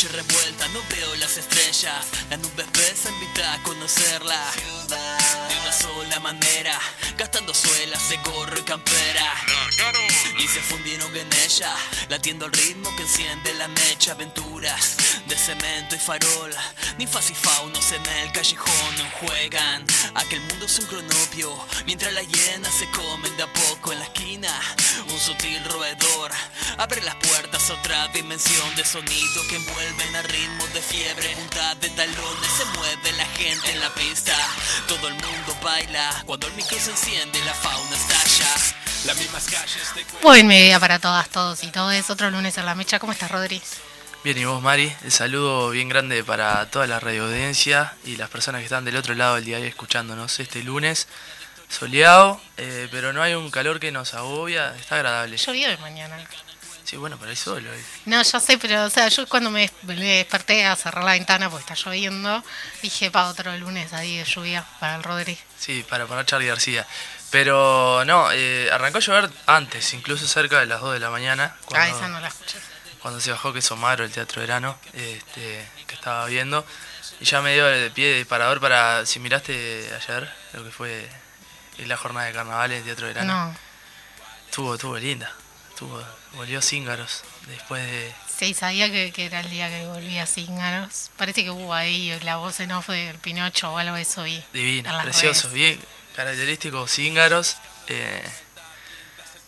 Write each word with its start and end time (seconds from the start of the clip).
noche 0.00 0.16
revuelta, 0.16 0.66
no 0.68 0.80
veo 0.88 1.14
las 1.16 1.36
estrellas. 1.36 2.06
La 2.30 2.36
nube 2.38 2.62
espesa 2.62 3.10
invita 3.10 3.52
a 3.52 3.62
conocerla. 3.62 4.40
De 4.88 5.56
una 5.60 5.72
sola 5.72 6.20
manera, 6.20 6.78
gastando 7.18 7.52
suelas 7.52 8.08
de 8.08 8.16
gorro 8.18 8.58
y 8.58 8.62
campera. 8.62 9.34
Y 10.38 10.48
se 10.48 10.60
fundieron 10.60 11.14
en 11.14 11.28
ella, 11.44 11.74
latiendo 12.08 12.46
el 12.46 12.52
ritmo 12.52 12.94
que 12.96 13.02
enciende 13.02 13.52
la 13.54 13.68
mecha. 13.68 14.14
Aventuras 14.60 15.22
de 15.26 15.36
cemento 15.36 15.94
y 15.94 15.98
farol, 15.98 16.54
ninfas 16.98 17.30
y 17.30 17.34
faunos 17.34 17.92
en 17.92 18.04
el 18.04 18.32
callejón 18.32 18.94
juegan. 19.20 19.86
Aquel 20.14 20.40
mundo 20.40 20.66
es 20.66 20.78
un 20.80 20.86
cronopio, 20.86 21.66
mientras 21.86 22.12
las 22.12 22.26
hienas 22.28 22.74
se 22.74 22.90
comen 22.90 23.34
de 23.38 23.44
a 23.44 23.52
poco 23.52 23.92
en 23.92 24.00
la 24.00 24.04
esquina. 24.04 24.52
Un 25.08 25.18
sutil 25.18 25.64
roedor 25.64 26.30
abre 26.76 27.00
las 27.02 27.14
puertas 27.16 27.70
a 27.70 27.74
otra 27.74 28.08
dimensión 28.08 28.74
de 28.76 28.84
sonido 28.84 29.46
que 29.48 29.56
envuelven 29.56 30.16
a 30.16 30.22
ritmo 30.22 30.66
de 30.74 30.82
fiebre. 30.82 31.34
Punta 31.36 31.74
de 31.76 31.88
talones 31.90 32.52
se 32.58 32.64
mueve 32.76 33.12
la 33.12 33.26
gente 33.26 33.72
en 33.72 33.80
la 33.80 33.94
pista. 33.94 34.36
Todo 34.88 35.08
el 35.08 35.14
mundo 35.14 35.56
baila 35.62 36.22
cuando 36.26 36.48
el 36.48 36.52
micro 36.52 36.78
se 36.78 36.90
enciende, 36.90 37.42
la 37.46 37.54
fauna 37.54 37.96
estalla. 37.96 38.54
Las 39.06 39.16
mismas 39.16 39.46
calles 39.46 39.94
de 39.94 40.04
Buen 40.22 40.46
mediodía 40.46 40.78
para 40.78 40.98
todas, 40.98 41.30
todos 41.30 41.64
y 41.64 41.68
todos. 41.68 42.10
Otro 42.10 42.30
lunes 42.30 42.58
en 42.58 42.66
la 42.66 42.74
mecha. 42.74 42.98
¿Cómo 42.98 43.12
estás, 43.12 43.30
Rodri? 43.30 43.62
Bien, 44.22 44.36
y 44.36 44.44
vos, 44.44 44.60
Mari, 44.60 44.94
el 45.02 45.12
saludo 45.12 45.70
bien 45.70 45.88
grande 45.88 46.22
para 46.22 46.70
toda 46.70 46.86
la 46.86 47.00
radio 47.00 47.24
audiencia 47.24 47.94
y 48.04 48.16
las 48.16 48.28
personas 48.28 48.58
que 48.58 48.66
están 48.66 48.84
del 48.84 48.96
otro 48.96 49.14
lado 49.14 49.36
del 49.36 49.46
día 49.46 49.58
escuchándonos 49.60 50.38
este 50.40 50.62
lunes. 50.62 51.08
Soleado, 51.70 52.38
eh, 52.58 52.86
pero 52.90 53.14
no 53.14 53.22
hay 53.22 53.32
un 53.32 53.50
calor 53.50 53.80
que 53.80 53.90
nos 53.92 54.12
agobia, 54.12 54.76
está 54.76 54.96
agradable. 54.96 55.38
Llovió 55.38 55.70
de 55.70 55.78
mañana. 55.78 56.18
Sí, 56.84 56.98
bueno, 56.98 57.16
pero 57.18 57.30
hay 57.30 57.36
sol 57.36 57.66
hoy. 57.66 57.82
No, 58.04 58.22
yo 58.22 58.40
sé, 58.40 58.58
pero 58.58 58.84
o 58.84 58.90
sea, 58.90 59.08
yo 59.08 59.26
cuando 59.26 59.50
me, 59.50 59.70
desperté 59.84 60.66
a 60.66 60.76
cerrar 60.76 61.02
la 61.02 61.12
ventana 61.12 61.48
porque 61.48 61.72
está 61.72 61.74
lloviendo, 61.82 62.44
dije, 62.82 63.10
pa, 63.10 63.28
otro 63.28 63.56
lunes 63.56 63.94
ahí 63.94 64.18
de 64.18 64.24
lluvia 64.24 64.66
para 64.80 64.96
el 64.96 65.02
Rodri. 65.02 65.38
Sí, 65.58 65.82
para 65.88 66.04
poner 66.04 66.26
Charlie 66.26 66.48
García. 66.48 66.86
Pero 67.30 68.04
no, 68.04 68.30
eh, 68.32 68.68
arrancó 68.70 68.98
a 68.98 69.00
llover 69.00 69.30
antes, 69.46 69.94
incluso 69.94 70.26
cerca 70.26 70.60
de 70.60 70.66
las 70.66 70.82
2 70.82 70.92
de 70.92 71.00
la 71.00 71.08
mañana. 71.08 71.54
Ah, 71.54 71.64
Cuando, 71.64 71.96
esa 71.96 72.08
no 72.08 72.20
la 72.20 72.28
escuché. 72.28 72.58
Cuando 73.02 73.20
se 73.20 73.30
bajó 73.30 73.52
que 73.52 73.62
Somaro, 73.62 74.04
el 74.04 74.10
Teatro 74.10 74.40
Verano, 74.40 74.78
este, 74.92 75.66
que 75.86 75.94
estaba 75.94 76.26
viendo. 76.26 76.64
Y 77.20 77.24
ya 77.24 77.40
me 77.42 77.54
dio 77.54 77.66
de 77.66 77.90
pie 77.90 78.08
de 78.08 78.18
disparador 78.18 78.60
para, 78.60 79.04
si 79.06 79.18
miraste 79.20 79.90
ayer, 79.94 80.32
lo 80.52 80.64
que 80.64 80.70
fue 80.70 81.08
la 81.78 81.96
jornada 81.96 82.26
de 82.26 82.32
carnaval 82.32 82.72
en 82.72 82.78
el 82.78 82.84
Teatro 82.84 83.06
Verano. 83.06 83.46
No. 83.46 83.56
Estuvo, 84.46 84.74
estuvo 84.74 84.98
linda. 84.98 85.32
Estuvo, 85.70 86.02
volvió 86.34 86.60
Cíngaros 86.60 87.22
después 87.46 87.82
de... 87.90 88.14
Sí, 88.38 88.52
sabía 88.54 88.90
que, 88.90 89.12
que 89.12 89.26
era 89.26 89.40
el 89.40 89.50
día 89.50 89.68
que 89.68 89.86
volvía 89.86 90.24
a 90.24 90.26
Cíngaros. 90.26 91.10
Parece 91.16 91.44
que 91.44 91.50
hubo 91.50 91.72
ahí 91.72 92.18
la 92.22 92.36
voz 92.36 92.60
en 92.60 92.72
off 92.72 92.88
del 92.88 93.16
Pinocho 93.18 93.72
o 93.72 93.78
algo 93.78 93.96
de 93.96 94.02
eso 94.02 94.24
en 94.26 94.44
Divino, 94.52 94.98
precioso, 95.02 95.48
redes. 95.48 95.54
bien 95.54 95.80
característico 96.16 96.86
Cíngaros. 96.86 97.56
eh, 97.88 98.22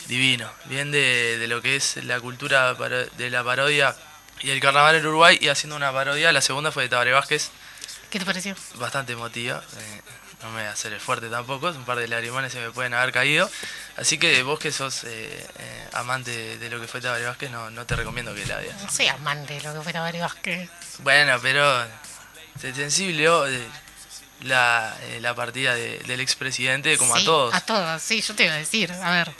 divino, 0.09 0.51
bien 0.67 0.91
de, 0.91 1.39
de 1.39 1.47
lo 1.49 1.63
que 1.63 1.77
es 1.77 1.97
la 2.05 2.21
cultura 2.21 2.75
de 2.75 3.31
la 3.31 3.45
parodia 3.45 3.95
y 4.41 4.51
el 4.51 4.61
carnaval 4.61 4.97
en 4.97 5.07
Uruguay 5.07 5.39
y 5.41 5.49
haciendo 5.49 5.77
una 5.77 5.93
parodia. 5.93 6.33
La 6.33 6.41
segunda 6.41 6.73
fue 6.73 6.85
de 6.85 6.89
Tabaré 6.89 7.13
Vázquez, 7.13 7.51
¿Qué 8.11 8.19
te 8.19 8.25
pareció? 8.25 8.55
bastante 8.75 9.13
emotiva. 9.13 9.63
eh, 9.79 10.01
no 10.43 10.49
me 10.51 10.61
voy 10.63 10.65
a 10.69 10.73
hacer 10.73 10.93
el 10.93 10.99
fuerte 11.01 11.29
tampoco, 11.29 11.69
un 11.69 11.85
par 11.85 11.99
de 11.99 12.09
lagrimones 12.09 12.53
se 12.53 12.59
me 12.61 12.71
pueden 12.73 12.95
haber 12.95 13.13
caído. 13.13 13.49
Así 13.97 14.19
que 14.19 14.43
vos 14.43 14.59
que 14.59 14.73
sos 14.73 15.05
eh, 15.05 15.47
eh, 15.59 15.89
amante 15.93 16.59
de, 16.59 16.69
lo 16.69 16.81
que 16.81 16.89
fue 16.89 17.01
Tabaré 17.01 17.25
Vázquez, 17.27 17.51
no, 17.53 17.71
no 17.71 17.87
te 17.87 17.95
recomiendo 17.95 18.35
que 18.35 18.45
la 18.47 18.57
veas. 18.59 18.83
No 18.83 18.91
soy 18.91 19.07
amante 19.07 19.55
de 19.55 19.61
lo 19.63 19.73
que 19.75 19.81
fuera 19.83 20.01
Barry 20.01 20.19
Vázquez. 20.19 20.69
Bueno, 20.99 21.39
pero 21.41 21.87
se 22.61 22.75
sensible 22.75 23.25
eh, 23.27 23.67
la, 24.41 24.97
eh, 25.03 25.21
la 25.21 25.35
partida 25.37 25.75
de- 25.77 26.01
del 26.01 26.19
expresidente 26.21 26.99
como 26.99 27.15
Sí, 27.17 27.23
a 27.23 27.25
todos. 27.25 27.55
A 27.55 27.61
todos, 27.61 28.03
sí, 28.03 28.21
yo 28.21 28.35
te 28.35 28.45
iba 28.47 28.55
a 28.55 28.57
decir. 28.57 28.91
A 28.93 29.11
ver, 29.13 29.31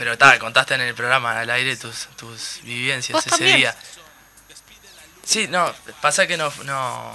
Pero 0.00 0.16
tal, 0.16 0.38
contaste 0.38 0.72
en 0.76 0.80
el 0.80 0.94
programa 0.94 1.38
al 1.40 1.50
aire 1.50 1.76
tus, 1.76 2.06
tus 2.16 2.60
vivencias 2.62 3.18
ese 3.18 3.28
también. 3.28 3.56
día. 3.58 3.76
Sí, 5.22 5.46
no, 5.46 5.74
pasa 6.00 6.26
que 6.26 6.38
no, 6.38 6.50
no, 6.64 7.14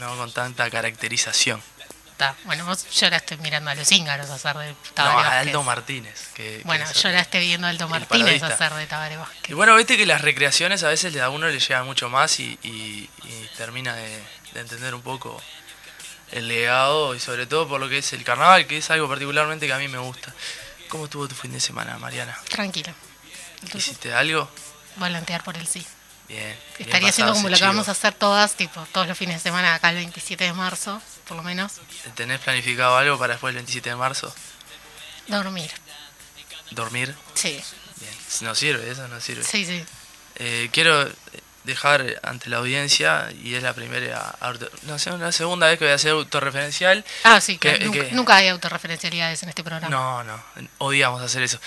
no 0.00 0.16
con 0.16 0.32
tanta 0.32 0.68
caracterización. 0.68 1.62
está. 2.10 2.34
Bueno, 2.42 2.64
vos 2.66 2.90
lloraste 2.90 3.36
mirando 3.36 3.70
a 3.70 3.76
los 3.76 3.90
íngaros 3.92 4.28
hacer 4.30 4.56
de 4.56 4.70
No, 4.72 4.76
Tabaré 4.94 5.12
a 5.12 5.30
Vázquez. 5.30 5.46
Aldo 5.46 5.62
Martínez. 5.62 6.28
Que, 6.34 6.42
que 6.58 6.62
Bueno, 6.64 6.84
es- 6.90 7.00
lloraste 7.00 7.38
viendo 7.38 7.68
a 7.68 7.70
Aldo 7.70 7.88
Martínez 7.88 8.42
hacer 8.42 8.72
de 8.74 8.86
Tabaré 8.88 9.14
Y 9.14 9.18
Vázquez. 9.18 9.54
bueno, 9.54 9.76
viste 9.76 9.96
que 9.96 10.04
las 10.04 10.20
recreaciones 10.20 10.82
a 10.82 10.88
veces 10.88 11.16
a 11.20 11.30
uno 11.30 11.46
le 11.46 11.60
llega 11.60 11.84
mucho 11.84 12.08
más 12.10 12.40
y, 12.40 12.58
y- 12.64 13.08
y 13.22 13.50
termina 13.56 13.94
de, 13.94 14.20
de 14.54 14.60
entender 14.60 14.92
un 14.92 15.02
poco 15.02 15.40
el 16.32 16.48
legado 16.48 17.14
y 17.14 17.20
sobre 17.20 17.46
todo 17.46 17.68
por 17.68 17.78
lo 17.80 17.88
que 17.88 17.98
es 17.98 18.12
el 18.12 18.24
carnaval, 18.24 18.66
que 18.66 18.78
es 18.78 18.90
algo 18.90 19.08
particularmente 19.08 19.68
que 19.68 19.72
a 19.72 19.78
mí 19.78 19.86
me 19.86 19.98
gusta. 19.98 20.34
¿Cómo 20.94 21.06
estuvo 21.06 21.26
tu 21.26 21.34
fin 21.34 21.50
de 21.50 21.58
semana, 21.58 21.98
Mariana? 21.98 22.38
Tranquilo. 22.48 22.94
Entonces, 23.62 23.88
¿Hiciste 23.88 24.14
algo? 24.14 24.48
volantear 24.94 25.42
por 25.42 25.56
el 25.56 25.66
sí. 25.66 25.84
Bien. 26.28 26.56
bien 26.78 26.88
Estaría 26.88 27.08
haciendo 27.08 27.32
como 27.32 27.48
lo 27.48 27.56
que 27.56 27.64
vamos 27.64 27.88
a 27.88 27.90
hacer 27.90 28.14
todas, 28.14 28.54
tipo, 28.54 28.80
todos 28.92 29.08
los 29.08 29.18
fines 29.18 29.42
de 29.42 29.50
semana 29.50 29.74
acá 29.74 29.90
el 29.90 29.96
27 29.96 30.44
de 30.44 30.52
marzo, 30.52 31.02
por 31.26 31.36
lo 31.36 31.42
menos. 31.42 31.72
¿Tenés 32.14 32.38
planificado 32.38 32.96
algo 32.96 33.18
para 33.18 33.32
después 33.32 33.52
del 33.52 33.64
27 33.64 33.90
de 33.90 33.96
marzo? 33.96 34.32
Dormir. 35.26 35.68
¿Dormir? 36.70 37.12
Sí, 37.34 37.60
Bien. 37.98 38.14
No 38.42 38.54
sirve, 38.54 38.88
eso 38.88 39.08
no 39.08 39.20
sirve. 39.20 39.42
sí, 39.42 39.66
sí. 39.66 39.84
Eh, 40.36 40.68
quiero 40.72 41.10
dejar 41.64 42.20
ante 42.22 42.48
la 42.50 42.58
audiencia, 42.58 43.28
y 43.42 43.54
es 43.54 43.62
la 43.62 43.72
primera, 43.72 44.34
no 44.82 44.98
sé, 44.98 45.10
la 45.18 45.32
segunda 45.32 45.66
vez 45.66 45.78
que 45.78 45.84
voy 45.86 45.92
a 45.92 45.96
hacer 45.96 46.12
autorreferencial. 46.12 47.04
Ah, 47.24 47.40
sí, 47.40 47.58
Que- 47.58 47.78
nunca, 47.80 48.00
que- 48.06 48.12
nunca 48.12 48.36
hay 48.36 48.48
autorreferencialidades 48.48 49.42
en 49.42 49.48
este 49.48 49.64
programa. 49.64 49.88
No, 49.88 50.22
no, 50.24 50.42
odiamos 50.78 51.22
hacer 51.22 51.42
eso. 51.42 51.58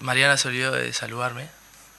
Mariana 0.00 0.36
se 0.36 0.48
olvidó 0.48 0.72
de 0.72 0.92
saludarme, 0.92 1.48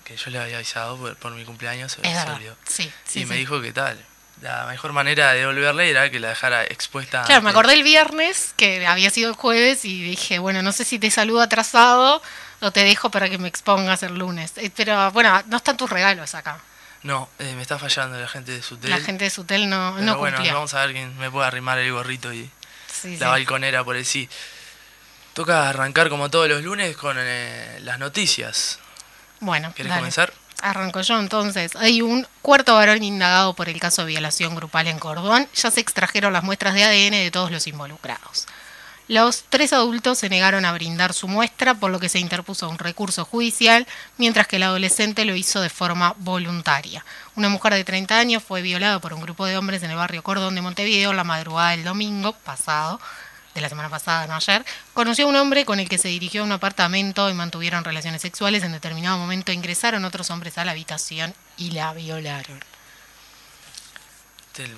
que 0.05 0.15
yo 0.17 0.31
le 0.31 0.39
había 0.39 0.55
avisado 0.55 0.97
por, 0.97 1.15
por 1.17 1.31
mi 1.33 1.45
cumpleaños, 1.45 1.91
es 1.91 2.01
se 2.01 2.01
verdad. 2.15 2.35
olvidó. 2.35 2.55
Sí, 2.67 2.91
sí, 3.05 3.21
y 3.21 3.25
me 3.25 3.35
dijo 3.35 3.61
que 3.61 3.71
tal. 3.73 4.03
La 4.41 4.65
mejor 4.65 4.91
manera 4.93 5.31
de 5.31 5.39
devolverle 5.39 5.89
era 5.89 6.09
que 6.09 6.19
la 6.19 6.29
dejara 6.29 6.63
expuesta. 6.63 7.23
Claro, 7.23 7.41
me 7.43 7.51
acordé 7.51 7.73
el 7.75 7.83
viernes 7.83 8.53
que 8.57 8.85
había 8.87 9.09
sido 9.09 9.29
el 9.29 9.35
jueves 9.35 9.85
y 9.85 10.01
dije, 10.03 10.39
bueno, 10.39 10.61
no 10.61 10.71
sé 10.73 10.83
si 10.83 10.97
te 10.99 11.09
saludo 11.11 11.41
atrasado 11.41 12.21
o 12.59 12.71
te 12.71 12.83
dejo 12.83 13.09
para 13.09 13.29
que 13.29 13.37
me 13.37 13.47
expongas 13.47 14.03
el 14.03 14.15
lunes. 14.15 14.51
Eh, 14.57 14.69
Pero 14.75 15.11
bueno, 15.11 15.41
no 15.47 15.57
están 15.57 15.77
tus 15.77 15.89
regalos 15.89 16.35
acá. 16.35 16.59
No, 17.03 17.29
eh, 17.39 17.53
me 17.55 17.61
está 17.61 17.77
fallando 17.77 18.17
la 18.19 18.27
gente 18.27 18.51
de 18.53 18.61
Sutel. 18.61 18.89
La 18.89 18.99
gente 18.99 19.25
de 19.25 19.29
Sutel 19.29 19.69
no, 19.69 19.91
Pero 19.95 20.05
no 20.05 20.17
bueno, 20.17 20.37
cumplía. 20.37 20.53
vamos 20.53 20.73
a 20.73 20.85
ver 20.85 20.93
quién 20.93 21.17
me 21.17 21.29
puede 21.29 21.45
arrimar 21.47 21.77
el 21.77 21.91
gorrito 21.91 22.31
y 22.33 22.49
Sí, 22.87 23.17
la 23.17 23.25
sí. 23.25 23.31
balconera 23.31 23.83
por 23.83 23.95
el 23.97 24.05
sí. 24.05 24.29
Toca 25.33 25.67
arrancar 25.69 26.09
como 26.09 26.29
todos 26.29 26.47
los 26.47 26.61
lunes 26.63 26.95
con 26.95 27.17
eh, 27.19 27.79
las 27.81 27.99
noticias. 27.99 28.79
Bueno, 29.39 29.73
¿Querés 29.75 29.89
dale. 29.89 29.99
comenzar? 30.01 30.33
Arranco 30.61 31.01
yo 31.01 31.19
entonces. 31.19 31.75
Hay 31.75 32.01
un 32.01 32.25
cuarto 32.41 32.75
varón 32.75 33.03
indagado 33.03 33.53
por 33.53 33.67
el 33.67 33.79
caso 33.81 34.03
de 34.03 34.09
violación 34.09 34.55
grupal 34.55 34.87
en 34.87 34.99
Cordón. 34.99 35.49
Ya 35.55 35.71
se 35.71 35.81
extrajeron 35.81 36.31
las 36.31 36.43
muestras 36.43 36.73
de 36.75 36.83
ADN 36.85 37.11
de 37.23 37.31
todos 37.31 37.51
los 37.51 37.67
involucrados. 37.67 38.45
Los 39.09 39.43
tres 39.49 39.73
adultos 39.73 40.19
se 40.19 40.29
negaron 40.29 40.63
a 40.63 40.71
brindar 40.71 41.13
su 41.13 41.27
muestra, 41.27 41.73
por 41.73 41.91
lo 41.91 41.99
que 41.99 42.07
se 42.07 42.19
interpuso 42.19 42.69
un 42.69 42.77
recurso 42.77 43.25
judicial, 43.25 43.85
mientras 44.17 44.47
que 44.47 44.55
el 44.55 44.63
adolescente 44.63 45.25
lo 45.25 45.35
hizo 45.35 45.59
de 45.59 45.69
forma 45.69 46.15
voluntaria. 46.19 47.03
Una 47.35 47.49
mujer 47.49 47.73
de 47.73 47.83
30 47.83 48.17
años 48.17 48.43
fue 48.43 48.61
violada 48.61 48.99
por 48.99 49.13
un 49.13 49.21
grupo 49.21 49.45
de 49.45 49.57
hombres 49.57 49.83
en 49.83 49.91
el 49.91 49.97
barrio 49.97 50.23
Cordón 50.23 50.55
de 50.55 50.61
Montevideo 50.61 51.11
la 51.11 51.25
madrugada 51.25 51.71
del 51.71 51.83
domingo 51.83 52.31
pasado, 52.31 52.99
de 53.53 53.61
la 53.61 53.69
semana 53.69 53.89
pasada, 53.89 54.25
no 54.25 54.35
ayer, 54.35 54.65
conoció 54.93 55.25
a 55.25 55.29
un 55.29 55.35
hombre 55.35 55.65
con 55.65 55.79
el 55.79 55.89
que 55.89 55.97
se 55.97 56.07
dirigió 56.07 56.41
a 56.41 56.45
un 56.45 56.51
apartamento 56.53 57.29
y 57.29 57.33
mantuvieron 57.33 57.83
relaciones 57.83 58.21
sexuales. 58.21 58.63
En 58.63 58.71
determinado 58.71 59.17
momento 59.17 59.51
ingresaron 59.51 60.05
otros 60.05 60.31
hombres 60.31 60.57
a 60.57 60.65
la 60.65 60.71
habitación 60.71 61.35
y 61.57 61.71
la 61.71 61.93
violaron. 61.93 62.59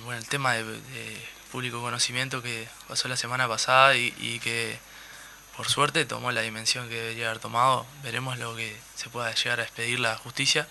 Bueno, 0.04 0.20
el 0.20 0.28
tema 0.28 0.54
de 0.54 0.62
público 1.50 1.80
conocimiento 1.80 2.42
que 2.42 2.68
pasó 2.88 3.08
la 3.08 3.16
semana 3.16 3.48
pasada 3.48 3.94
y, 3.96 4.14
y 4.18 4.38
que 4.40 4.78
por 5.56 5.68
suerte 5.68 6.04
tomó 6.04 6.30
la 6.32 6.42
dimensión 6.42 6.88
que 6.88 6.94
debería 6.96 7.26
haber 7.28 7.38
tomado. 7.40 7.86
Veremos 8.02 8.38
lo 8.38 8.54
que 8.56 8.76
se 8.94 9.08
pueda 9.08 9.32
llegar 9.34 9.60
a 9.60 9.62
expedir 9.62 10.00
la 10.00 10.16
justicia. 10.16 10.66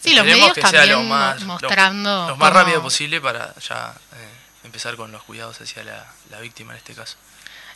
Sí, 0.00 0.14
los 0.14 0.24
medios 0.24 0.52
que 0.52 0.60
sea 0.60 0.84
lo 0.86 0.92
también 0.92 1.08
más, 1.08 1.40
lo- 1.40 1.46
mostrando 1.48 2.28
lo, 2.28 2.36
más 2.36 2.52
rápido 2.52 2.82
posible 2.82 3.20
para 3.20 3.54
ya 3.56 3.94
eh, 4.14 4.28
empezar 4.64 4.96
con 4.96 5.10
los 5.12 5.22
cuidados 5.24 5.60
hacia 5.60 5.82
la, 5.82 6.06
la 6.30 6.40
víctima 6.40 6.72
en 6.72 6.78
este 6.78 6.94
caso. 6.94 7.16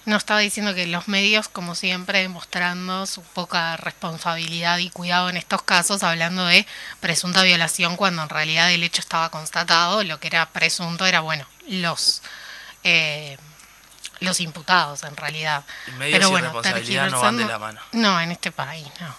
No 0.04 0.16
estaba 0.16 0.40
diciendo 0.40 0.75
que 0.75 0.87
los 0.87 1.06
medios, 1.06 1.49
como 1.49 1.75
siempre, 1.75 2.28
mostrando 2.28 3.06
su 3.06 3.22
poca 3.22 3.76
responsabilidad 3.76 4.78
y 4.78 4.90
cuidado 4.90 5.31
en 5.31 5.37
estos 5.37 5.62
casos, 5.62 6.02
hablando 6.02 6.44
de 6.46 6.66
presunta 7.00 7.43
violación 7.43 7.96
cuando 7.96 8.22
en 8.22 8.28
realidad 8.28 8.72
el 8.72 8.82
hecho 8.82 9.00
estaba 9.00 9.31
constatado, 9.31 10.02
lo 10.02 10.19
que 10.19 10.26
era 10.26 10.50
presunto 10.50 11.06
era, 11.06 11.20
bueno, 11.20 11.46
los 11.69 12.22
eh, 12.84 13.38
los 14.20 14.40
imputados 14.40 15.02
en 15.04 15.16
realidad. 15.16 15.64
Y 15.87 15.90
medios 15.93 16.19
Pero 16.19 16.28
y 16.28 16.31
bueno, 16.31 16.46
responsabilidad 16.46 17.10
no 17.10 17.20
van 17.20 17.37
de 17.37 17.44
la 17.44 17.58
mano. 17.58 17.81
No, 17.93 18.20
en 18.20 18.32
este 18.32 18.52
país, 18.52 18.87
no. 19.00 19.14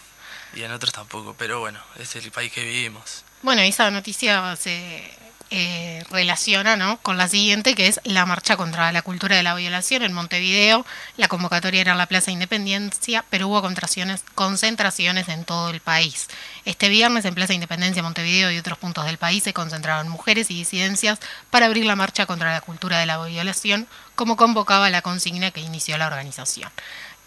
Y 0.56 0.64
en 0.64 0.72
otros 0.72 0.94
tampoco, 0.94 1.36
pero 1.38 1.60
bueno, 1.60 1.80
es 1.98 2.16
el 2.16 2.32
país 2.32 2.52
que 2.52 2.64
vivimos. 2.64 3.24
Bueno, 3.42 3.62
esa 3.62 3.90
noticia 3.92 4.56
se 4.56 5.14
eh, 5.56 6.04
relaciona 6.10 6.76
¿no? 6.76 6.98
con 7.04 7.16
la 7.16 7.28
siguiente, 7.28 7.76
que 7.76 7.86
es 7.86 8.02
la 8.06 8.26
marcha 8.26 8.58
contra 8.58 8.92
la 8.92 9.04
cultura 9.04 9.36
de 9.36 9.44
la 9.44 9.54
violación 9.54 10.02
en 10.02 10.12
Montevideo. 10.12 10.84
La 11.16 11.28
convocatoria 11.28 11.80
era 11.80 11.94
la 11.94 12.08
Plaza 12.08 12.32
Independencia, 12.32 13.24
pero 13.30 13.48
hubo 13.48 13.62
concentraciones 13.62 15.30
en 15.30 15.46
todo 15.46 15.70
el 15.70 15.80
país. 15.80 16.28
Este 16.66 16.90
viernes 16.90 17.26
en 17.26 17.36
Plaza 17.36 17.54
Independencia, 17.54 18.02
Montevideo 18.02 18.50
y 18.50 18.58
otros 18.58 18.80
puntos 18.80 19.06
del 19.06 19.20
país 19.20 19.44
se 19.44 19.54
concentraron 19.54 20.10
mujeres 20.10 20.50
y 20.50 20.56
disidencias 20.56 21.20
para 21.52 21.68
abrir 21.68 21.86
la 21.86 21.96
marcha 21.96 22.26
contra 22.26 22.52
la 22.52 22.62
cultura 22.62 22.98
de 22.98 23.06
la 23.06 23.24
violación, 23.24 23.88
como 24.16 24.38
convocaba 24.38 24.90
la 24.90 25.04
consigna 25.04 25.52
que 25.52 25.62
inició 25.62 26.00
la 26.00 26.08
organización 26.08 26.72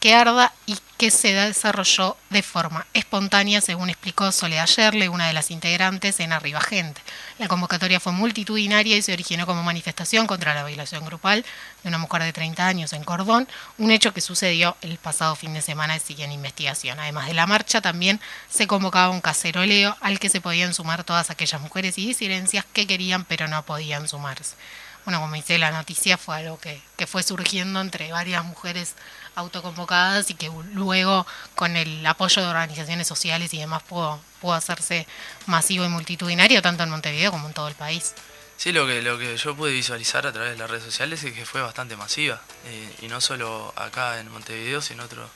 que 0.01 0.15
arda 0.15 0.53
y 0.67 0.77
que 0.97 1.11
se 1.11 1.33
desarrolló 1.33 2.17
de 2.31 2.43
forma 2.43 2.87
espontánea, 2.95 3.61
según 3.61 3.91
explicó 3.91 4.33
Soledad 4.33 4.67
Yerle, 4.67 5.09
una 5.09 5.27
de 5.27 5.33
las 5.33 5.51
integrantes 5.51 6.21
en 6.21 6.33
Arriba 6.33 6.61
Gente. 6.61 7.01
La 7.39 7.49
convocatoria 7.49 8.01
fue 8.01 8.13
multitudinaria 8.13 8.97
y 8.97 9.03
se 9.03 9.13
originó 9.13 9.47
como 9.47 9.63
manifestación 9.63 10.27
contra 10.27 10.55
la 10.55 10.65
violación 10.65 11.05
grupal 11.05 11.45
de 11.83 11.89
una 11.89 11.99
mujer 11.99 12.23
de 12.23 12.33
30 12.33 12.67
años 12.67 12.93
en 12.93 13.05
Cordón, 13.05 13.47
un 13.79 13.91
hecho 13.91 14.15
que 14.15 14.21
sucedió 14.21 14.77
el 14.81 14.97
pasado 14.99 15.37
fin 15.37 15.53
de 15.55 15.61
semana 15.61 15.97
y 15.97 16.01
sigue 16.01 16.25
en 16.25 16.33
investigación. 16.33 16.99
Además 16.99 17.27
de 17.27 17.35
la 17.35 17.47
marcha, 17.47 17.81
también 17.81 18.21
se 18.49 18.67
convocaba 18.67 19.11
un 19.11 19.21
caceroleo 19.21 19.97
al 20.01 20.19
que 20.19 20.31
se 20.31 20.41
podían 20.41 20.73
sumar 20.73 21.05
todas 21.05 21.31
aquellas 21.31 21.61
mujeres 21.61 21.99
y 21.99 22.07
disidencias 22.07 22.65
que 22.73 22.87
querían 22.87 23.25
pero 23.25 23.49
no 23.49 23.63
podían 23.65 24.09
sumarse. 24.09 24.57
Bueno, 25.05 25.21
como 25.21 25.37
dice 25.37 25.57
la 25.59 25.71
noticia, 25.71 26.19
fue 26.19 26.37
algo 26.37 26.59
que, 26.59 26.83
que 26.97 27.07
fue 27.07 27.23
surgiendo 27.23 27.81
entre 27.81 28.11
varias 28.11 28.45
mujeres 28.45 28.97
autoconvocadas 29.37 30.31
y 30.31 30.35
que 30.35 30.51
luego 30.73 31.27
con 31.55 31.77
el 31.77 32.05
apoyo 32.05 32.43
de 32.43 32.49
organizaciones 32.49 33.07
sociales 33.07 33.55
y 33.55 33.59
demás 33.59 33.83
pudo, 33.85 34.19
pudo 34.41 34.55
hacerse 34.55 35.07
masivo 35.47 35.85
y 35.85 35.89
multitudinario 35.89 36.63
tanto 36.63 36.83
en 36.83 36.91
Montevideo 36.91 37.31
como 37.31 37.47
en 37.47 37.55
todo 37.55 37.69
el 37.69 37.75
país. 37.75 38.15
Sí, 38.57 38.73
lo 38.73 38.87
que, 38.87 39.03
lo 39.03 39.19
que 39.19 39.37
yo 39.37 39.55
pude 39.55 39.71
visualizar 39.71 40.27
a 40.27 40.33
través 40.33 40.53
de 40.53 40.59
las 40.59 40.71
redes 40.71 40.85
sociales 40.85 41.23
es 41.23 41.35
que 41.35 41.45
fue 41.45 41.61
bastante 41.61 41.95
masiva, 41.95 42.41
eh, 42.65 42.97
y 43.03 43.09
no 43.09 43.21
solo 43.21 43.73
acá 43.77 44.19
en 44.19 44.31
Montevideo, 44.33 44.81
sino 44.81 45.03
en 45.03 45.07
otros 45.07 45.31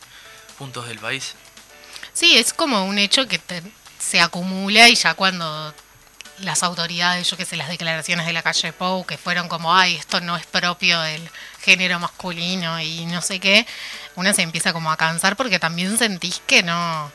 puntos 0.58 0.88
del 0.88 0.98
país. 0.98 1.34
Sí, 2.14 2.38
es 2.38 2.54
como 2.54 2.84
un 2.86 2.98
hecho 2.98 3.28
que 3.28 3.38
se 3.98 4.20
acumula 4.20 4.88
y 4.88 4.94
ya 4.94 5.12
cuando 5.12 5.74
las 6.38 6.62
autoridades, 6.62 7.28
yo 7.30 7.36
que 7.36 7.44
sé, 7.44 7.56
las 7.56 7.68
declaraciones 7.68 8.26
de 8.26 8.32
la 8.32 8.42
calle 8.42 8.72
Pou, 8.72 9.04
que 9.04 9.18
fueron 9.18 9.48
como, 9.48 9.74
ay, 9.74 9.96
esto 9.96 10.20
no 10.20 10.36
es 10.36 10.46
propio 10.46 10.98
del 11.00 11.30
género 11.60 11.98
masculino 11.98 12.80
y 12.80 13.06
no 13.06 13.22
sé 13.22 13.40
qué, 13.40 13.66
una 14.16 14.32
se 14.32 14.42
empieza 14.42 14.72
como 14.72 14.90
a 14.90 14.96
cansar 14.96 15.36
porque 15.36 15.58
también 15.58 15.98
sentís 15.98 16.42
que 16.46 16.62
no, 16.62 17.12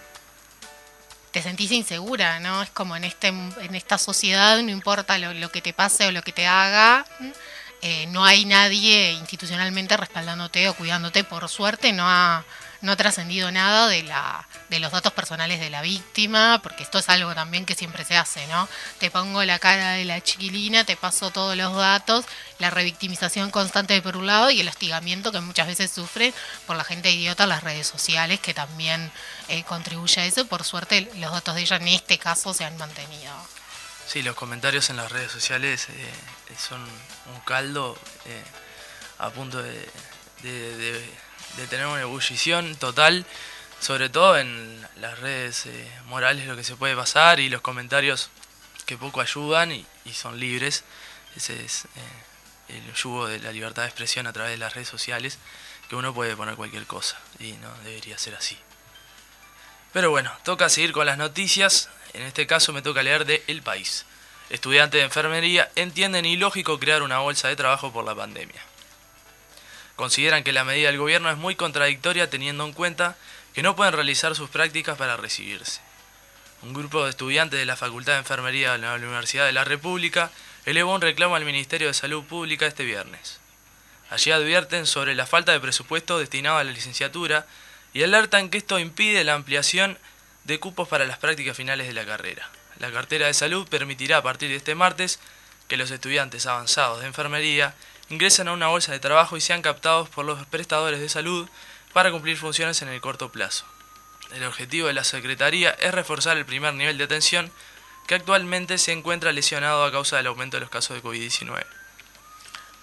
te 1.36 1.42
sentís 1.42 1.72
insegura, 1.72 2.40
¿no? 2.40 2.62
Es 2.62 2.70
como 2.70 2.96
en, 2.96 3.04
este, 3.04 3.28
en 3.28 3.76
esta 3.76 3.98
sociedad, 3.98 4.58
no 4.62 4.72
importa 4.72 5.18
lo, 5.18 5.52
que 5.52 5.62
te 5.62 5.74
pase 5.74 6.08
o 6.08 6.12
lo 6.14 6.22
que 6.22 6.32
te 6.32 6.48
haga, 6.48 7.06
eh, 7.82 8.08
no 8.08 8.24
hay 8.24 8.46
nadie 8.46 9.12
institucionalmente 9.12 9.98
respaldándote 9.98 10.70
o 10.70 10.76
cuidándote, 10.76 11.26
por 11.26 11.50
suerte 11.50 11.92
no 11.92 12.06
ha 12.08 12.46
no 12.86 12.92
ha 12.92 12.96
trascendido 12.96 13.52
nada 13.52 13.88
de, 13.88 14.04
la, 14.04 14.48
de 14.70 14.80
los 14.80 14.92
datos 14.92 15.12
personales 15.12 15.60
de 15.60 15.70
la 15.70 15.82
víctima, 15.82 16.62
porque 16.62 16.84
esto 16.84 17.00
es 17.00 17.10
algo 17.10 17.34
también 17.34 17.66
que 17.66 17.76
siempre 17.76 18.06
se 18.06 18.16
hace, 18.16 18.46
¿no? 18.48 18.70
Te 19.00 19.12
pongo 19.12 19.44
la 19.44 19.60
cara 19.60 19.94
de 19.94 20.06
la 20.06 20.22
chiquilina, 20.22 20.86
te 20.86 20.96
paso 20.96 21.32
todos 21.32 21.58
los 21.58 21.76
datos, 21.76 22.26
la 22.60 22.70
revictimización 22.70 23.50
constante 23.50 24.02
por 24.02 24.16
un 24.16 24.28
lado 24.28 24.52
y 24.52 24.62
el 24.62 24.68
hostigamiento 24.68 25.32
que 25.32 25.42
muchas 25.42 25.68
veces 25.68 25.92
sufre 25.92 26.34
por 26.68 26.78
la 26.78 26.84
gente 26.84 27.12
idiota 27.12 27.48
las 27.48 27.64
redes 27.64 27.88
sociales, 27.88 28.40
que 28.40 28.54
también 28.54 29.12
eh, 29.48 29.64
contribuye 29.64 30.22
a 30.22 30.26
eso. 30.26 30.46
Por 30.46 30.64
suerte 30.64 31.12
los 31.16 31.32
datos 31.32 31.56
de 31.56 31.62
ella 31.62 31.78
en 31.78 31.88
este 31.88 32.20
caso 32.20 32.54
se 32.54 32.66
han 32.66 32.78
mantenido. 32.78 33.34
Sí, 34.08 34.22
los 34.22 34.36
comentarios 34.36 34.92
en 34.92 34.98
las 34.98 35.12
redes 35.12 35.32
sociales 35.32 35.88
eh, 35.90 36.14
son 36.56 36.82
un 36.82 37.40
caldo 37.44 37.98
eh, 38.26 38.44
a 39.18 39.32
punto 39.32 39.62
de 39.62 39.90
tener 41.70 41.86
una 41.88 42.02
ebullición 42.02 42.76
total, 42.76 43.26
sobre 43.80 44.10
todo 44.10 44.38
en 44.38 44.86
las 44.98 45.20
redes 45.20 45.66
eh, 45.66 45.92
morales 46.06 46.48
lo 46.48 46.56
que 46.56 46.64
se 46.64 46.76
puede 46.76 46.96
pasar 46.96 47.40
y 47.40 47.50
los 47.50 47.62
comentarios 47.62 48.30
que 48.86 48.98
poco 48.98 49.22
ayudan 49.22 49.72
y, 49.72 49.86
son 50.14 50.40
libres. 50.40 50.84
Ese 51.36 51.64
es 51.66 51.86
eh, 51.86 52.76
el 52.78 52.94
yugo 52.94 53.28
de 53.28 53.40
la 53.40 53.52
libertad 53.52 53.84
de 53.84 53.90
expresión 53.90 54.28
a 54.28 54.34
través 54.34 54.52
de 54.52 54.58
las 54.58 54.74
redes 54.74 54.88
sociales, 54.88 55.40
que 55.90 55.96
uno 55.96 56.14
puede 56.14 56.36
poner 56.36 56.56
cualquier 56.56 56.86
cosa 56.86 57.18
y 57.40 57.54
no 57.54 57.72
debería 57.84 58.18
ser 58.18 58.36
así. 58.36 58.58
Pero 59.94 60.10
bueno, 60.10 60.32
toca 60.44 60.70
seguir 60.70 60.92
con 60.92 61.06
las 61.06 61.18
noticias. 61.18 61.90
En 62.14 62.24
este 62.24 62.48
caso 62.48 62.74
me 62.74 62.82
toca 62.82 63.04
leer 63.04 63.26
de 63.26 63.44
El 63.48 63.62
País. 63.62 64.06
Estudiantes 64.50 65.00
de 65.00 65.06
enfermería 65.06 65.72
entienden 65.76 66.26
ilógico 66.26 66.80
crear 66.80 67.02
una 67.02 67.20
bolsa 67.20 67.48
de 67.48 67.56
trabajo 67.56 67.92
por 67.92 68.06
la 68.06 68.14
pandemia. 68.14 68.62
Consideran 69.96 70.44
que 70.44 70.54
la 70.54 70.64
medida 70.64 70.88
del 70.88 70.98
gobierno 70.98 71.30
es 71.30 71.38
muy 71.38 71.56
contradictoria 71.56 72.30
teniendo 72.30 72.66
en 72.66 72.74
cuenta 72.74 73.16
que 73.54 73.64
no 73.64 73.76
pueden 73.76 73.94
realizar 73.94 74.36
sus 74.36 74.50
prácticas 74.50 74.98
para 74.98 75.16
recibirse. 75.18 75.82
Un 76.62 76.74
grupo 76.74 77.04
de 77.04 77.12
estudiantes 77.12 77.60
de 77.60 77.66
la 77.66 77.76
Facultad 77.76 78.14
de 78.14 78.20
Enfermería 78.20 78.74
de 78.74 78.80
la 78.80 78.96
Universidad 78.96 79.46
de 79.46 79.54
la 79.54 79.64
República 79.64 80.32
elevó 80.66 80.94
un 80.94 81.02
reclamo 81.02 81.36
al 81.36 81.46
Ministerio 81.46 81.88
de 81.88 81.94
Salud 81.94 82.24
Pública 82.24 82.66
este 82.66 82.84
viernes. 82.84 83.40
Allí 84.10 84.32
advierten 84.32 84.86
sobre 84.86 85.16
la 85.16 85.26
falta 85.26 85.52
de 85.52 85.60
presupuesto 85.60 86.20
destinado 86.20 86.58
a 86.58 86.64
la 86.64 86.72
licenciatura 86.72 87.48
y 87.94 88.04
alertan 88.04 88.50
que 88.50 88.58
esto 88.58 88.80
impide 88.80 89.24
la 89.24 89.34
ampliación 89.34 89.98
de 90.44 90.60
cupos 90.60 90.88
para 90.88 91.06
las 91.06 91.18
prácticas 91.18 91.56
finales 91.56 91.88
de 91.88 91.94
la 91.94 92.06
carrera. 92.06 92.50
La 92.80 92.92
cartera 92.92 93.28
de 93.28 93.34
salud 93.34 93.68
permitirá 93.68 94.18
a 94.18 94.24
partir 94.24 94.50
de 94.50 94.58
este 94.58 94.76
martes 94.76 95.20
que 95.68 95.78
los 95.78 95.92
estudiantes 95.92 96.46
avanzados 96.46 97.00
de 97.02 97.08
enfermería 97.08 97.74
ingresan 98.10 98.48
a 98.48 98.54
una 98.54 98.68
bolsa 98.68 98.92
de 98.92 99.00
trabajo 99.00 99.38
y 99.38 99.42
sean 99.42 99.62
captados 99.62 100.10
por 100.10 100.26
los 100.26 100.46
prestadores 100.48 101.00
de 101.00 101.10
salud 101.10 101.48
para 101.94 102.12
cumplir 102.12 102.38
funciones 102.38 102.82
en 102.82 102.90
el 102.90 103.02
corto 103.02 103.32
plazo. 103.32 103.66
El 104.34 104.44
objetivo 104.44 104.88
de 104.88 104.94
la 104.94 105.04
Secretaría 105.04 105.72
es 105.72 105.94
reforzar 105.94 106.38
el 106.38 106.46
primer 106.46 106.74
nivel 106.74 106.98
de 106.98 107.06
atención 107.06 107.52
que 108.08 108.16
actualmente 108.16 108.78
se 108.78 108.92
encuentra 108.92 109.32
lesionado 109.32 109.84
a 109.84 109.92
causa 109.92 110.18
del 110.18 110.28
aumento 110.28 110.58
de 110.58 110.62
los 110.62 110.70
casos 110.70 110.96
de 110.96 111.04
COVID-19. 111.04 111.66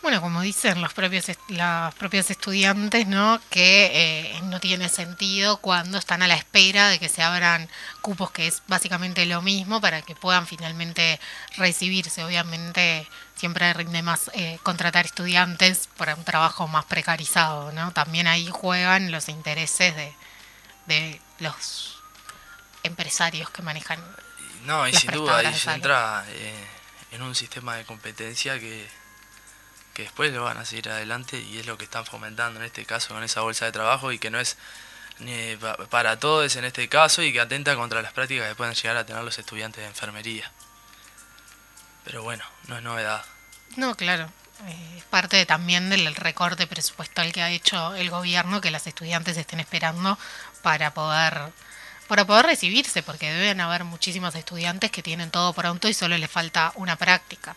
Bueno, 0.02 0.20
como 0.20 0.40
dicen 0.40 0.80
los 0.80 0.92
propios 0.92 1.26
las 1.48 1.94
propias 1.94 2.28
estudiantes, 2.28 3.06
¿no? 3.06 3.40
Que 3.50 3.90
eh, 4.34 4.40
no 4.42 4.58
tiene 4.58 4.88
sentido 4.88 5.58
cuando 5.58 5.96
están 5.96 6.22
a 6.22 6.26
la 6.26 6.34
espera 6.34 6.88
de 6.88 6.98
que 6.98 7.08
se 7.08 7.22
abran 7.22 7.68
cupos, 8.00 8.32
que 8.32 8.48
es 8.48 8.62
básicamente 8.66 9.24
lo 9.26 9.42
mismo, 9.42 9.80
para 9.80 10.02
que 10.02 10.16
puedan 10.16 10.48
finalmente 10.48 11.20
recibirse. 11.56 12.24
Obviamente 12.24 13.06
siempre 13.36 13.72
rinde 13.74 14.02
más 14.02 14.28
eh, 14.34 14.58
contratar 14.64 15.04
estudiantes 15.04 15.88
para 15.96 16.16
un 16.16 16.24
trabajo 16.24 16.66
más 16.66 16.84
precarizado, 16.86 17.70
¿no? 17.70 17.92
También 17.92 18.26
ahí 18.26 18.48
juegan 18.50 19.12
los 19.12 19.28
intereses 19.28 19.94
de, 19.94 20.12
de 20.86 21.20
los 21.38 22.02
empresarios 22.82 23.50
que 23.50 23.62
manejan. 23.62 24.00
No, 24.64 24.88
y 24.88 24.92
sin 24.94 25.12
duda, 25.12 25.38
ahí 25.38 25.54
se 25.54 25.70
entra 25.70 26.24
eh, 26.28 26.66
en 27.12 27.22
un 27.22 27.36
sistema 27.36 27.76
de 27.76 27.84
competencia 27.84 28.58
que 28.58 28.88
que 29.94 30.02
después 30.02 30.32
lo 30.32 30.44
van 30.44 30.58
a 30.58 30.64
seguir 30.64 30.88
adelante 30.88 31.38
y 31.38 31.58
es 31.58 31.66
lo 31.66 31.76
que 31.78 31.84
están 31.84 32.06
fomentando 32.06 32.60
en 32.60 32.66
este 32.66 32.84
caso 32.84 33.14
con 33.14 33.22
esa 33.22 33.42
bolsa 33.42 33.66
de 33.66 33.72
trabajo 33.72 34.12
y 34.12 34.18
que 34.18 34.30
no 34.30 34.38
es 34.40 34.56
ni 35.18 35.56
para 35.90 36.18
todos 36.18 36.56
en 36.56 36.64
este 36.64 36.88
caso 36.88 37.22
y 37.22 37.32
que 37.32 37.40
atenta 37.40 37.76
contra 37.76 38.02
las 38.02 38.12
prácticas 38.12 38.48
que 38.48 38.54
pueden 38.54 38.74
llegar 38.74 38.96
a 38.96 39.06
tener 39.06 39.22
los 39.22 39.38
estudiantes 39.38 39.82
de 39.82 39.88
enfermería. 39.88 40.50
Pero 42.04 42.22
bueno, 42.22 42.44
no 42.66 42.76
es 42.76 42.82
novedad. 42.82 43.24
No, 43.76 43.94
claro. 43.94 44.30
Eh, 44.66 44.94
es 44.98 45.04
parte 45.04 45.44
también 45.46 45.90
del 45.90 46.14
recorte 46.14 46.66
presupuestal 46.66 47.32
que 47.32 47.42
ha 47.42 47.50
hecho 47.50 47.94
el 47.94 48.10
gobierno 48.10 48.60
que 48.60 48.70
las 48.70 48.86
estudiantes 48.86 49.36
estén 49.36 49.60
esperando 49.60 50.18
para 50.62 50.94
poder 50.94 51.52
para 52.08 52.26
poder 52.26 52.44
recibirse, 52.44 53.02
porque 53.02 53.32
deben 53.32 53.60
haber 53.60 53.84
muchísimos 53.84 54.34
estudiantes 54.34 54.90
que 54.90 55.02
tienen 55.02 55.30
todo 55.30 55.54
pronto 55.54 55.88
y 55.88 55.94
solo 55.94 56.18
les 56.18 56.30
falta 56.30 56.72
una 56.74 56.96
práctica. 56.96 57.56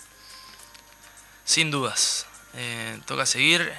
Sin 1.45 1.69
dudas. 1.69 2.25
Eh, 2.55 2.99
toca 3.05 3.25
seguir 3.27 3.71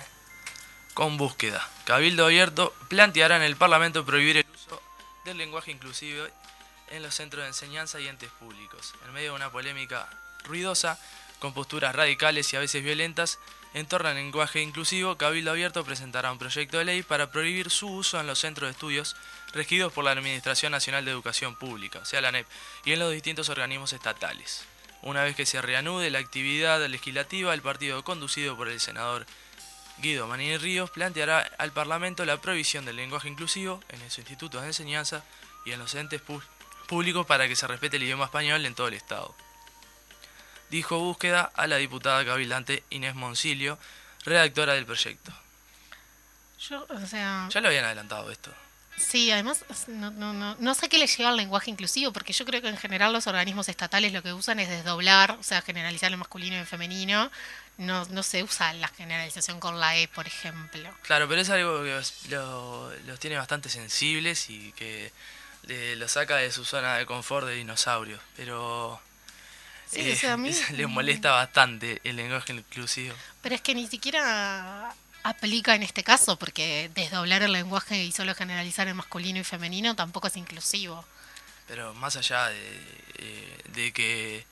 con 0.94 1.16
búsqueda. 1.16 1.68
Cabildo 1.85 2.25
Abierto 2.25 2.73
planteará 2.88 3.37
en 3.37 3.42
el 3.42 3.56
Parlamento 3.56 4.06
prohibir 4.06 4.38
el 4.38 4.46
uso 4.54 4.80
del 5.25 5.37
lenguaje 5.37 5.73
inclusivo 5.73 6.26
en 6.90 7.02
los 7.02 7.14
centros 7.14 7.42
de 7.42 7.49
enseñanza 7.49 8.00
y 8.00 8.06
entes 8.06 8.30
públicos. 8.38 8.94
En 9.04 9.12
medio 9.12 9.30
de 9.30 9.37
una 9.37 9.50
polémica 9.50 10.08
ruidosa, 10.44 10.99
con 11.40 11.52
posturas 11.52 11.94
radicales 11.94 12.52
y 12.52 12.56
a 12.56 12.61
veces 12.61 12.85
violentas, 12.85 13.40
en 13.75 13.87
torno 13.87 14.08
al 14.08 14.14
lenguaje 14.14 14.62
inclusivo, 14.62 15.18
Cabildo 15.18 15.50
Abierto 15.50 15.85
presentará 15.85 16.30
un 16.30 16.38
proyecto 16.38 16.78
de 16.78 16.85
ley 16.85 17.02
para 17.02 17.32
prohibir 17.32 17.70
su 17.70 17.88
uso 17.88 18.20
en 18.20 18.28
los 18.28 18.38
centros 18.38 18.68
de 18.68 18.73
estudios 18.73 19.16
regidos 19.52 19.92
por 19.92 20.04
la 20.04 20.12
Administración 20.12 20.70
Nacional 20.70 21.04
de 21.04 21.11
Educación 21.11 21.56
Pública, 21.56 21.99
o 21.99 22.04
sea 22.04 22.20
la 22.20 22.30
NEP, 22.30 22.46
y 22.85 22.92
en 22.92 23.00
los 23.00 23.12
distintos 23.12 23.49
organismos 23.49 23.92
estatales. 23.92 24.64
Una 25.03 25.23
vez 25.23 25.37
que 25.37 25.47
se 25.47 25.62
reanude 25.62 26.11
la 26.11 26.19
actividad 26.19 26.85
legislativa, 26.87 27.55
el 27.55 27.62
partido 27.62 28.03
conducido 28.03 28.57
por 28.57 28.69
el 28.69 28.81
senador 28.81 29.26
Guido 29.99 30.26
Manini 30.26 30.59
Ríos 30.59 30.91
planteará 30.91 31.50
al 31.59 31.73
Parlamento 31.73 32.25
la 32.25 32.41
prohibición 32.41 32.85
del 32.85 32.97
lenguaje 32.97 33.29
inclusivo 33.29 33.83
en 33.88 34.00
los 34.00 34.19
institutos 34.19 34.61
de 34.61 34.69
enseñanza 34.69 35.23
y 35.65 35.73
en 35.73 35.79
los 35.79 35.95
entes 35.95 36.21
públicos 36.87 37.26
para 37.26 37.49
que 37.49 37.57
se 37.57 37.67
respete 37.67 37.97
el 37.97 38.03
idioma 38.03 38.26
español 38.26 38.65
en 38.67 38.75
todo 38.75 38.88
el 38.88 38.95
Estado. 38.95 39.35
dijo 40.71 40.99
búsqueda 40.99 41.50
a 41.55 41.67
la 41.67 41.76
diputada 41.76 42.25
cabildante 42.25 42.83
Inés 42.91 43.15
Moncilio, 43.15 43.79
redactora 44.25 44.75
del 44.75 44.85
proyecto. 44.85 45.33
Yo, 46.59 46.87
o 46.88 47.07
sea, 47.07 47.49
Ya 47.50 47.61
lo 47.61 47.69
habían 47.69 47.85
adelantado 47.85 48.31
esto. 48.31 48.53
Sí, 48.97 49.31
además 49.31 49.65
no, 49.88 50.11
no, 50.11 50.33
no, 50.33 50.57
no 50.59 50.75
sé 50.75 50.88
qué 50.88 50.99
le 50.99 51.07
lleva 51.07 51.31
al 51.31 51.37
lenguaje 51.37 51.71
inclusivo, 51.71 52.12
porque 52.12 52.33
yo 52.33 52.45
creo 52.45 52.62
que 52.62 52.69
en 52.69 52.76
general 52.76 53.12
los 53.12 53.26
organismos 53.26 53.69
estatales 53.69 54.12
lo 54.12 54.23
que 54.23 54.33
usan 54.33 54.59
es 54.61 54.69
desdoblar, 54.69 55.33
o 55.33 55.43
sea, 55.43 55.62
generalizar 55.62 56.11
el 56.11 56.19
masculino 56.19 56.57
y 56.57 56.61
el 56.61 56.67
femenino. 56.67 57.31
No, 57.79 58.07
no 58.07 58.23
se 58.23 58.43
usa 58.43 58.73
la 58.73 58.88
generalización 58.88 59.61
con 59.61 59.79
la 59.79 59.97
E, 59.99 60.09
por 60.09 60.26
ejemplo. 60.26 60.91
Claro, 61.03 61.29
pero 61.29 61.43
es 61.43 61.50
algo 61.50 61.83
que 61.85 61.91
los, 61.91 62.26
lo- 62.31 62.91
los 63.07 63.21
tiene 63.21 63.37
bastante 63.37 63.69
sensibles 63.69 64.49
y 64.49 64.73
que 64.73 65.12
los 65.97 66.12
saca 66.12 66.37
de 66.37 66.50
su 66.53 66.65
zona 66.65 66.97
de 66.97 67.05
confort 67.05 67.47
de 67.47 67.55
dinosaurios. 67.57 68.21
Pero 68.37 68.99
Sí, 69.91 70.00
eh, 70.00 70.12
o 70.15 70.17
sea, 70.17 70.33
a 70.33 70.37
mí- 70.38 70.50
les 70.73 70.88
molesta 70.88 71.33
bastante 71.33 72.00
el 72.05 72.17
lenguaje 72.17 72.55
inclusivo. 72.55 73.15
Pero 73.43 73.55
es 73.55 73.61
que 73.61 73.75
ni 73.75 73.87
siquiera 73.87 74.95
aplica 75.28 75.75
en 75.75 75.83
este 75.83 76.02
caso, 76.04 76.38
porque 76.38 76.90
desdoblar 76.95 77.42
el 77.42 77.52
lenguaje 77.52 78.02
y 78.04 78.12
solo 78.12 78.35
generalizar 78.35 78.87
el 78.88 78.95
masculino 78.95 79.38
y 79.40 79.45
femenino 79.45 79.95
tampoco 79.97 80.28
es 80.28 80.37
inclusivo. 80.37 81.04
Pero 81.66 81.95
más 81.95 82.16
allá 82.16 82.49
de, 82.49 82.80
eh, 83.18 83.59
de 83.75 83.92
que 83.92 84.47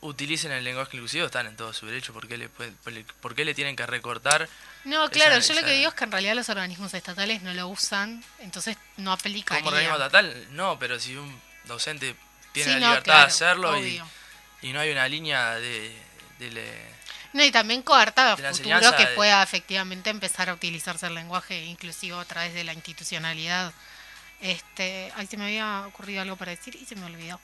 utilicen 0.00 0.50
el 0.52 0.64
lenguaje 0.64 0.96
inclusivo, 0.96 1.26
están 1.26 1.46
en 1.46 1.56
todo 1.56 1.72
su 1.72 1.86
derecho. 1.86 2.12
¿Por 2.12 2.26
qué 2.26 2.36
le, 2.38 2.48
por 2.48 3.34
qué 3.34 3.44
le 3.44 3.54
tienen 3.54 3.76
que 3.76 3.86
recortar? 3.86 4.48
No, 4.84 5.08
claro, 5.10 5.36
Esa- 5.36 5.52
yo 5.54 5.60
lo 5.60 5.66
que 5.66 5.74
digo 5.74 5.88
es 5.90 5.94
que 5.94 6.04
en 6.04 6.12
realidad 6.12 6.34
los 6.34 6.48
organismos 6.48 6.92
estatales 6.94 7.42
no 7.42 7.54
lo 7.54 7.68
usan, 7.68 8.22
entonces 8.40 8.76
no 8.96 9.12
aplicaría. 9.12 9.60
Como 9.62 9.70
organismo 9.70 9.96
estatal, 9.96 10.46
no, 10.50 10.78
pero 10.78 10.98
si 10.98 11.14
un 11.16 11.40
docente 11.64 12.16
tiene 12.52 12.74
Sí, 12.74 12.80
la 12.80 12.80
no, 12.80 12.86
libertad 12.88 13.04
claro, 13.04 13.20
de 13.20 13.26
hacerlo 13.26 13.86
y, 13.86 14.72
no 14.72 14.80
hay 14.80 14.90
una 14.90 15.08
línea 15.08 15.54
de... 15.56 15.96
de 16.38 16.50
le- 16.50 17.01
No, 17.32 17.42
y 17.44 17.50
también 17.50 17.82
coarta 17.82 18.32
a 18.32 18.36
de 18.36 18.42
futuro 18.52 18.96
que 18.96 19.06
de- 19.06 19.14
pueda 19.14 19.42
efectivamente 19.42 20.10
empezar 20.10 20.50
a 20.50 20.54
utilizarse 20.54 21.06
el 21.06 21.14
lenguaje 21.14 21.64
inclusivo 21.64 22.18
a 22.18 22.24
través 22.24 22.52
de 22.54 22.64
la 22.64 22.72
institucionalidad. 22.74 23.72
Este, 24.40 25.10
ahí 25.16 25.26
se 25.26 25.36
me 25.36 25.44
había 25.44 25.86
ocurrido 25.86 26.20
algo 26.22 26.36
para 26.36 26.50
decir 26.50 26.74
y 26.76 26.84
se 26.84 26.96
me 26.96 27.06
olvidó. 27.06 27.40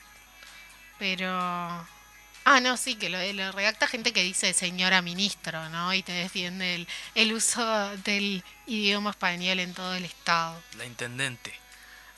Pero 0.98 1.30
ah, 1.30 2.60
no, 2.60 2.76
sí, 2.76 2.96
que 2.96 3.08
lo, 3.08 3.18
lo 3.32 3.52
redacta 3.52 3.86
gente 3.86 4.12
que 4.12 4.22
dice 4.22 4.52
señora 4.52 5.00
ministro, 5.00 5.68
¿no? 5.70 5.94
Y 5.94 6.02
te 6.02 6.12
defiende 6.12 6.74
el, 6.74 6.88
el 7.14 7.32
uso 7.32 7.96
del 7.98 8.42
idioma 8.66 9.10
español 9.10 9.60
en 9.60 9.74
todo 9.74 9.94
el 9.94 10.04
estado. 10.04 10.60
la 10.76 10.84
intendente. 10.84 11.54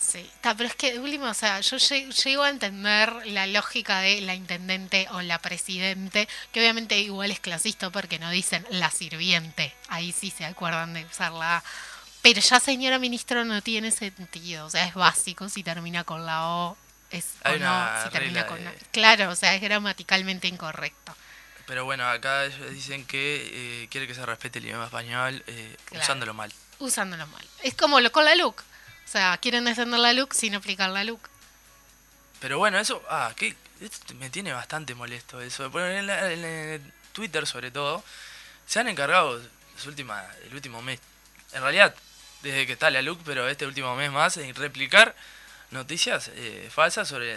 Sí, 0.01 0.19
está, 0.19 0.57
pero 0.57 0.67
es 0.69 0.75
que, 0.75 0.93
de 0.95 0.99
último, 0.99 1.27
o 1.27 1.35
sea, 1.35 1.61
yo 1.61 1.77
lle- 1.77 2.11
llego 2.25 2.43
a 2.43 2.49
entender 2.49 3.13
la 3.27 3.47
lógica 3.47 4.01
de 4.01 4.23
la 4.23 4.35
intendente 4.35 5.07
o 5.11 5.21
la 5.21 5.39
presidente, 5.39 6.27
que 6.53 6.61
obviamente 6.61 6.99
igual 6.99 7.31
es 7.31 7.39
clasista 7.39 7.91
porque 7.91 8.19
no 8.19 8.31
dicen 8.31 8.67
la 8.71 8.91
sirviente, 8.91 9.75
ahí 9.89 10.11
sí 10.13 10.31
se 10.31 10.47
acuerdan 10.47 10.95
de 10.95 11.05
usar 11.05 11.33
la 11.33 11.59
A. 11.59 11.65
Pero 12.23 12.41
ya 12.41 12.61
señora 12.61 12.99
ministro 12.99 13.45
no 13.45 13.61
tiene 13.63 13.91
sentido, 13.91 14.67
o 14.67 14.71
sea, 14.71 14.85
es 14.87 14.95
básico 14.95 15.49
si 15.51 15.63
termina 15.63 16.03
con 16.05 16.25
la 16.25 16.47
O, 16.49 16.77
es 17.11 17.27
Hay 17.45 17.57
o 17.57 17.59
no, 17.61 17.89
si 18.05 18.09
termina 18.11 18.47
con 18.47 18.57
de- 18.59 18.65
la 18.65 18.73
Claro, 18.93 19.31
o 19.31 19.37
sea, 19.37 19.55
es 19.55 19.61
gramaticalmente 19.61 20.49
incorrecto. 20.49 21.15
Pero 21.67 21.85
bueno, 21.85 22.09
acá 22.09 22.47
ellos 22.47 22.71
dicen 22.71 23.05
que 23.07 23.83
eh, 23.85 23.89
quiere 23.91 24.07
que 24.07 24.15
se 24.15 24.25
respete 24.27 24.59
el 24.61 24.65
idioma 24.65 24.87
español 24.87 25.45
eh, 25.47 25.77
Claro. 25.85 26.05
usándolo 26.05 26.35
mal. 26.35 26.53
Usándolo 26.79 27.27
mal. 27.27 27.47
Es 27.63 27.75
como 27.75 28.01
lo 28.01 28.11
con 28.11 28.25
la 28.25 28.35
LUC. 28.35 28.63
O 29.11 29.13
sea, 29.13 29.37
quieren 29.39 29.65
defender 29.65 29.99
la 29.99 30.13
LUC 30.13 30.33
sin 30.35 30.55
aplicar 30.55 30.89
la 30.91 31.03
LUC. 31.03 31.19
Pero 32.39 32.59
bueno, 32.59 32.79
eso, 32.79 33.03
ah, 33.11 33.33
que 33.37 33.57
me 34.21 34.31
tiene 34.31 34.53
bastante 34.53 34.95
molesto 34.95 35.41
eso. 35.41 35.69
Bueno, 35.71 35.89
en, 35.89 36.07
la- 36.07 36.31
en 36.33 36.93
Twitter 37.13 37.45
sobre 37.45 37.73
todo, 37.73 38.05
se 38.69 38.79
han 38.79 38.87
encargado 38.89 39.43
las 39.75 39.87
últimas, 39.87 40.25
el 40.47 40.55
último 40.55 40.81
mes, 40.81 41.01
en 41.53 41.61
realidad 41.61 41.93
desde 42.43 42.69
que 42.69 42.75
está 42.75 42.89
la 42.89 43.03
LUC, 43.03 43.21
pero 43.25 43.49
este 43.49 43.67
último 43.67 43.97
mes 43.97 44.13
más, 44.13 44.37
en 44.37 44.55
replicar 44.55 45.17
noticias 45.73 46.31
eh, 46.35 46.71
falsas 46.73 47.09
sobre 47.09 47.37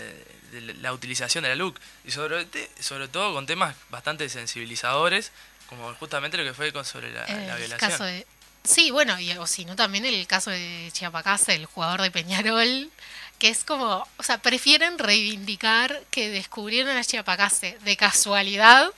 la 0.80 0.94
utilización 0.94 1.44
de 1.44 1.50
la 1.50 1.56
LUC. 1.56 1.80
Y 2.06 2.12
sobre, 2.12 2.48
sobre 2.80 3.08
todo 3.08 3.34
con 3.34 3.48
temas 3.48 3.76
bastante 3.90 4.30
sensibilizadores, 4.30 5.32
como 5.68 5.92
justamente 5.96 6.38
lo 6.38 6.44
que 6.44 6.54
fue 6.54 6.72
con 6.72 6.86
sobre 6.86 7.12
la, 7.12 7.26
la 7.28 7.54
el 7.54 7.58
violación. 7.58 7.90
caso 7.92 8.04
de 8.04 8.28
sí 8.64 8.92
bueno 8.92 9.20
y 9.20 9.32
o 9.38 9.48
si 9.48 9.66
no 9.66 9.76
también 9.76 10.06
el 10.06 10.26
caso 10.28 10.50
de 10.50 10.90
Chiapacase 10.94 11.56
el 11.56 11.66
jugador 11.66 12.02
de 12.02 12.12
Peñarol 12.12 12.92
que 13.40 13.50
es 13.50 13.64
como 13.64 14.08
o 14.18 14.24
sea 14.24 14.38
prefieren 14.40 15.00
reivindicar 15.00 16.04
que 16.10 16.30
descubrieron 16.30 16.96
a 16.96 17.04
Chiapacase 17.04 17.78
de 17.84 17.98
casualidad 17.98 18.90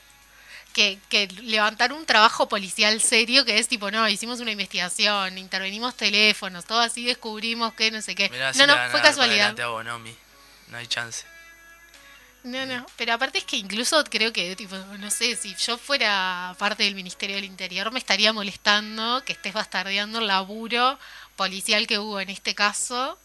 que, 0.74 1.00
que 1.10 1.28
levantar 1.28 1.94
un 1.94 2.06
trabajo 2.06 2.50
policial 2.50 3.00
serio 3.02 3.46
que 3.46 3.58
es 3.58 3.68
tipo 3.68 3.92
no 3.92 4.08
hicimos 4.08 4.40
una 4.40 4.52
investigación 4.52 5.38
intervenimos 5.38 5.96
teléfonos 5.96 6.66
todo 6.66 6.80
así 6.80 7.06
descubrimos 7.06 7.74
que 7.74 7.92
no 7.92 8.02
sé 8.02 8.14
qué 8.14 8.30
Mirá, 8.30 8.52
no 8.54 8.68
no 8.68 8.76
fue 8.92 9.02
casualidad 9.02 9.60
a 9.60 9.68
Bonomi. 9.68 10.16
No 10.68 10.78
hay 10.78 10.88
chance. 10.88 11.26
No, 12.46 12.64
no, 12.68 12.86
pero 12.96 13.14
aparte 13.14 13.40
es 13.40 13.44
que 13.44 13.58
incluso 13.58 14.04
creo 14.04 14.32
que, 14.32 14.56
tipo, 14.56 14.76
no 14.76 15.10
sé, 15.10 15.36
si 15.36 15.56
yo 15.56 15.80
fuera 15.80 16.56
parte 16.60 16.84
del 16.84 16.94
Ministerio 16.94 17.38
del 17.38 17.46
Interior 17.46 17.92
me 17.92 17.98
estaría 17.98 18.32
molestando 18.34 19.24
que 19.26 19.34
estés 19.34 19.52
bastardeando 19.52 20.20
el 20.20 20.28
laburo 20.28 21.00
policial 21.36 21.88
que 21.88 21.98
hubo 21.98 22.20
en 22.20 22.30
este 22.30 22.54
caso 22.54 23.18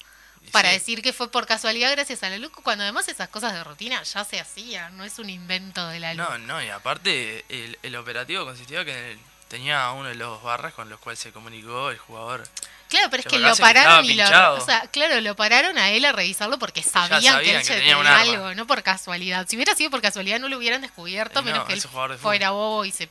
para 0.53 0.71
sí. 0.71 0.77
decir 0.77 1.03
que 1.03 1.13
fue 1.13 1.31
por 1.31 1.47
casualidad 1.47 1.93
gracias 1.93 2.23
a 2.23 2.31
la 2.31 2.39
luz, 2.39 2.51
cuando 2.65 2.83
además 2.83 3.09
esas 3.09 3.29
cosas 3.29 3.53
de 3.53 3.63
rutina 3.63 4.03
ya 4.03 4.25
se 4.25 4.41
hacían, 4.41 4.97
no 4.97 5.05
es 5.05 5.19
un 5.19 5.29
invento 5.29 5.87
de 5.89 6.01
la 6.01 6.15
luz. 6.15 6.27
No, 6.27 6.39
no, 6.39 6.63
y 6.63 6.71
aparte 6.71 7.45
el, 7.51 7.79
el 7.83 7.97
operativo 7.97 8.47
consistía 8.47 8.87
que 8.87 9.19
tenía 9.51 9.91
uno 9.91 10.09
de 10.09 10.15
los 10.15 10.41
barras 10.43 10.73
con 10.73 10.89
los 10.89 11.01
cuales 11.01 11.19
se 11.19 11.33
comunicó 11.33 11.91
el 11.91 11.99
jugador. 11.99 12.49
claro, 12.89 13.11
pero 13.11 13.21
es 13.23 13.27
que 13.27 13.39
lo 13.39 13.53
que 13.53 13.61
pararon 13.61 14.05
y 14.05 14.15
lo, 14.15 14.55
o 14.55 14.61
sea, 14.61 14.87
claro, 14.93 15.21
lo 15.21 15.35
pararon 15.35 15.77
a 15.77 15.91
él 15.91 16.05
a 16.05 16.13
revisarlo 16.13 16.57
porque 16.59 16.85
sabían, 16.85 17.41
que 17.41 17.57
él 17.57 17.63
que 17.63 17.75
tenía 17.75 17.97
arma. 17.97 18.21
algo, 18.21 18.55
no 18.55 18.67
por 18.69 18.85
casualidad. 18.85 19.47
Si 19.49 19.57
hubiera 19.57 19.75
sido 19.75 19.91
por 19.91 20.01
casualidad 20.01 20.39
no 20.39 20.49
lo 20.49 20.57
hubieran 20.57 20.81
descubierto, 20.81 21.41
Y 21.41 21.43
menos 21.43 21.59
no, 21.59 21.67
que 21.67 21.73
él 21.75 21.83
fuera 22.19 22.51
bobo 22.51 22.85
y 22.85 22.93
se... 22.93 23.11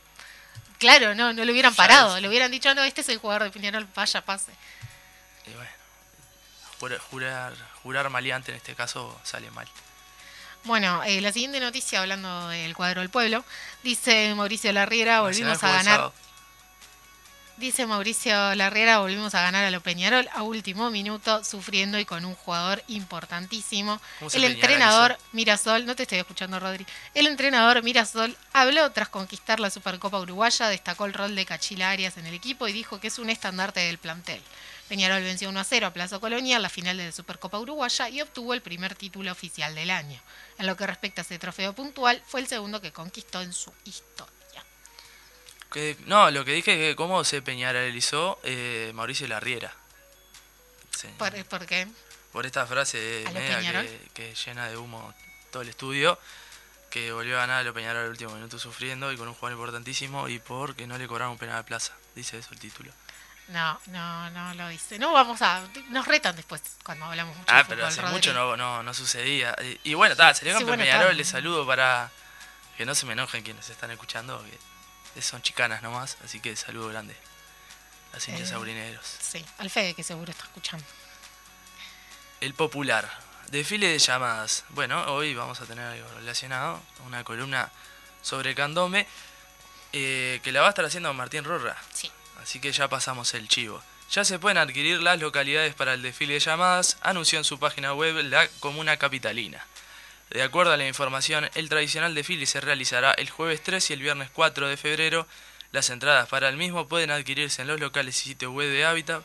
Claro, 0.78 1.14
no, 1.14 1.34
no 1.34 1.44
lo 1.44 1.52
hubieran 1.52 1.72
Ya 1.72 1.76
parado, 1.76 2.16
es. 2.16 2.22
le 2.22 2.28
hubieran 2.28 2.50
dicho, 2.50 2.74
no, 2.74 2.82
este 2.84 3.02
es 3.02 3.10
el 3.10 3.18
jugador 3.18 3.44
de 3.44 3.50
Peñarol, 3.50 3.86
vaya, 3.94 4.22
pase. 4.22 4.50
Y 5.46 5.50
bueno, 5.50 5.70
jurar, 6.78 6.98
jurar, 7.10 7.52
jurar 7.82 8.08
maleante 8.08 8.50
en 8.50 8.56
este 8.56 8.74
caso 8.74 9.20
sale 9.24 9.50
mal. 9.50 9.68
Bueno, 10.64 11.02
eh, 11.04 11.20
la 11.20 11.32
siguiente 11.32 11.60
noticia, 11.60 12.00
hablando 12.00 12.48
del 12.48 12.74
cuadro 12.74 13.02
del 13.02 13.10
pueblo, 13.10 13.44
dice 13.82 14.34
Mauricio 14.34 14.72
Larriera, 14.72 15.20
volvimos 15.20 15.62
a 15.62 15.68
ganar 15.68 15.84
sábado. 15.84 16.14
Dice 17.60 17.84
Mauricio 17.84 18.54
Larriera, 18.54 19.00
volvimos 19.00 19.34
a 19.34 19.42
ganar 19.42 19.66
a 19.66 19.70
lo 19.70 19.82
Peñarol 19.82 20.26
a 20.32 20.42
último 20.42 20.90
minuto, 20.90 21.44
sufriendo 21.44 21.98
y 21.98 22.06
con 22.06 22.24
un 22.24 22.34
jugador 22.34 22.82
importantísimo. 22.88 24.00
¿Cómo 24.18 24.30
se 24.30 24.38
El 24.38 24.44
entrenador 24.44 25.18
Mirasol, 25.32 25.84
no 25.84 25.94
te 25.94 26.04
estoy 26.04 26.16
escuchando 26.16 26.58
Rodri, 26.58 26.86
el 27.12 27.26
entrenador 27.26 27.82
Mirasol 27.82 28.34
habló 28.54 28.90
tras 28.92 29.10
conquistar 29.10 29.60
la 29.60 29.68
Supercopa 29.68 30.18
Uruguaya, 30.18 30.68
destacó 30.68 31.04
el 31.04 31.12
rol 31.12 31.36
de 31.36 31.44
Cachila 31.44 31.90
Arias 31.90 32.16
en 32.16 32.24
el 32.24 32.32
equipo 32.32 32.66
y 32.66 32.72
dijo 32.72 32.98
que 32.98 33.08
es 33.08 33.18
un 33.18 33.28
estandarte 33.28 33.80
del 33.80 33.98
plantel. 33.98 34.40
Peñarol 34.88 35.22
venció 35.22 35.50
1 35.50 35.60
a 35.60 35.64
0 35.64 35.88
a 35.88 35.92
Plaza 35.92 36.18
Colonia 36.18 36.56
en 36.56 36.62
la 36.62 36.70
final 36.70 36.96
de 36.96 37.04
la 37.04 37.12
Supercopa 37.12 37.58
Uruguaya 37.58 38.08
y 38.08 38.22
obtuvo 38.22 38.54
el 38.54 38.62
primer 38.62 38.94
título 38.94 39.30
oficial 39.30 39.74
del 39.74 39.90
año. 39.90 40.18
En 40.56 40.66
lo 40.66 40.78
que 40.78 40.86
respecta 40.86 41.20
a 41.20 41.24
ese 41.24 41.38
trofeo 41.38 41.74
puntual, 41.74 42.22
fue 42.26 42.40
el 42.40 42.46
segundo 42.46 42.80
que 42.80 42.90
conquistó 42.90 43.42
en 43.42 43.52
su 43.52 43.70
historia. 43.84 44.39
Que- 45.72 45.96
no, 46.06 46.30
lo 46.30 46.44
que 46.44 46.52
dije 46.52 46.72
es 46.72 46.78
que 46.92 46.96
cómo 46.96 47.22
se 47.24 47.42
peñarolizó 47.42 48.38
eh, 48.42 48.90
Mauricio 48.94 49.26
Larriera. 49.28 49.72
Sí. 50.90 51.08
¿Por, 51.18 51.44
por 51.46 51.66
qué? 51.66 51.86
por 52.32 52.46
esta 52.46 52.64
frase 52.66 53.24
¿A 53.26 53.32
lo 53.32 53.40
media 53.40 53.82
que, 53.82 54.08
que 54.14 54.34
llena 54.34 54.68
de 54.68 54.76
humo 54.76 55.12
todo 55.50 55.62
el 55.62 55.68
estudio, 55.68 56.16
que 56.88 57.10
volvió 57.12 57.36
a 57.36 57.40
ganar 57.40 57.60
a 57.60 57.62
lo 57.64 57.74
Peñarol 57.74 58.04
al 58.04 58.10
último 58.10 58.32
minuto 58.34 58.56
sufriendo 58.58 59.10
y 59.12 59.16
con 59.16 59.26
un 59.26 59.34
jugador 59.34 59.52
importantísimo 59.58 60.28
y 60.28 60.38
porque 60.38 60.86
no 60.86 60.96
le 60.98 61.08
cobraron 61.08 61.32
un 61.32 61.38
penal 61.38 61.56
de 61.58 61.64
plaza. 61.64 61.92
Dice 62.14 62.38
eso 62.38 62.50
el 62.52 62.58
título. 62.60 62.92
No, 63.48 63.80
no, 63.86 64.30
no 64.30 64.54
lo 64.54 64.68
dice. 64.68 64.96
No 65.00 65.12
vamos 65.12 65.42
a. 65.42 65.66
Nos 65.88 66.06
retan 66.06 66.36
después 66.36 66.62
cuando 66.84 67.06
hablamos 67.06 67.36
mucho 67.36 67.52
Ah, 67.52 67.58
de 67.58 67.64
pero 67.64 67.76
fútbol, 67.78 67.88
hace 67.88 68.00
Rodri. 68.02 68.14
mucho 68.14 68.32
no, 68.32 68.56
no, 68.56 68.82
no 68.84 68.94
sucedía. 68.94 69.56
Y, 69.60 69.90
y 69.90 69.94
bueno, 69.94 70.12
está, 70.12 70.32
sería 70.34 70.52
Sí, 70.52 70.58
campeón 70.58 70.78
bueno, 70.78 70.84
Peñarol, 70.92 71.16
les 71.16 71.28
saludo 71.28 71.66
para 71.66 72.12
que 72.76 72.86
no 72.86 72.94
se 72.94 73.06
me 73.06 73.14
enojen 73.14 73.42
quienes 73.42 73.68
están 73.68 73.90
escuchando, 73.90 74.40
que 74.44 74.56
son 75.20 75.42
chicanas 75.42 75.82
nomás, 75.82 76.16
así 76.24 76.40
que 76.40 76.54
saludo 76.56 76.88
grande. 76.88 77.16
Las 78.12 78.26
hinchas 78.28 78.48
Eh. 78.48 78.50
saurineros. 78.52 79.06
Sí, 79.20 79.44
al 79.58 79.70
Fede 79.70 79.94
que 79.94 80.02
seguro 80.02 80.30
está 80.32 80.44
escuchando. 80.44 80.84
El 82.40 82.54
popular. 82.54 83.08
Desfile 83.50 83.88
de 83.88 83.98
llamadas. 83.98 84.64
Bueno, 84.70 85.02
hoy 85.12 85.34
vamos 85.34 85.60
a 85.60 85.66
tener 85.66 85.84
algo 85.84 86.08
relacionado. 86.14 86.80
Una 87.06 87.24
columna 87.24 87.70
sobre 88.22 88.54
candombe. 88.54 89.06
eh, 89.92 90.38
que 90.44 90.52
la 90.52 90.60
va 90.60 90.68
a 90.68 90.70
estar 90.70 90.84
haciendo 90.84 91.12
Martín 91.14 91.42
Rorra. 91.42 91.76
Sí. 91.92 92.12
Así 92.40 92.60
que 92.60 92.70
ya 92.70 92.86
pasamos 92.88 93.34
el 93.34 93.48
chivo. 93.48 93.82
Ya 94.12 94.24
se 94.24 94.38
pueden 94.38 94.56
adquirir 94.58 95.00
las 95.02 95.18
localidades 95.18 95.74
para 95.74 95.94
el 95.94 96.02
desfile 96.02 96.34
de 96.34 96.38
llamadas, 96.40 96.96
anunció 97.02 97.38
en 97.40 97.44
su 97.44 97.58
página 97.58 97.92
web 97.92 98.14
la 98.26 98.46
Comuna 98.60 98.96
Capitalina. 98.98 99.66
De 100.30 100.42
acuerdo 100.44 100.72
a 100.72 100.76
la 100.76 100.86
información, 100.86 101.50
el 101.54 101.68
tradicional 101.68 102.14
desfile 102.14 102.46
se 102.46 102.60
realizará 102.60 103.12
el 103.12 103.28
jueves 103.28 103.62
3 103.64 103.90
y 103.90 103.92
el 103.94 104.00
viernes 104.00 104.30
4 104.32 104.68
de 104.68 104.76
febrero. 104.76 105.26
Las 105.72 105.90
entradas 105.90 106.28
para 106.28 106.48
el 106.48 106.56
mismo 106.56 106.86
pueden 106.86 107.10
adquirirse 107.10 107.62
en 107.62 107.68
los 107.68 107.80
locales 107.80 108.16
y 108.24 108.28
sitio 108.30 108.52
web 108.52 108.70
de 108.70 108.84
Hábitat 108.84 109.24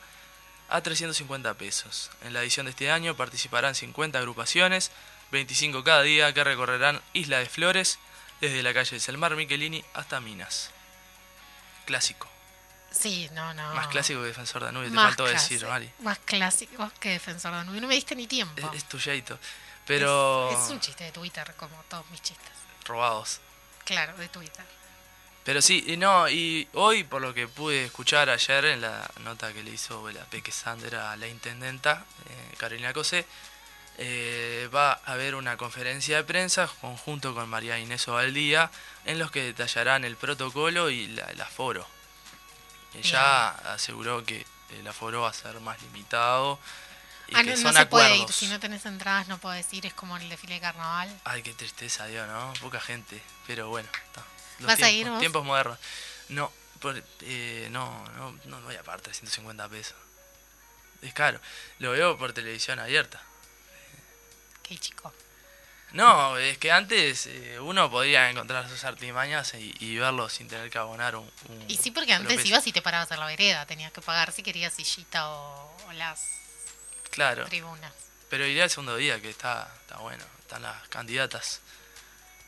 a 0.68 0.82
350 0.82 1.54
pesos. 1.56 2.10
En 2.24 2.34
la 2.34 2.42
edición 2.42 2.66
de 2.66 2.72
este 2.72 2.90
año 2.90 3.16
participarán 3.16 3.76
50 3.76 4.18
agrupaciones, 4.18 4.92
25 5.32 5.84
cada 5.84 6.02
día, 6.02 6.34
que 6.34 6.44
recorrerán 6.44 7.02
Isla 7.14 7.38
de 7.38 7.46
Flores, 7.46 8.00
desde 8.42 8.64
la 8.64 8.74
calle 8.74 9.00
Selmar 9.00 9.36
Michelini 9.36 9.86
hasta 9.94 10.20
Minas. 10.20 10.72
Clásico. 11.86 12.28
Sí, 12.90 13.30
no, 13.34 13.54
no. 13.54 13.76
Más 13.76 13.88
clásico 13.88 14.22
que 14.22 14.28
Defensor 14.28 14.62
de 14.62 14.68
Danubio, 14.68 14.90
te 14.90 14.96
faltó 14.96 15.26
decir, 15.26 15.66
Mari. 15.68 15.92
Más 16.00 16.18
clásico 16.20 16.92
que 17.00 17.10
Defensor 17.10 17.52
de 17.52 17.58
Danubio. 17.58 17.82
No 17.82 17.88
me 17.88 17.96
diste 17.96 18.16
ni 18.16 18.26
tiempo. 18.26 18.68
Es, 18.72 18.78
es 18.78 18.86
tuyeito. 18.86 19.38
Pero. 19.86 20.50
Es, 20.52 20.60
es 20.66 20.70
un 20.72 20.80
chiste 20.80 21.04
de 21.06 21.12
Twitter, 21.12 21.54
como 21.58 21.76
todos 21.90 22.10
mis 22.12 22.22
chistes. 22.22 22.52
Robados. 22.86 23.40
Claro, 23.84 24.16
de 24.18 24.28
Twitter. 24.30 24.66
Pero 25.44 25.62
sí, 25.62 25.84
y 25.88 25.96
no, 25.98 26.28
y 26.28 26.68
hoy 26.74 27.04
por 27.04 27.22
lo 27.22 27.32
que 27.34 27.48
pude 27.48 27.86
escuchar 27.86 28.30
ayer 28.32 28.66
en 28.66 28.82
la 28.82 29.08
nota 29.20 29.54
que 29.54 29.62
le 29.62 29.70
hizo 29.72 30.10
la 30.12 30.24
Peque 30.26 30.52
Sander 30.52 30.96
a 30.96 31.16
la 31.18 31.28
intendenta, 31.28 32.04
eh, 32.28 32.56
Carolina 32.58 32.92
Cosé, 32.94 33.28
eh, 34.00 34.68
va 34.74 34.94
a 34.94 35.12
haber 35.14 35.36
una 35.36 35.56
conferencia 35.56 36.18
de 36.18 36.24
prensa 36.24 36.68
conjunto 36.82 37.36
con 37.36 37.48
María 37.48 37.78
Inés 37.78 38.08
Ovaldía 38.08 38.72
en 39.06 39.20
los 39.20 39.30
que 39.30 39.44
detallarán 39.44 40.04
el 40.04 40.16
protocolo 40.18 40.90
y 40.90 41.08
la- 41.10 41.26
el 41.26 41.40
aforo. 41.40 41.88
Ella 42.96 43.50
aseguró 43.74 44.24
que 44.26 44.46
el 44.80 44.88
aforo 44.88 45.22
va 45.22 45.30
a 45.30 45.34
ser 45.34 45.60
más 45.60 45.82
limitado 45.82 46.60
y 47.28 47.36
Ah, 47.36 47.44
que 47.44 47.52
no, 47.52 47.56
no 47.56 47.62
son 47.62 47.74
se 47.74 47.86
puede 47.88 48.08
ir. 48.10 48.14
acuerdos. 48.16 48.36
Si 48.36 48.48
no 48.48 48.60
tenés 48.60 48.86
entradas, 48.86 49.28
no 49.28 49.38
puedo 49.40 49.56
decir. 49.56 49.86
Es 49.86 49.94
como 49.94 50.16
el 50.18 50.28
desfile 50.30 50.56
de 50.56 50.62
carnaval. 50.62 51.22
Ay, 51.24 51.42
qué 51.44 51.54
tristeza, 51.54 52.06
Dios, 52.08 52.28
¿no? 52.28 52.54
Poca 52.62 52.80
gente. 52.80 53.22
Pero 53.48 53.70
bueno, 53.70 53.90
está. 54.06 54.24
Los 54.60 54.68
¿Vas 54.68 54.76
a 54.76 54.78
tiempos, 54.88 54.94
ir 55.00 55.10
vos? 55.10 55.20
tiempos 55.20 55.46
modernos. 55.46 55.80
No, 56.30 56.52
por- 56.80 57.04
eh, 57.22 57.68
no, 57.72 58.06
no, 58.18 58.32
no 58.46 58.62
voy 58.62 58.76
a 58.76 58.84
pagar 58.84 59.02
350 59.02 59.68
pesos. 59.70 59.96
Es 61.02 61.14
caro. 61.14 61.40
Lo 61.80 61.92
veo 61.92 62.18
por 62.18 62.34
televisión 62.34 62.80
abierta. 62.80 63.22
Qué 64.64 64.78
chico. 64.78 65.14
No, 65.92 66.38
es 66.38 66.58
que 66.58 66.72
antes 66.72 67.28
eh, 67.28 67.60
uno 67.60 67.90
podía 67.90 68.30
encontrar 68.30 68.68
sus 68.68 68.84
artimañas 68.84 69.54
y, 69.54 69.74
y 69.80 69.98
verlo 69.98 70.28
sin 70.30 70.48
tener 70.48 70.70
que 70.70 70.78
abonar 70.78 71.16
un... 71.16 71.32
un 71.48 71.66
Y 71.70 71.78
sí, 71.78 71.92
porque 71.92 72.14
antes 72.14 72.44
ibas 72.46 72.66
y 72.68 72.72
te 72.74 72.82
parabas 72.82 73.10
en 73.12 73.20
la 73.20 73.28
vereda. 73.28 73.66
Tenías 73.66 73.92
que 73.94 74.02
pagar 74.02 74.32
si 74.34 74.44
querías 74.44 74.74
sillita 74.74 75.30
o, 75.30 75.78
o 75.88 75.94
las 75.94 76.20
Claro, 77.16 77.46
tribunas. 77.46 77.92
pero 78.30 78.46
iré 78.46 78.62
al 78.64 78.70
segundo 78.70 78.96
día 78.98 79.22
que 79.22 79.30
está, 79.30 79.74
está 79.82 79.98
bueno. 79.98 80.24
Están 80.42 80.62
las 80.62 80.88
candidatas. 80.90 81.62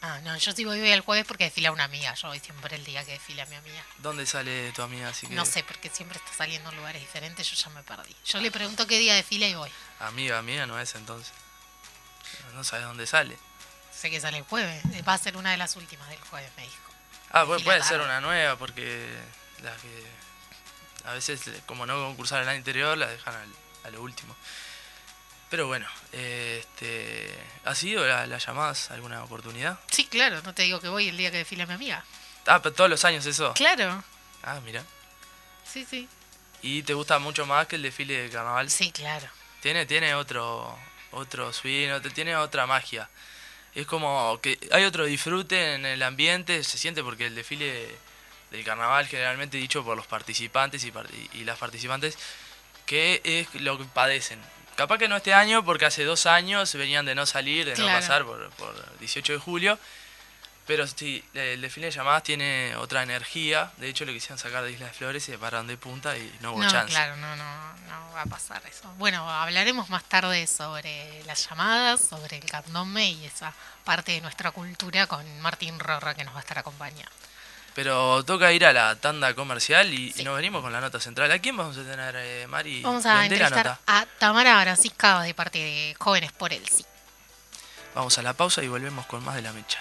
Ah, 0.02 0.20
no, 0.24 0.38
yo 0.38 0.52
sí 0.52 0.64
voy, 0.64 0.80
el 0.92 1.02
jueves 1.02 1.26
porque 1.26 1.46
desfila 1.46 1.72
una 1.72 1.86
amiga. 1.86 2.14
Yo 2.14 2.28
voy 2.28 2.40
siempre 2.40 2.76
el 2.76 2.86
día 2.86 3.04
que 3.04 3.14
desfila 3.14 3.46
mi 3.48 3.56
amiga. 3.56 3.84
¿Dónde 3.98 4.28
sale 4.28 4.72
tu 4.74 4.84
amiga? 4.84 5.10
Así 5.10 5.26
que, 5.26 5.34
No 5.34 5.44
sé, 5.46 5.64
porque 5.64 5.90
siempre 5.90 6.20
está 6.20 6.32
saliendo 6.38 6.70
en 6.70 6.76
lugares 6.78 7.02
diferentes. 7.02 7.50
Yo 7.50 7.56
ya 7.56 7.70
me 7.72 7.82
perdí. 7.82 8.16
Yo 8.26 8.40
le 8.40 8.52
pregunto 8.52 8.86
qué 8.86 9.00
día 9.00 9.16
desfila 9.16 9.48
y 9.48 9.56
voy. 9.56 9.72
Amiga 10.00 10.42
mía 10.44 10.68
no 10.68 10.80
es 10.80 10.94
entonces. 10.94 11.34
No 12.54 12.64
sabes 12.64 12.86
dónde 12.86 13.08
sale. 13.08 13.36
Sé 13.92 14.12
que 14.12 14.20
sale 14.22 14.38
el 14.38 14.44
jueves. 14.44 14.84
eh, 14.94 15.02
Va 15.02 15.14
a 15.16 15.18
ser 15.18 15.36
una 15.38 15.50
de 15.50 15.58
las 15.58 15.76
últimas 15.76 16.08
del 16.10 16.20
jueves, 16.22 16.52
me 16.58 16.64
dijo. 16.64 16.76
Ah, 17.32 17.46
puede, 17.46 17.54
Desfila 17.58 17.64
puede 17.66 17.80
tarde. 17.80 17.90
ser 17.90 18.02
una 18.02 18.22
nueva 18.22 18.56
porque 18.58 19.10
la 19.64 19.76
que 19.78 20.06
a 21.06 21.14
veces 21.14 21.42
como 21.66 21.88
no 21.88 21.96
concursaron 22.06 22.44
el 22.44 22.50
año 22.50 22.58
anterior 22.60 22.96
la 22.98 23.08
dejan 23.08 23.34
al- 23.36 23.56
a 23.88 23.92
lo 23.92 24.02
último. 24.02 24.36
Pero 25.50 25.68
bueno, 25.68 25.88
este, 26.12 27.34
¿ha 27.64 27.74
sido 27.74 28.06
la- 28.06 28.28
las 28.28 28.46
llamadas 28.46 28.92
alguna 28.92 29.24
oportunidad? 29.24 29.80
Sí, 29.90 30.06
claro, 30.06 30.42
no 30.42 30.54
te 30.54 30.64
digo 30.64 30.80
que 30.82 30.90
voy 30.90 31.08
el 31.08 31.18
día 31.18 31.32
que 31.32 31.38
desfila 31.38 31.66
mi 31.66 31.74
amiga. 31.74 32.04
Ah, 32.46 32.62
pero 32.62 32.76
todos 32.76 32.90
los 32.90 33.04
años 33.06 33.26
eso. 33.26 33.54
Claro, 33.54 34.04
Ah, 34.44 34.60
mira. 34.64 34.84
sí, 35.66 35.86
sí. 35.90 36.08
¿Y 36.62 36.84
te 36.84 36.94
gusta 36.94 37.20
mucho 37.20 37.46
más 37.46 37.68
que 37.68 37.76
el 37.78 37.82
desfile 37.82 38.24
de 38.24 38.30
carnaval? 38.30 38.70
Sí, 38.70 38.92
claro. 38.92 39.28
Tiene, 39.62 39.86
tiene 39.86 40.16
otro, 40.16 40.78
otro 41.12 41.52
swing, 41.54 41.90
otro- 41.92 42.12
tiene 42.12 42.36
otra 42.36 42.66
magia. 42.66 43.10
Es 43.76 43.86
como 43.86 44.40
que 44.42 44.58
hay 44.72 44.84
otro 44.86 45.06
disfrute 45.06 45.76
en 45.76 45.86
el 45.86 46.02
ambiente, 46.04 46.64
se 46.64 46.78
siente 46.78 47.04
porque 47.04 47.28
el 47.28 47.36
desfile 47.36 47.88
del 48.52 48.64
carnaval 48.64 49.08
generalmente 49.08 49.58
dicho 49.58 49.84
por 49.84 49.96
los 49.96 50.08
participantes 50.08 50.84
y, 50.84 50.92
y 51.34 51.44
las 51.44 51.58
participantes 51.60 52.18
que 52.88 53.22
es 53.24 53.54
lo 53.62 53.78
que 53.78 53.86
padecen. 53.86 54.42
Capaz 54.76 54.98
que 54.98 55.08
no 55.08 55.18
este 55.18 55.34
año 55.34 55.64
porque 55.64 55.86
hace 55.86 56.04
dos 56.04 56.26
años 56.26 56.74
venían 56.74 57.06
de 57.06 57.14
no 57.14 57.26
salir, 57.28 57.66
de 57.66 57.76
no 57.78 57.86
pasar 57.88 58.26
por, 58.26 58.50
por 58.52 58.98
18 59.00 59.34
de 59.34 59.40
julio. 59.40 59.80
Pero 60.66 60.86
sí, 60.86 61.24
el 61.34 61.62
desfile 61.62 61.88
de 61.88 61.92
llamadas 61.92 62.24
tiene 62.24 62.76
otra 62.76 63.02
energía. 63.02 63.72
De 63.78 63.88
hecho, 63.88 64.04
lo 64.04 64.12
quisieron 64.12 64.38
sacar 64.38 64.64
de 64.66 64.72
Isla 64.74 64.88
de 64.88 64.94
Flores 64.94 65.24
y 65.30 65.32
se 65.32 65.38
pararon 65.38 65.66
de 65.66 65.78
punta 65.78 66.18
y 66.18 66.38
no 66.42 66.52
hubo 66.52 66.62
No, 66.62 66.70
chance. 66.70 66.92
claro, 66.92 67.16
no, 67.16 67.36
no, 67.38 67.74
no 67.88 68.12
va 68.14 68.24
a 68.24 68.26
pasar 68.26 68.62
eso. 68.70 68.84
Bueno, 68.98 69.30
hablaremos 69.30 69.90
más 69.90 70.04
tarde 70.04 70.46
sobre 70.46 71.24
las 71.24 71.48
llamadas, 71.50 72.02
sobre 72.02 72.38
el 72.38 72.46
candombe 72.46 73.06
y 73.06 73.26
esa 73.26 73.54
parte 73.86 74.12
de 74.12 74.22
nuestra 74.22 74.52
cultura 74.52 75.08
con 75.08 75.40
Martín 75.40 75.80
Rorra 75.80 76.14
que 76.16 76.26
nos 76.26 76.34
va 76.34 76.40
a 76.40 76.42
estar 76.42 76.60
acompañando. 76.60 77.12
Pero 77.78 78.26
toca 78.26 78.52
ir 78.52 78.66
a 78.66 78.74
la 78.74 78.96
tanda 78.96 79.36
comercial 79.36 79.94
y, 79.94 80.12
nos 80.24 80.36
venimos 80.36 80.64
con 80.64 80.74
la 80.74 80.82
nota 80.82 81.00
central. 81.00 81.32
¿A 81.32 81.38
quién 81.38 81.56
vamos 81.56 81.78
a 81.78 81.84
tener, 81.84 82.16
eh, 82.18 82.48
Mari? 82.48 82.82
Vamos 82.82 83.06
a 83.06 83.24
entrevistar 83.24 83.56
nota. 83.56 83.80
a 83.86 84.04
Tamara 84.18 84.60
Francisca 84.64 85.22
de 85.22 85.36
parte 85.36 85.60
de 85.60 85.96
Jóvenes 86.00 86.32
por 86.32 86.52
el 86.52 86.68
Sí. 86.68 86.84
Vamos 87.94 88.18
a 88.18 88.24
la 88.24 88.34
pausa 88.34 88.64
y 88.64 88.68
volvemos 88.68 89.06
con 89.06 89.24
más 89.24 89.36
de 89.36 89.44
la 89.44 89.54
mecha. 89.54 89.80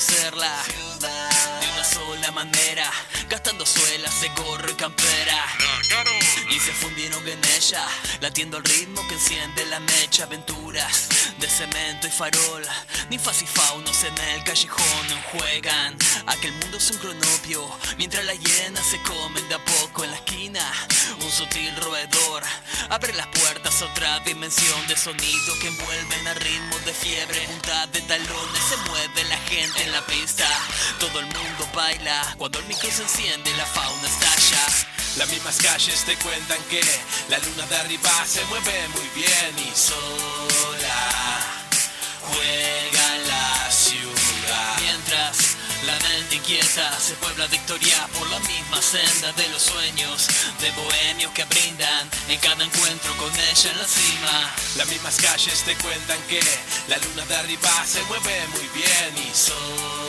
Conocerla. 0.00 0.62
De 1.60 1.68
una 1.72 1.84
sola 1.84 2.30
manera, 2.32 2.90
gastando 3.28 3.66
suelas 3.66 4.20
de 4.22 4.28
gorro 4.30 4.70
y 4.70 4.74
campera. 4.74 5.44
Se 6.64 6.72
fundieron 6.72 7.26
en 7.26 7.40
ella, 7.56 7.86
latiendo 8.20 8.58
el 8.58 8.64
ritmo 8.64 9.06
que 9.08 9.14
enciende 9.14 9.64
la 9.66 9.80
mecha. 9.80 10.24
Aventuras 10.24 11.08
de 11.38 11.48
cemento 11.48 12.06
y 12.06 12.10
farol, 12.10 12.62
ninfas 13.08 13.40
y 13.40 13.46
faunos 13.46 14.04
en 14.04 14.18
el 14.18 14.44
callejón 14.44 15.06
juegan. 15.32 15.96
Aquel 16.26 16.52
mundo 16.52 16.76
es 16.76 16.90
un 16.90 16.98
cronopio, 16.98 17.66
mientras 17.96 18.24
las 18.26 18.38
hienas 18.38 18.84
se 18.84 19.00
comen 19.02 19.48
de 19.48 19.54
a 19.54 19.64
poco 19.64 20.04
en 20.04 20.10
la 20.10 20.16
esquina. 20.16 20.72
Un 21.20 21.30
sutil 21.30 21.74
roedor 21.76 22.42
abre 22.90 23.14
las 23.14 23.26
puertas 23.28 23.80
a 23.80 23.86
otra 23.86 24.20
dimensión 24.20 24.86
de 24.86 24.96
sonido 24.96 25.58
que 25.60 25.68
envuelven 25.68 26.28
a 26.28 26.34
ritmo 26.34 26.78
de 26.84 26.92
fiebre. 26.92 27.40
Punta 27.46 27.86
de 27.86 28.02
talones 28.02 28.62
se 28.68 28.76
mueve 28.90 29.24
la 29.24 29.38
gente 29.38 29.82
en 29.82 29.92
la 29.92 30.04
pista. 30.04 30.46
Todo 30.98 31.20
el 31.20 31.26
mundo 31.26 31.68
baila 31.74 32.34
cuando 32.36 32.58
el 32.58 32.66
micro 32.66 32.90
se 32.90 33.02
enciende, 33.02 33.50
la 33.56 33.64
fauna 33.64 34.06
estalla. 34.06 34.89
Las 35.16 35.28
mismas 35.28 35.56
calles 35.58 36.04
te 36.04 36.16
cuentan 36.16 36.58
que 36.70 36.80
la 37.28 37.38
luna 37.38 37.66
de 37.66 37.76
arriba 37.76 38.10
se 38.26 38.44
mueve 38.44 38.88
muy 38.88 39.08
bien 39.14 39.58
y 39.58 39.76
sola 39.76 41.40
juega 42.20 43.18
la 43.26 43.70
ciudad. 43.70 44.78
Mientras 44.80 45.56
la 45.84 45.98
mente 46.08 46.36
inquieta 46.36 46.98
se 46.98 47.14
puebla 47.14 47.48
de 47.48 47.56
historia 47.56 48.06
por 48.18 48.28
la 48.30 48.38
misma 48.40 48.80
senda 48.80 49.32
de 49.32 49.48
los 49.48 49.62
sueños 49.62 50.28
de 50.60 50.70
bohemios 50.72 51.32
que 51.32 51.44
brindan 51.44 52.08
en 52.28 52.38
cada 52.38 52.64
encuentro 52.64 53.16
con 53.16 53.34
ella 53.34 53.70
en 53.70 53.78
la 53.78 53.86
cima. 53.86 54.54
Las 54.76 54.86
mismas 54.88 55.16
calles 55.16 55.62
te 55.64 55.74
cuentan 55.76 56.18
que 56.28 56.40
la 56.88 56.98
luna 56.98 57.24
de 57.26 57.36
arriba 57.36 57.84
se 57.84 58.02
mueve 58.04 58.46
muy 58.48 58.68
bien 58.74 59.28
y 59.28 59.34
sola 59.36 59.99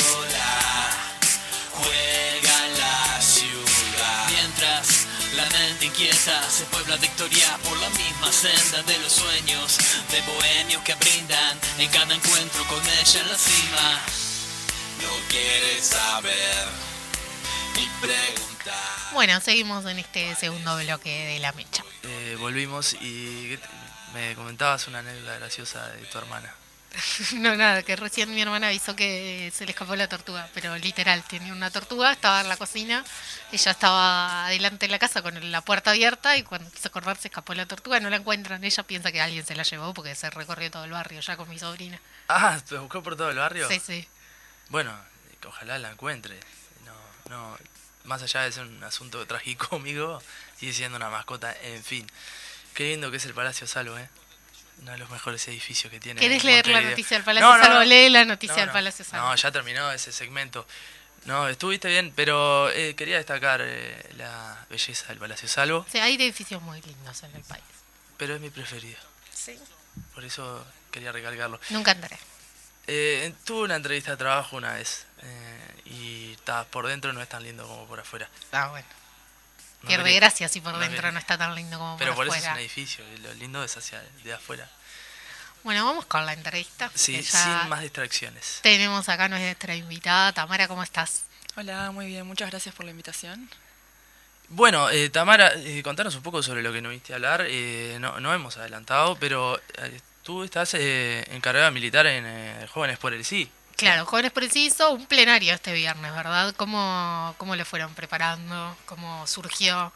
mente 6.02 6.16
inquieta 6.16 6.50
se 6.50 6.66
puebla 6.66 6.98
de 6.98 7.06
historia 7.06 7.58
por 7.64 7.78
la 7.80 7.90
misma 7.90 8.32
senda 8.32 8.82
de 8.84 8.98
los 9.00 9.12
sueños 9.12 9.78
de 10.10 10.22
bohemios 10.22 10.82
que 10.84 10.96
brindan 10.96 11.60
en 11.78 11.90
cada 11.90 12.16
encuentro 12.16 12.64
con 12.66 12.80
ella 12.80 13.22
en 13.22 13.28
la 13.28 13.38
cima. 13.38 14.02
No 15.02 15.30
quieres 15.30 15.86
saber 15.86 16.68
ni 17.76 17.88
preguntar. 18.02 19.14
Bueno, 19.14 19.40
seguimos 19.42 19.86
en 19.86 20.00
este 20.00 20.36
segundo 20.36 20.78
bloque 20.78 21.10
de 21.10 21.40
la 21.40 21.52
mecha. 21.54 21.84
Eh, 22.04 22.38
volvimos 22.40 22.94
y 22.94 23.58
me 24.14 24.36
comentabas 24.36 24.88
una 24.88 25.00
anécdota 25.00 25.38
graciosa 25.38 25.88
de 25.90 26.06
tu 26.06 26.18
hermana. 26.18 26.54
No, 27.36 27.56
nada, 27.56 27.84
que 27.84 27.96
recién 27.96 28.34
mi 28.34 28.42
hermana 28.42 28.68
avisó 28.68 28.96
que 28.96 29.52
se 29.54 29.66
le 29.66 29.72
escapó 29.72 29.96
la 29.96 30.08
tortuga, 30.08 30.50
pero 30.54 30.78
literal, 30.78 31.24
tenía 31.24 31.54
una 31.54 31.72
tortuga, 31.72 32.12
estaba 32.12 32.42
en 32.42 32.50
la 32.50 32.58
cocina, 32.58 33.04
ella 33.52 33.72
estaba 33.72 34.48
adelante 34.48 34.88
de 34.88 34.92
la 34.92 35.00
casa 35.00 35.22
con 35.22 35.52
la 35.52 35.62
puerta 35.62 35.92
abierta 35.92 36.38
y 36.38 36.44
cuando 36.44 36.70
quiso 36.72 36.90
acordar 36.90 37.18
se 37.18 37.30
escapó 37.30 37.54
la 37.54 37.66
tortuga, 37.66 38.00
no 38.00 38.10
la 38.10 38.18
encuentran, 38.18 38.64
ella 38.64 38.84
piensa 38.84 39.12
que 39.12 39.22
alguien 39.22 39.46
se 39.46 39.56
la 39.56 39.64
llevó 39.64 39.94
porque 39.94 40.16
se 40.16 40.30
recorrió 40.30 40.70
todo 40.72 40.84
el 40.84 40.92
barrio 40.92 41.22
ya 41.22 41.38
con 41.38 41.50
mi 41.50 41.60
sobrina. 41.60 42.00
Ah, 42.28 42.60
¿te 42.68 42.78
buscó 42.78 43.02
por 43.02 43.16
todo 43.16 43.30
el 43.30 43.38
barrio? 43.38 43.68
Sí, 43.68 43.80
sí. 43.80 44.08
Bueno, 44.70 44.94
ojalá 45.46 45.78
la 45.80 45.92
encuentre. 45.92 46.40
No, 46.86 47.30
no, 47.30 47.58
más 48.06 48.22
allá 48.22 48.42
de 48.42 48.52
ser 48.52 48.66
un 48.66 48.84
asunto 48.84 49.26
tragicómico, 49.26 50.22
sigue 50.58 50.74
siendo 50.74 50.98
una 50.98 51.10
mascota, 51.10 51.56
en 51.62 51.84
fin. 51.84 52.08
Qué 52.74 52.86
lindo 52.86 53.12
que 53.12 53.18
es 53.18 53.26
el 53.26 53.34
Palacio 53.34 53.68
Salvo, 53.68 53.98
¿eh? 53.98 54.10
Uno 54.82 54.92
de 54.94 54.98
los 54.98 55.10
mejores 55.10 55.48
edificios 55.48 55.92
que 55.92 56.00
tiene. 56.00 56.20
¿Querés 56.20 56.44
leer 56.44 56.66
la 56.68 56.82
noticia 56.82 57.18
del 57.18 57.24
Palacio 57.24 57.48
No, 57.48 57.58
no, 57.58 57.64
Salvo? 57.64 57.80
no. 57.80 57.86
Lee 57.86 58.10
la 58.10 58.26
noticia 58.26 58.56
No, 58.56 58.62
del. 58.62 58.70
Palacio 58.72 59.06
Salvo. 59.06 59.28
No, 59.28 59.36
ya 59.36 59.52
terminó 59.52 59.92
ese 59.92 60.12
segmento. 60.12 60.66
No, 61.26 61.48
estuviste 61.48 61.88
bien, 61.88 62.12
pero 62.16 62.70
eh, 62.72 62.96
quería 62.96 63.18
destacar 63.18 63.62
eh, 63.64 64.10
la 64.18 64.66
belleza 64.72 65.08
del 65.10 65.20
Palacio 65.20 65.48
Salvo, 65.48 65.86
sea, 65.90 66.06
hay 66.06 66.16
edificios 66.16 66.62
muy 66.64 66.82
lindos 66.82 67.22
en 67.22 67.36
el 67.36 67.44
país. 67.44 67.64
pero 68.18 68.34
es 68.36 68.42
mi 68.42 68.50
preferido. 68.50 68.98
Sí. 69.32 69.60
Por 70.16 70.26
eso 70.26 70.66
quería 70.90 71.12
recalcarlo. 71.12 71.60
Nunca 71.70 71.92
entré. 71.92 72.18
Eh, 72.88 73.34
tuve 73.46 73.66
una 73.66 73.76
entrevista 73.76 74.12
de 74.12 74.18
trabajo 74.18 74.58
una 74.58 74.74
vez 74.74 75.06
eh, 75.22 75.82
y 75.86 76.36
ta, 76.38 76.64
por 76.66 76.88
dentro 76.88 77.14
no 77.14 77.22
es 77.22 77.30
tan 77.30 77.44
lindo 77.44 77.68
como 77.68 77.86
por 77.86 78.00
afuera. 78.00 78.28
Ah, 78.52 78.70
bueno. 78.70 78.88
No 79.82 79.88
Pierde 79.88 80.14
gracia 80.14 80.48
si 80.48 80.62
por 80.62 80.74
no 80.74 80.80
dentro 80.80 81.12
no 81.12 81.20
está 81.20 81.38
tan 81.38 81.56
lindo 81.56 81.78
como 81.80 81.98
Pero 81.98 82.14
por 82.14 82.28
por 82.28 82.38
eso 82.38 82.46
es 82.46 82.54
un 82.54 82.60
edificio 82.60 83.04
y 83.16 83.18
lo 83.18 83.34
lindo 83.34 83.64
es 83.64 83.76
hacia 83.78 84.02
de 84.24 84.34
afuera. 84.34 84.70
Bueno, 85.64 85.86
vamos 85.86 86.06
con 86.06 86.26
la 86.26 86.34
entrevista. 86.34 86.92
Sí, 86.96 87.22
sin 87.24 87.70
más 87.70 87.82
distracciones. 87.82 88.60
Tenemos 88.64 89.08
acá 89.10 89.28
nuestra 89.28 89.76
invitada. 89.76 90.34
Tamara, 90.34 90.68
¿cómo 90.68 90.82
estás? 90.84 91.24
Hola, 91.56 91.92
muy 91.92 92.08
bien, 92.08 92.26
muchas 92.26 92.50
gracias 92.50 92.74
por 92.74 92.86
la 92.86 92.92
invitación. 92.92 93.50
Bueno, 94.50 94.90
eh, 94.90 95.10
Tamara, 95.10 95.54
eh, 95.56 95.82
contanos 95.84 96.16
un 96.16 96.24
poco 96.24 96.44
sobre 96.44 96.62
lo 96.62 96.74
que 96.74 96.82
nos 96.82 96.92
viste 96.92 97.14
a 97.14 97.16
hablar. 97.16 97.46
Eh, 97.48 97.98
no, 98.00 98.20
no 98.20 98.34
hemos 98.34 98.58
adelantado, 98.58 99.16
pero 99.18 99.60
eh, 99.78 100.02
tú 100.24 100.44
estás 100.44 100.74
eh, 100.74 101.26
encargada 101.32 101.72
militar 101.72 102.06
en 102.08 102.26
eh, 102.26 102.68
Jóvenes 102.72 102.98
por 102.98 103.14
el 103.14 103.24
Sí. 103.24 103.50
Claro, 103.76 104.06
Jóvenes 104.06 104.32
por 104.32 104.44
hizo 104.44 104.92
un 104.92 105.06
plenario 105.08 105.54
este 105.54 105.74
viernes, 105.74 106.14
¿verdad? 106.14 106.54
¿Cómo, 106.56 107.34
cómo 107.38 107.56
le 107.56 107.66
fueron 107.66 107.94
preparando? 107.96 108.78
¿Cómo 108.86 109.26
surgió? 109.26 109.92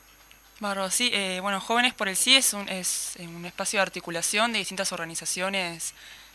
Bárbaro, 0.60 0.90
sí, 0.90 1.12
eh, 1.14 1.40
bueno, 1.42 1.60
Jóvenes 1.60 1.94
por 1.94 2.08
el 2.08 2.16
Sí 2.16 2.36
es 2.36 2.54
un, 2.54 2.68
es 2.70 3.16
eh, 3.18 3.28
un 3.28 3.46
espacio 3.46 3.78
de 3.78 3.84
articulación 3.84 4.54
de 4.54 4.60
distintas 4.60 4.92
organizaciones 4.92 5.94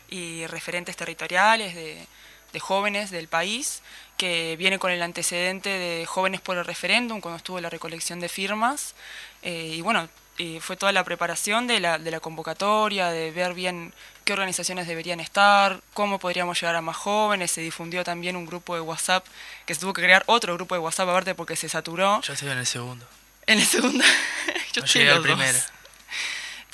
y 0.09 0.45
referentes 0.47 0.95
territoriales 0.95 1.75
de, 1.75 2.07
de 2.53 2.59
jóvenes 2.59 3.11
del 3.11 3.27
país, 3.27 3.81
que 4.17 4.55
viene 4.57 4.79
con 4.79 4.91
el 4.91 5.01
antecedente 5.01 5.69
de 5.69 6.05
Jóvenes 6.05 6.41
por 6.41 6.57
el 6.57 6.65
Referéndum, 6.65 7.21
cuando 7.21 7.37
estuvo 7.37 7.59
la 7.59 7.69
recolección 7.69 8.19
de 8.19 8.29
firmas, 8.29 8.93
eh, 9.41 9.73
y 9.75 9.81
bueno, 9.81 10.09
eh, 10.43 10.59
fue 10.59 10.75
toda 10.75 10.91
la 10.91 11.03
preparación 11.03 11.67
de 11.67 11.79
la, 11.79 11.99
de 11.99 12.09
la 12.09 12.19
convocatoria, 12.19 13.11
de 13.11 13.29
ver 13.29 13.53
bien 13.53 13.93
qué 14.23 14.33
organizaciones 14.33 14.87
deberían 14.87 15.19
estar, 15.19 15.81
cómo 15.93 16.17
podríamos 16.17 16.59
llegar 16.59 16.75
a 16.75 16.81
más 16.81 16.97
jóvenes, 16.97 17.51
se 17.51 17.61
difundió 17.61 18.03
también 18.03 18.35
un 18.35 18.47
grupo 18.47 18.73
de 18.73 18.81
WhatsApp, 18.81 19.23
que 19.67 19.75
se 19.75 19.81
tuvo 19.81 19.93
que 19.93 20.01
crear 20.01 20.23
otro 20.25 20.55
grupo 20.55 20.73
de 20.73 20.79
WhatsApp 20.79 21.09
aparte 21.09 21.35
porque 21.35 21.55
se 21.55 21.69
saturó. 21.69 22.21
Yo 22.21 22.33
estoy 22.33 22.49
en 22.49 22.57
el 22.57 22.65
segundo. 22.65 23.05
En 23.45 23.59
el 23.59 23.65
segundo. 23.67 24.03
Yo 24.73 24.81
No 24.81 24.85
estoy 24.87 25.01
en 25.01 25.07
llegué 25.07 25.11
al 25.11 25.21
primero. 25.21 25.59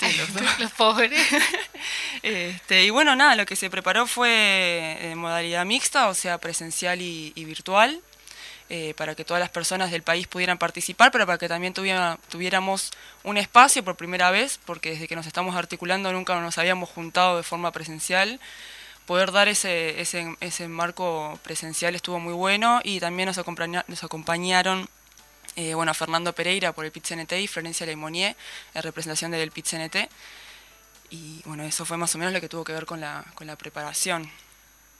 Los. 0.00 0.60
Los 0.60 0.70
pobres. 0.72 1.12
Este, 2.22 2.84
y 2.84 2.90
bueno, 2.90 3.14
nada, 3.14 3.36
lo 3.36 3.46
que 3.46 3.54
se 3.54 3.70
preparó 3.70 4.06
fue 4.06 4.98
en 5.02 5.18
modalidad 5.18 5.64
mixta, 5.64 6.08
o 6.08 6.14
sea, 6.14 6.38
presencial 6.38 7.00
y, 7.00 7.32
y 7.36 7.44
virtual, 7.44 8.02
eh, 8.70 8.94
para 8.96 9.14
que 9.14 9.24
todas 9.24 9.40
las 9.40 9.50
personas 9.50 9.90
del 9.90 10.02
país 10.02 10.26
pudieran 10.26 10.58
participar, 10.58 11.10
pero 11.10 11.24
para 11.26 11.38
que 11.38 11.48
también 11.48 11.72
tuviera- 11.74 12.18
tuviéramos 12.28 12.90
un 13.24 13.36
espacio 13.38 13.82
por 13.84 13.96
primera 13.96 14.30
vez, 14.30 14.58
porque 14.66 14.90
desde 14.90 15.08
que 15.08 15.16
nos 15.16 15.26
estamos 15.26 15.56
articulando 15.56 16.12
nunca 16.12 16.38
nos 16.40 16.58
habíamos 16.58 16.88
juntado 16.90 17.36
de 17.38 17.42
forma 17.42 17.72
presencial. 17.72 18.38
Poder 19.06 19.32
dar 19.32 19.48
ese, 19.48 20.00
ese, 20.02 20.36
ese 20.40 20.68
marco 20.68 21.40
presencial 21.42 21.94
estuvo 21.94 22.20
muy 22.20 22.34
bueno 22.34 22.80
y 22.84 23.00
también 23.00 23.26
nos, 23.28 23.38
acompaña- 23.38 23.84
nos 23.88 24.04
acompañaron 24.04 24.86
eh, 25.56 25.72
bueno, 25.74 25.92
Fernando 25.94 26.34
Pereira 26.34 26.72
por 26.72 26.84
el 26.84 26.92
PIT-CNT 26.92 27.32
y 27.40 27.46
Florencia 27.48 27.86
Leimonier 27.86 28.36
en 28.74 28.82
representación 28.82 29.30
del 29.30 29.50
PIT-CNT. 29.50 30.08
Y 31.10 31.40
bueno, 31.46 31.64
eso 31.64 31.86
fue 31.86 31.96
más 31.96 32.14
o 32.14 32.18
menos 32.18 32.34
lo 32.34 32.40
que 32.42 32.50
tuvo 32.50 32.64
que 32.64 32.72
ver 32.74 32.84
con 32.84 33.00
la, 33.00 33.24
con 33.34 33.46
la 33.46 33.56
preparación 33.56 34.30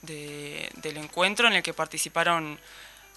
de- 0.02 0.70
del 0.76 0.96
encuentro 0.96 1.46
en 1.48 1.52
el 1.54 1.62
que 1.62 1.74
participaron 1.74 2.58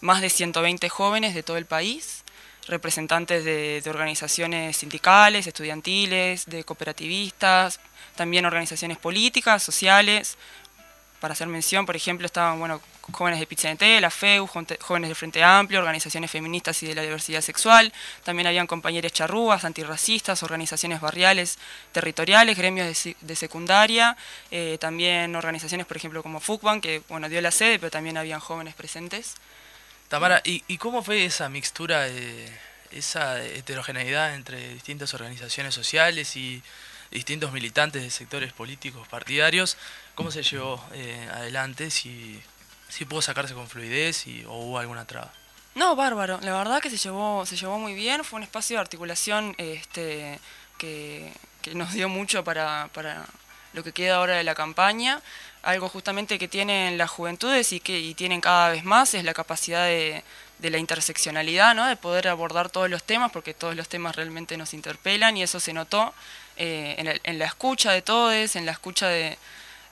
más 0.01 0.21
de 0.21 0.29
120 0.29 0.89
jóvenes 0.89 1.33
de 1.33 1.43
todo 1.43 1.57
el 1.57 1.65
país, 1.65 2.23
representantes 2.67 3.43
de, 3.45 3.81
organizaciones 3.87 4.77
sindicales, 4.77 5.47
estudiantiles, 5.47 6.45
de 6.45 6.63
cooperativistas, 6.63 7.79
también 8.15 8.45
organizaciones 8.45 8.97
políticas, 8.97 9.63
sociales. 9.63 10.37
Para 11.19 11.33
hacer 11.33 11.47
mención, 11.47 11.85
por 11.85 11.95
ejemplo, 11.95 12.25
estaban 12.25 12.57
bueno, 12.57 12.81
jóvenes 13.11 13.39
de 13.39 14.01
la 14.01 14.09
FEU, 14.09 14.47
jóvenes 14.47 15.09
del 15.09 15.15
Frente 15.15 15.43
Amplio, 15.43 15.79
organizaciones 15.79 16.31
feministas 16.31 16.81
y 16.81 16.87
de 16.87 16.95
la 16.95 17.03
diversidad 17.03 17.41
sexual. 17.41 17.93
También 18.23 18.47
habían 18.47 18.65
compañeros 18.65 19.13
charrúas, 19.13 19.63
antirracistas, 19.63 20.41
organizaciones 20.41 20.99
barriales, 20.99 21.59
territoriales, 21.91 22.57
gremios 22.57 23.07
de 23.21 23.35
secundaria, 23.35 24.17
eh, 24.49 24.77
también 24.79 25.35
organizaciones, 25.35 25.85
por 25.85 25.97
ejemplo, 25.97 26.23
como 26.23 26.39
FUCBAN, 26.39 26.81
que 26.81 27.03
bueno, 27.07 27.29
dio 27.29 27.39
la 27.41 27.51
sede, 27.51 27.77
pero 27.77 27.91
también 27.91 28.17
habían 28.17 28.39
jóvenes 28.39 28.73
presentes. 28.73 29.35
Tamara, 30.11 30.41
¿y, 30.43 30.61
y 30.67 30.77
cómo 30.77 31.01
fue 31.01 31.23
esa 31.23 31.47
mixtura, 31.47 32.01
de, 32.01 32.51
esa 32.91 33.41
heterogeneidad 33.41 34.35
entre 34.35 34.73
distintas 34.73 35.13
organizaciones 35.13 35.73
sociales 35.73 36.35
y 36.35 36.61
distintos 37.11 37.53
militantes 37.53 38.03
de 38.03 38.09
sectores 38.09 38.51
políticos 38.51 39.07
partidarios? 39.07 39.77
¿Cómo 40.13 40.29
se 40.29 40.43
llevó 40.43 40.83
eh, 40.91 41.29
adelante? 41.33 41.89
Si, 41.91 42.41
si 42.89 43.05
pudo 43.05 43.21
sacarse 43.21 43.53
con 43.53 43.69
fluidez 43.69 44.27
y, 44.27 44.43
o 44.43 44.55
hubo 44.55 44.79
alguna 44.79 45.05
traba. 45.05 45.31
No, 45.75 45.95
bárbaro. 45.95 46.41
La 46.41 46.57
verdad 46.57 46.81
que 46.81 46.89
se 46.89 46.97
llevó, 46.97 47.45
se 47.45 47.55
llevó 47.55 47.79
muy 47.79 47.93
bien. 47.93 48.25
Fue 48.25 48.35
un 48.35 48.43
espacio 48.43 48.75
de 48.75 48.81
articulación 48.81 49.55
este, 49.57 50.41
que, 50.77 51.31
que 51.61 51.73
nos 51.73 51.93
dio 51.93 52.09
mucho 52.09 52.43
para, 52.43 52.89
para 52.93 53.25
lo 53.73 53.83
que 53.83 53.91
queda 53.91 54.15
ahora 54.15 54.35
de 54.35 54.43
la 54.43 54.55
campaña. 54.55 55.21
Algo 55.63 55.89
justamente 55.89 56.39
que 56.39 56.47
tienen 56.47 56.97
las 56.97 57.09
juventudes 57.09 57.71
y 57.73 57.79
que 57.79 58.13
tienen 58.15 58.41
cada 58.41 58.69
vez 58.69 58.83
más 58.83 59.13
es 59.13 59.23
la 59.23 59.33
capacidad 59.33 59.85
de, 59.85 60.23
de 60.61 60.69
la 60.69 60.77
interseccionalidad, 60.77 61.73
¿no? 61.75 61.87
de 61.87 61.95
poder 61.95 62.27
abordar 62.27 62.69
todos 62.69 62.89
los 62.89 63.03
temas, 63.03 63.31
porque 63.31 63.53
todos 63.53 63.75
los 63.75 63.89
temas 63.89 64.15
realmente 64.15 64.57
nos 64.57 64.73
interpelan 64.73 65.35
y 65.35 65.43
eso 65.43 65.59
se 65.59 65.73
notó 65.73 66.13
eh, 66.57 67.19
en, 67.23 67.39
la 67.39 67.45
escucha 67.45 67.91
de 67.91 68.03
todos, 68.03 68.55
en 68.55 68.65
la 68.65 68.71
escucha 68.71 69.07
de, 69.07 69.37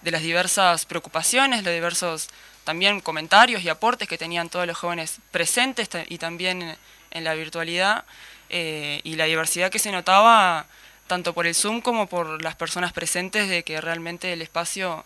de 0.02 0.12
las 0.12 0.22
diversas 0.22 0.86
preocupaciones, 0.86 1.64
los 1.64 1.74
diversos 1.74 2.30
también 2.64 3.02
comentarios 3.02 3.64
y 3.64 3.70
aportes 3.70 4.08
que 4.08 4.18
tenían 4.18 4.50
todos 4.50 4.68
los 4.68 4.78
jóvenes 4.78 5.18
presentes 5.32 5.90
y 6.08 6.20
también 6.20 6.78
en 7.10 7.24
la 7.24 7.34
virtualidad 7.34 8.06
eh, 8.50 9.02
y 9.04 9.16
la 9.16 9.26
diversidad 9.26 9.72
que 9.72 9.80
se 9.80 9.92
notaba 9.92 10.68
tanto 11.10 11.34
por 11.34 11.46
el 11.46 11.56
Zoom 11.56 11.82
como 11.82 12.08
por 12.08 12.42
las 12.42 12.56
personas 12.56 12.94
presentes 12.94 13.50
de 13.50 13.64
que 13.64 13.82
realmente 13.82 14.32
el 14.32 14.42
espacio 14.42 15.04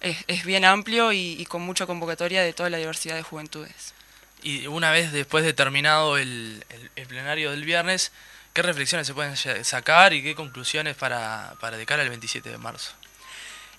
es, 0.00 0.44
bien 0.44 0.64
amplio 0.64 1.12
y, 1.12 1.44
con 1.46 1.62
mucha 1.62 1.86
convocatoria 1.86 2.42
de 2.42 2.52
toda 2.52 2.70
la 2.70 2.76
diversidad 2.76 3.16
de 3.16 3.22
juventudes. 3.22 3.94
Y 4.42 4.66
una 4.66 4.90
vez 4.90 5.10
después 5.10 5.44
de 5.44 5.54
terminado 5.54 6.18
el, 6.18 6.64
plenario 7.08 7.50
del 7.50 7.64
viernes, 7.64 8.12
¿qué 8.52 8.62
reflexiones 8.62 9.06
se 9.06 9.14
pueden 9.14 9.36
sacar 9.64 10.12
y 10.12 10.22
qué 10.22 10.34
conclusiones 10.34 10.96
para, 10.96 11.54
para 11.60 11.76
de 11.76 11.86
cara 11.86 12.02
al 12.02 12.08
27 12.08 12.50
de 12.50 12.58
marzo? 12.58 12.92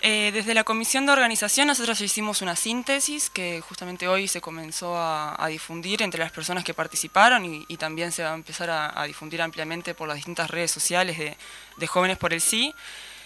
Eh, 0.06 0.32
desde 0.34 0.52
la 0.52 0.64
comisión 0.64 1.06
de 1.06 1.12
organización 1.12 1.66
nosotros 1.66 1.98
hicimos 2.02 2.42
una 2.42 2.56
síntesis 2.56 3.30
que 3.30 3.62
justamente 3.62 4.06
hoy 4.06 4.28
se 4.28 4.42
comenzó 4.42 4.98
a, 4.98 5.34
a 5.42 5.46
difundir 5.48 6.02
entre 6.02 6.20
las 6.20 6.30
personas 6.30 6.62
que 6.62 6.74
participaron 6.74 7.42
y, 7.46 7.64
y 7.68 7.78
también 7.78 8.12
se 8.12 8.22
va 8.22 8.32
a 8.32 8.34
empezar 8.34 8.68
a, 8.68 9.00
a 9.00 9.04
difundir 9.06 9.40
ampliamente 9.40 9.94
por 9.94 10.06
las 10.06 10.16
distintas 10.16 10.50
redes 10.50 10.70
sociales 10.70 11.16
de, 11.16 11.38
de 11.78 11.86
Jóvenes 11.86 12.18
por 12.18 12.34
el 12.34 12.42
Sí. 12.42 12.74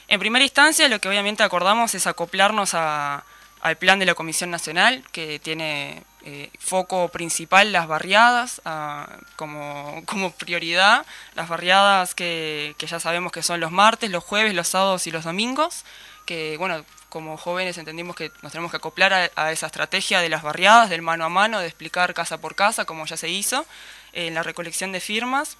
En 0.06 0.20
primera 0.20 0.44
instancia 0.44 0.88
lo 0.88 1.00
que 1.00 1.08
obviamente 1.08 1.42
acordamos 1.42 1.96
es 1.96 2.06
acoplarnos 2.06 2.74
a- 2.74 3.24
al 3.60 3.76
plan 3.76 3.98
de 3.98 4.06
la 4.06 4.14
Comisión 4.14 4.52
Nacional 4.52 5.02
que 5.10 5.40
tiene 5.40 6.04
eh, 6.22 6.48
foco 6.60 7.08
principal 7.08 7.72
las 7.72 7.88
barriadas 7.88 8.62
ah, 8.64 9.08
como, 9.34 10.00
como 10.06 10.30
prioridad, 10.30 11.04
las 11.34 11.48
barriadas 11.48 12.14
que, 12.14 12.76
que 12.78 12.86
ya 12.86 13.00
sabemos 13.00 13.32
que 13.32 13.42
son 13.42 13.58
los 13.58 13.72
martes, 13.72 14.10
los 14.10 14.22
jueves, 14.22 14.54
los 14.54 14.68
sábados 14.68 15.08
y 15.08 15.10
los 15.10 15.24
domingos 15.24 15.84
que 16.28 16.58
bueno, 16.58 16.84
como 17.08 17.38
jóvenes 17.38 17.78
entendimos 17.78 18.14
que 18.14 18.30
nos 18.42 18.52
tenemos 18.52 18.70
que 18.70 18.76
acoplar 18.76 19.30
a, 19.34 19.50
esa 19.50 19.66
estrategia 19.66 20.20
de 20.20 20.28
las 20.28 20.42
barriadas, 20.42 20.90
del 20.90 21.00
mano 21.00 21.24
a 21.24 21.30
mano, 21.30 21.58
de 21.58 21.66
explicar 21.66 22.12
casa 22.12 22.38
por 22.38 22.54
casa, 22.54 22.84
como 22.84 23.06
ya 23.06 23.16
se 23.16 23.30
hizo, 23.30 23.64
en 24.12 24.34
la 24.34 24.42
recolección 24.42 24.92
de 24.92 25.00
firmas. 25.00 25.56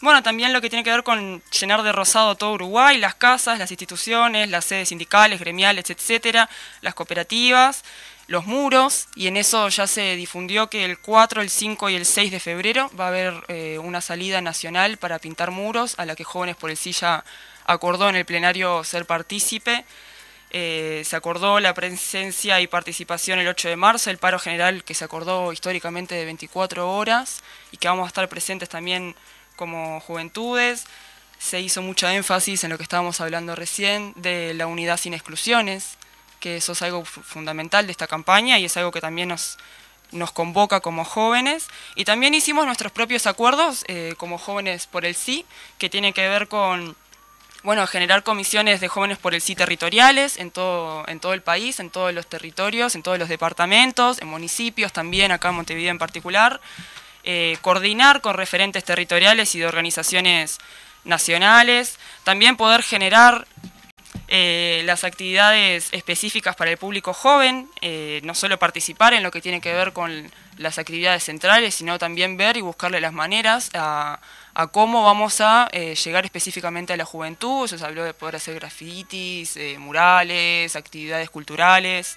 Bueno, 0.00 0.24
también 0.24 0.52
lo 0.52 0.60
que 0.60 0.68
tiene 0.68 0.82
que 0.82 0.90
ver 0.90 1.04
con 1.04 1.40
llenar 1.56 1.84
de 1.84 1.92
rosado 1.92 2.34
todo 2.34 2.54
Uruguay, 2.54 2.98
las 2.98 3.14
casas, 3.14 3.60
las 3.60 3.70
instituciones, 3.70 4.50
las 4.50 4.64
sedes 4.64 4.88
sindicales, 4.88 5.38
gremiales, 5.38 5.88
etcétera, 5.88 6.50
las 6.80 6.94
cooperativas, 6.94 7.84
los 8.26 8.44
muros, 8.46 9.06
y 9.14 9.28
en 9.28 9.36
eso 9.36 9.68
ya 9.68 9.86
se 9.86 10.16
difundió 10.16 10.68
que 10.68 10.84
el 10.84 10.98
4, 10.98 11.42
el 11.42 11.50
5 11.50 11.90
y 11.90 11.94
el 11.94 12.06
6 12.06 12.32
de 12.32 12.40
febrero 12.40 12.90
va 12.98 13.04
a 13.04 13.08
haber 13.08 13.34
eh, 13.46 13.78
una 13.78 14.00
salida 14.00 14.40
nacional 14.40 14.96
para 14.96 15.20
pintar 15.20 15.52
muros, 15.52 15.94
a 15.96 16.06
la 16.06 16.16
que 16.16 16.24
Jóvenes 16.24 16.56
por 16.56 16.70
el 16.70 16.76
Silla 16.76 17.24
acordó 17.64 18.08
en 18.08 18.16
el 18.16 18.24
plenario 18.24 18.84
ser 18.84 19.06
partícipe. 19.06 19.84
Eh, 20.50 21.02
se 21.06 21.16
acordó 21.16 21.60
la 21.60 21.72
presencia 21.72 22.60
y 22.60 22.66
participación 22.66 23.38
el 23.38 23.48
8 23.48 23.70
de 23.70 23.76
marzo, 23.76 24.10
el 24.10 24.18
paro 24.18 24.38
general 24.38 24.84
que 24.84 24.92
se 24.92 25.04
acordó 25.04 25.50
históricamente 25.52 26.14
de 26.14 26.26
24 26.26 26.90
horas 26.90 27.42
y 27.70 27.78
que 27.78 27.88
vamos 27.88 28.04
a 28.04 28.08
estar 28.08 28.28
presentes 28.28 28.68
también 28.68 29.16
como 29.56 30.00
juventudes. 30.00 30.86
Se 31.38 31.60
hizo 31.60 31.80
mucha 31.80 32.14
énfasis 32.14 32.64
en 32.64 32.70
lo 32.70 32.76
que 32.76 32.82
estábamos 32.82 33.20
hablando 33.20 33.56
recién 33.56 34.12
de 34.16 34.52
la 34.54 34.66
unidad 34.66 34.98
sin 34.98 35.14
exclusiones, 35.14 35.96
que 36.38 36.58
eso 36.58 36.72
es 36.72 36.82
algo 36.82 37.04
fundamental 37.04 37.86
de 37.86 37.92
esta 37.92 38.06
campaña 38.06 38.58
y 38.58 38.66
es 38.66 38.76
algo 38.76 38.92
que 38.92 39.00
también 39.00 39.28
nos, 39.28 39.58
nos 40.12 40.32
convoca 40.32 40.80
como 40.80 41.04
jóvenes. 41.04 41.68
Y 41.96 42.04
también 42.04 42.34
hicimos 42.34 42.66
nuestros 42.66 42.92
propios 42.92 43.26
acuerdos 43.26 43.84
eh, 43.88 44.14
como 44.18 44.38
jóvenes 44.38 44.86
por 44.86 45.04
el 45.04 45.14
sí, 45.14 45.46
que 45.78 45.88
tiene 45.88 46.12
que 46.12 46.28
ver 46.28 46.48
con 46.48 46.94
bueno, 47.62 47.86
generar 47.86 48.22
comisiones 48.22 48.80
de 48.80 48.88
jóvenes 48.88 49.18
por 49.18 49.34
el 49.34 49.40
sí 49.40 49.54
territoriales 49.54 50.36
en 50.38 50.50
todo, 50.50 51.06
en 51.08 51.20
todo 51.20 51.32
el 51.32 51.42
país, 51.42 51.78
en 51.80 51.90
todos 51.90 52.12
los 52.12 52.26
territorios, 52.26 52.94
en 52.94 53.02
todos 53.02 53.18
los 53.18 53.28
departamentos, 53.28 54.20
en 54.20 54.28
municipios 54.28 54.92
también, 54.92 55.30
acá 55.30 55.50
en 55.50 55.56
Montevideo 55.56 55.90
en 55.90 55.98
particular. 55.98 56.60
Eh, 57.24 57.56
coordinar 57.60 58.20
con 58.20 58.34
referentes 58.34 58.82
territoriales 58.82 59.54
y 59.54 59.60
de 59.60 59.66
organizaciones 59.66 60.58
nacionales. 61.04 61.98
También 62.24 62.56
poder 62.56 62.82
generar 62.82 63.46
eh, 64.26 64.82
las 64.86 65.04
actividades 65.04 65.88
específicas 65.92 66.56
para 66.56 66.70
el 66.70 66.78
público 66.78 67.12
joven, 67.12 67.68
eh, 67.80 68.20
no 68.24 68.34
solo 68.34 68.58
participar 68.58 69.14
en 69.14 69.22
lo 69.22 69.30
que 69.30 69.40
tiene 69.40 69.60
que 69.60 69.72
ver 69.72 69.92
con 69.92 70.32
las 70.56 70.78
actividades 70.78 71.24
centrales, 71.24 71.74
sino 71.74 71.98
también 71.98 72.36
ver 72.36 72.56
y 72.56 72.60
buscarle 72.60 73.00
las 73.00 73.12
maneras 73.12 73.70
a 73.74 74.20
a 74.54 74.66
cómo 74.66 75.04
vamos 75.04 75.40
a 75.40 75.68
eh, 75.72 75.94
llegar 75.94 76.24
específicamente 76.24 76.92
a 76.92 76.96
la 76.96 77.04
juventud. 77.04 77.66
Se 77.66 77.84
habló 77.84 78.04
de 78.04 78.14
poder 78.14 78.36
hacer 78.36 78.54
grafitis, 78.54 79.56
eh, 79.56 79.76
murales, 79.78 80.76
actividades 80.76 81.30
culturales 81.30 82.16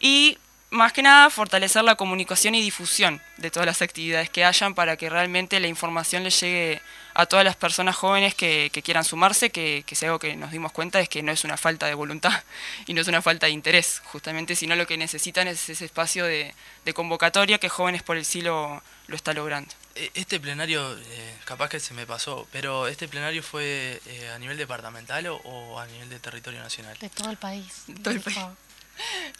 y 0.00 0.38
más 0.70 0.92
que 0.92 1.02
nada 1.02 1.28
fortalecer 1.28 1.84
la 1.84 1.96
comunicación 1.96 2.54
y 2.54 2.62
difusión 2.62 3.20
de 3.36 3.50
todas 3.50 3.66
las 3.66 3.82
actividades 3.82 4.30
que 4.30 4.44
hayan 4.44 4.74
para 4.74 4.96
que 4.96 5.10
realmente 5.10 5.60
la 5.60 5.68
información 5.68 6.24
le 6.24 6.30
llegue 6.30 6.80
a 7.14 7.26
todas 7.26 7.44
las 7.44 7.56
personas 7.56 7.96
jóvenes 7.96 8.34
que, 8.34 8.70
quieran 8.84 9.04
sumarse, 9.04 9.50
que, 9.50 9.84
que, 9.86 10.06
algo 10.06 10.18
que 10.18 10.36
nos 10.36 10.50
dimos 10.50 10.72
cuenta 10.72 11.00
es 11.00 11.08
que 11.08 11.22
no 11.22 11.32
es 11.32 11.44
una 11.44 11.56
falta 11.56 11.86
de 11.86 11.94
voluntad 11.94 12.42
y 12.86 12.94
no 12.94 13.00
es 13.00 13.08
una 13.08 13.22
falta 13.22 13.46
de 13.46 13.52
interés, 13.52 14.02
justamente, 14.04 14.56
sino 14.56 14.76
lo 14.76 14.86
que 14.86 14.96
necesitan 14.96 15.48
es 15.48 15.68
ese 15.68 15.84
espacio 15.84 16.24
de, 16.24 16.54
convocatoria 16.94 17.58
que 17.58 17.68
Jóvenes 17.68 18.02
por 18.02 18.16
el 18.16 18.24
Silo 18.24 18.82
lo 19.06 19.16
está 19.16 19.32
logrando. 19.32 19.72
E, 19.94 20.10
este 20.14 20.40
plenario, 20.40 20.96
eh, 20.98 21.36
capaz 21.44 21.68
que 21.68 21.80
se 21.80 21.94
me 21.94 22.06
pasó, 22.06 22.46
pero 22.50 22.86
¿este 22.86 23.08
plenario 23.08 23.42
fue 23.42 24.00
eh, 24.06 24.30
a 24.34 24.38
nivel 24.38 24.56
departamental 24.56 25.26
o, 25.28 25.78
a 25.78 25.86
nivel 25.86 26.08
de 26.08 26.18
territorio 26.18 26.60
nacional? 26.60 26.96
De 26.98 27.08
todo 27.08 27.30
el 27.30 27.36
país. 27.36 27.84
Todo 28.02 28.14
el 28.14 28.20
país. 28.20 28.38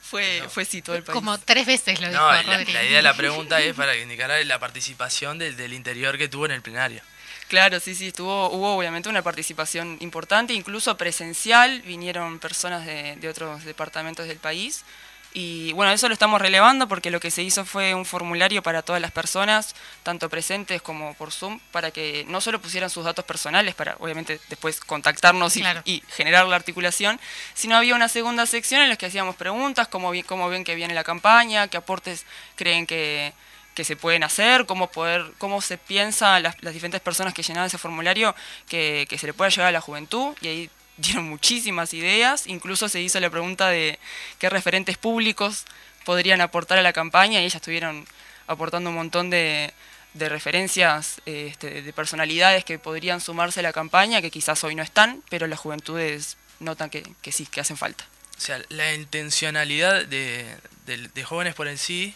Fue, 0.00 0.42
fue 0.48 0.64
sí, 0.64 0.80
todo 0.80 0.96
el 0.96 1.02
país. 1.02 1.14
Como 1.14 1.38
tres 1.38 1.66
veces 1.66 2.00
lo 2.00 2.08
dijo 2.08 2.20
no, 2.20 2.32
la, 2.32 2.42
la, 2.42 2.62
idea 2.62 2.96
de 2.96 3.02
la 3.02 3.14
pregunta 3.14 3.60
es 3.60 3.74
para 3.74 3.94
indicar 3.94 4.30
la 4.44 4.58
participación 4.58 5.38
del, 5.38 5.56
del 5.56 5.74
interior 5.74 6.16
que 6.16 6.26
tuvo 6.26 6.46
en 6.46 6.52
el 6.52 6.62
plenario. 6.62 7.02
Claro, 7.52 7.80
sí, 7.80 7.94
sí, 7.94 8.06
estuvo, 8.06 8.48
hubo 8.48 8.74
obviamente 8.78 9.10
una 9.10 9.20
participación 9.20 9.98
importante, 10.00 10.54
incluso 10.54 10.96
presencial, 10.96 11.82
vinieron 11.82 12.38
personas 12.38 12.86
de, 12.86 13.14
de 13.16 13.28
otros 13.28 13.66
departamentos 13.66 14.26
del 14.26 14.38
país. 14.38 14.86
Y 15.34 15.74
bueno, 15.74 15.92
eso 15.92 16.08
lo 16.08 16.14
estamos 16.14 16.40
relevando 16.40 16.88
porque 16.88 17.10
lo 17.10 17.20
que 17.20 17.30
se 17.30 17.42
hizo 17.42 17.66
fue 17.66 17.94
un 17.94 18.06
formulario 18.06 18.62
para 18.62 18.80
todas 18.80 19.02
las 19.02 19.10
personas, 19.10 19.74
tanto 20.02 20.30
presentes 20.30 20.80
como 20.80 21.12
por 21.12 21.30
Zoom, 21.30 21.60
para 21.72 21.90
que 21.90 22.24
no 22.26 22.40
solo 22.40 22.58
pusieran 22.58 22.88
sus 22.88 23.04
datos 23.04 23.26
personales, 23.26 23.74
para 23.74 23.96
obviamente 24.00 24.40
después 24.48 24.80
contactarnos 24.80 25.54
y, 25.58 26.02
generar 26.08 26.46
la 26.46 26.56
articulación, 26.56 27.20
sino 27.52 27.76
había 27.76 27.94
una 27.94 28.08
segunda 28.08 28.46
sección 28.46 28.80
en 28.80 28.88
la 28.88 28.96
que 28.96 29.04
hacíamos 29.04 29.36
preguntas, 29.36 29.88
cómo, 29.88 30.12
cómo 30.24 30.48
ven 30.48 30.64
que 30.64 30.74
viene 30.74 30.94
la 30.94 31.04
campaña, 31.04 31.68
qué 31.68 31.76
aportes 31.76 32.24
creen 32.56 32.86
que, 32.86 33.34
se 33.84 33.96
pueden 33.96 34.22
hacer, 34.24 34.66
cómo 34.66 34.90
poder, 34.90 35.32
cómo 35.38 35.60
se 35.60 35.78
piensa 35.78 36.38
las, 36.40 36.56
diferentes 36.60 37.00
personas 37.00 37.34
que 37.34 37.42
llenaban 37.42 37.66
ese 37.66 37.78
formulario 37.78 38.34
que, 38.68 39.06
que 39.08 39.18
se 39.18 39.26
le 39.26 39.34
pueda 39.34 39.50
llegar 39.50 39.68
a 39.68 39.72
la 39.72 39.80
juventud, 39.80 40.34
y 40.40 40.48
ahí 40.48 40.70
dieron 40.96 41.28
muchísimas 41.28 41.94
ideas, 41.94 42.46
incluso 42.46 42.88
se 42.88 43.00
hizo 43.00 43.18
la 43.20 43.30
pregunta 43.30 43.68
de 43.68 43.98
qué 44.38 44.50
referentes 44.50 44.98
públicos 44.98 45.64
podrían 46.04 46.40
aportar 46.40 46.78
a 46.78 46.82
la 46.82 46.92
campaña 46.92 47.40
y 47.40 47.44
ellas 47.44 47.56
estuvieron 47.56 48.06
aportando 48.46 48.90
un 48.90 48.96
montón 48.96 49.30
de, 49.30 49.72
referencias 50.14 51.22
este, 51.24 51.82
de 51.82 51.92
personalidades 51.92 52.64
que 52.64 52.78
podrían 52.78 53.20
sumarse 53.20 53.60
a 53.60 53.62
la 53.62 53.72
campaña, 53.72 54.20
que 54.20 54.30
quizás 54.30 54.62
hoy 54.64 54.74
no 54.74 54.82
están, 54.82 55.22
pero 55.30 55.46
las 55.46 55.58
juventudes 55.58 56.36
notan 56.60 56.90
que, 56.90 57.02
sí, 57.32 57.46
que 57.46 57.60
hacen 57.60 57.76
falta. 57.76 58.04
O 58.36 58.40
sea, 58.40 58.60
la 58.68 58.92
intencionalidad 58.94 60.04
de, 60.04 60.46
jóvenes 61.24 61.54
por 61.54 61.68
sí, 61.78 62.14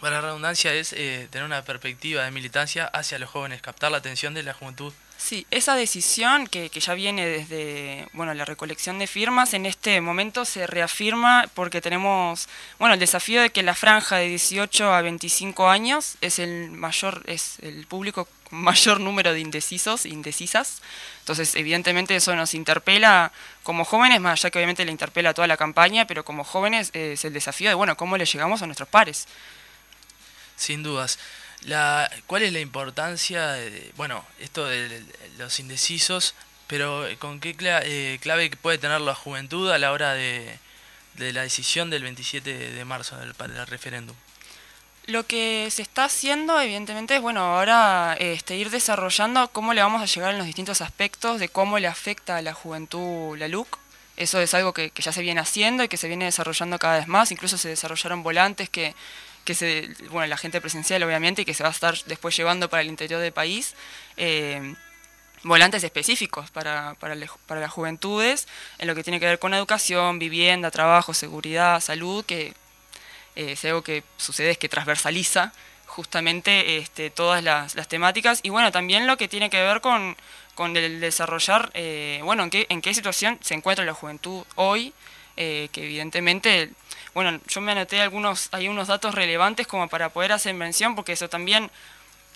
para 0.00 0.16
la 0.16 0.20
redundancia, 0.22 0.72
es 0.74 0.92
eh, 0.92 1.28
tener 1.30 1.44
una 1.44 1.62
perspectiva 1.62 2.24
de 2.24 2.30
militancia 2.30 2.86
hacia 2.86 3.18
los 3.18 3.30
jóvenes, 3.30 3.60
captar 3.62 3.90
la 3.90 3.98
atención 3.98 4.34
de 4.34 4.42
la 4.42 4.54
juventud 4.54 4.92
Sí, 5.18 5.48
esa 5.50 5.74
decisión 5.74 6.46
que, 6.46 6.70
que, 6.70 6.78
ya 6.78 6.94
viene 6.94 7.26
desde 7.26 8.08
bueno, 8.12 8.34
la 8.34 8.44
recolección 8.44 9.00
de 9.00 9.08
firmas, 9.08 9.52
en 9.52 9.66
este 9.66 10.00
momento 10.00 10.44
se 10.44 10.64
reafirma 10.68 11.50
porque 11.54 11.80
tenemos 11.80 12.48
bueno, 12.78 12.94
el 12.94 13.00
desafío 13.00 13.42
de 13.42 13.50
que 13.50 13.64
la 13.64 13.74
franja 13.74 14.18
de 14.18 14.28
18 14.28 14.92
a 14.92 15.02
25 15.02 15.68
años 15.68 16.16
es 16.20 16.38
el 16.38 16.70
mayor, 16.70 17.24
es 17.26 17.58
el 17.62 17.84
público 17.88 18.28
con 18.48 18.60
mayor 18.60 19.00
número 19.00 19.32
de 19.32 19.40
indecisos 19.40 20.06
indecisas. 20.06 20.82
Entonces, 21.18 21.56
evidentemente 21.56 22.14
eso 22.14 22.36
nos 22.36 22.54
interpela 22.54 23.32
como 23.64 23.84
jóvenes, 23.84 24.20
más 24.20 24.38
allá 24.38 24.50
que 24.50 24.58
obviamente 24.58 24.84
le 24.84 24.92
interpela 24.92 25.30
a 25.30 25.34
toda 25.34 25.48
la 25.48 25.56
campaña, 25.56 26.06
pero 26.06 26.24
como 26.24 26.44
jóvenes 26.44 26.90
es 26.92 27.24
el 27.24 27.32
desafío 27.32 27.70
de 27.70 27.74
bueno, 27.74 27.96
cómo 27.96 28.16
le 28.16 28.24
llegamos 28.24 28.62
a 28.62 28.66
nuestros 28.66 28.88
pares. 28.88 29.26
Sin 30.58 30.82
dudas. 30.82 31.18
La, 31.62 32.10
¿Cuál 32.26 32.42
es 32.42 32.52
la 32.52 32.60
importancia, 32.60 33.52
de, 33.52 33.92
bueno, 33.96 34.24
esto 34.38 34.66
de 34.66 35.02
los 35.38 35.58
indecisos, 35.58 36.34
pero 36.66 37.06
con 37.18 37.40
qué 37.40 37.56
eh, 37.60 38.18
clave 38.20 38.50
puede 38.50 38.78
tener 38.78 39.00
la 39.00 39.14
juventud 39.14 39.70
a 39.70 39.78
la 39.78 39.92
hora 39.92 40.12
de, 40.12 40.58
la 41.16 41.42
decisión 41.42 41.90
del 41.90 42.02
27 42.02 42.72
de 42.72 42.84
marzo 42.84 43.16
del, 43.16 43.32
del, 43.32 43.66
referéndum? 43.66 44.14
Lo 45.06 45.26
que 45.26 45.68
se 45.70 45.82
está 45.82 46.04
haciendo, 46.04 46.60
evidentemente, 46.60 47.16
es 47.16 47.22
bueno, 47.22 47.40
ahora 47.40 48.14
este, 48.20 48.56
ir 48.56 48.70
desarrollando 48.70 49.48
cómo 49.48 49.72
le 49.72 49.80
vamos 49.80 50.02
a 50.02 50.04
llegar 50.04 50.32
en 50.32 50.38
los 50.38 50.46
distintos 50.46 50.82
aspectos 50.82 51.40
de 51.40 51.48
cómo 51.48 51.78
le 51.78 51.86
afecta 51.86 52.36
a 52.36 52.42
la 52.42 52.52
juventud 52.52 53.36
la 53.38 53.48
LUC. 53.48 53.78
Eso 54.16 54.40
es 54.40 54.52
algo 54.52 54.74
que, 54.74 54.90
que 54.90 55.00
ya 55.00 55.12
se 55.12 55.22
viene 55.22 55.40
haciendo 55.40 55.82
y 55.82 55.88
que 55.88 55.96
se 55.96 56.08
viene 56.08 56.26
desarrollando 56.26 56.78
cada 56.78 56.98
vez 56.98 57.08
más. 57.08 57.32
Incluso 57.32 57.56
se 57.56 57.68
desarrollaron 57.68 58.22
volantes 58.22 58.68
que 58.68 58.94
que 59.48 59.54
se, 59.54 59.88
bueno, 60.10 60.26
la 60.26 60.36
gente 60.36 60.60
presencial 60.60 61.02
obviamente 61.02 61.40
y 61.40 61.44
que 61.46 61.54
se 61.54 61.62
va 61.62 61.70
a 61.70 61.72
estar 61.72 61.96
después 62.04 62.36
llevando 62.36 62.68
para 62.68 62.82
el 62.82 62.88
interior 62.88 63.18
del 63.18 63.32
país, 63.32 63.74
eh, 64.18 64.74
volantes 65.42 65.82
específicos 65.82 66.50
para, 66.50 66.96
para, 67.00 67.14
las 67.14 67.70
juventudes 67.70 68.46
en 68.76 68.88
lo 68.88 68.94
que 68.94 69.02
tiene 69.02 69.18
que 69.18 69.24
ver 69.24 69.38
con 69.38 69.54
educación, 69.54 70.18
vivienda, 70.18 70.70
trabajo, 70.70 71.14
seguridad, 71.14 71.80
salud, 71.80 72.26
que 72.26 72.48
eh, 73.36 73.52
es 73.52 73.64
algo 73.64 73.80
que 73.80 74.04
sucede 74.18 74.50
es 74.50 74.58
que 74.58 74.68
transversaliza 74.68 75.54
justamente 75.86 76.76
este, 76.76 77.08
todas 77.08 77.42
las, 77.42 77.74
temáticas. 77.88 78.40
Y 78.42 78.50
bueno, 78.50 78.70
también 78.70 79.06
lo 79.06 79.16
que 79.16 79.28
tiene 79.28 79.48
que 79.48 79.62
ver 79.62 79.80
con, 79.80 80.14
con 80.54 80.76
el 80.76 81.00
desarrollar, 81.00 81.70
eh, 81.72 82.20
bueno, 82.22 82.42
en 82.42 82.50
qué, 82.50 82.66
en 82.68 82.82
qué 82.82 82.92
situación 82.92 83.38
se 83.40 83.54
encuentra 83.54 83.86
la 83.86 83.94
juventud 83.94 84.44
hoy, 84.56 84.92
que 85.36 85.70
evidentemente 85.72 86.72
bueno, 87.18 87.40
yo 87.48 87.60
me 87.60 87.72
anoté 87.72 88.00
algunos, 88.00 88.48
hay 88.52 88.68
unos 88.68 88.86
datos 88.86 89.12
relevantes 89.12 89.66
como 89.66 89.88
para 89.88 90.10
poder 90.10 90.30
hacer 90.30 90.54
mención, 90.54 90.94
porque 90.94 91.14
eso 91.14 91.28
también 91.28 91.68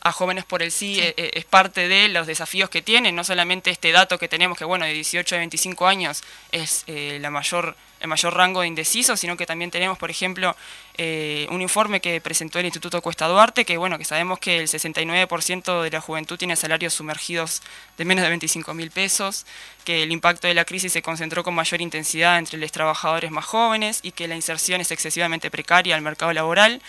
a 0.01 0.11
jóvenes 0.11 0.45
por 0.45 0.61
el 0.61 0.73
sí, 0.73 0.99
eh, 0.99 1.15
eh, 1.17 1.31
es 1.35 1.45
parte 1.45 1.87
de 1.87 2.09
los 2.09 2.27
desafíos 2.27 2.69
que 2.69 2.83
tienen, 2.83 3.15
no 3.15 3.23
solamente 3.23 3.71
este 3.71 3.93
dato 3.93 4.19
que 4.19 4.27
tenemos 4.27 4.59
que 4.59 4.65
bueno, 4.65 4.85
de 4.85 4.93
18 4.93 5.37
a 5.37 5.39
25 5.39 5.87
años 5.87 6.25
es 6.51 6.83
eh, 6.89 7.19
la 7.21 7.31
mayor, 7.31 7.77
el 8.03 8.09
mayor 8.09 8.35
rango 8.35 8.61
de 8.61 8.67
indecisos, 8.67 9.19
sino 9.21 9.37
que 9.37 9.47
también 9.47 9.71
tenemos, 9.71 9.97
por 9.97 10.11
ejemplo, 10.11 10.55
un 10.99 11.63
informe 11.63 12.01
que 12.01 12.21
presentó 12.21 12.59
el 12.59 12.67
Instituto 12.67 13.01
Cuesta 13.01 13.29
Duarte, 13.29 13.65
que 13.65 13.77
bueno, 13.77 13.97
que 13.97 14.05
sabemos 14.05 14.39
que 14.41 14.59
el 14.59 14.69
69% 14.69 15.83
de 15.83 15.91
la 15.91 16.01
juventud 16.01 16.37
tiene 16.37 16.57
salarios 16.57 16.95
sumergidos 16.95 17.63
de 17.97 18.05
menos 18.05 18.25
de 18.25 18.29
25 18.29 18.75
mil 18.75 18.91
pesos, 18.91 19.47
que 19.85 20.03
el 20.03 20.13
impacto 20.13 20.49
de 20.49 20.55
la 20.55 20.65
crisis 20.65 20.93
se 20.93 21.01
concentró 21.01 21.45
con 21.45 21.55
mayor 21.55 21.81
intensidad 21.81 22.39
entre 22.39 22.59
los 22.59 22.73
trabajadores 22.73 23.31
más 23.31 23.45
jóvenes 23.45 24.01
y 24.03 24.11
que 24.11 24.29
la 24.29 24.35
inserción 24.35 24.81
es 24.81 24.91
excesivamente 24.91 25.51
precaria 25.51 25.95
al 25.95 26.03
mercado 26.03 26.33
laboral 26.33 26.83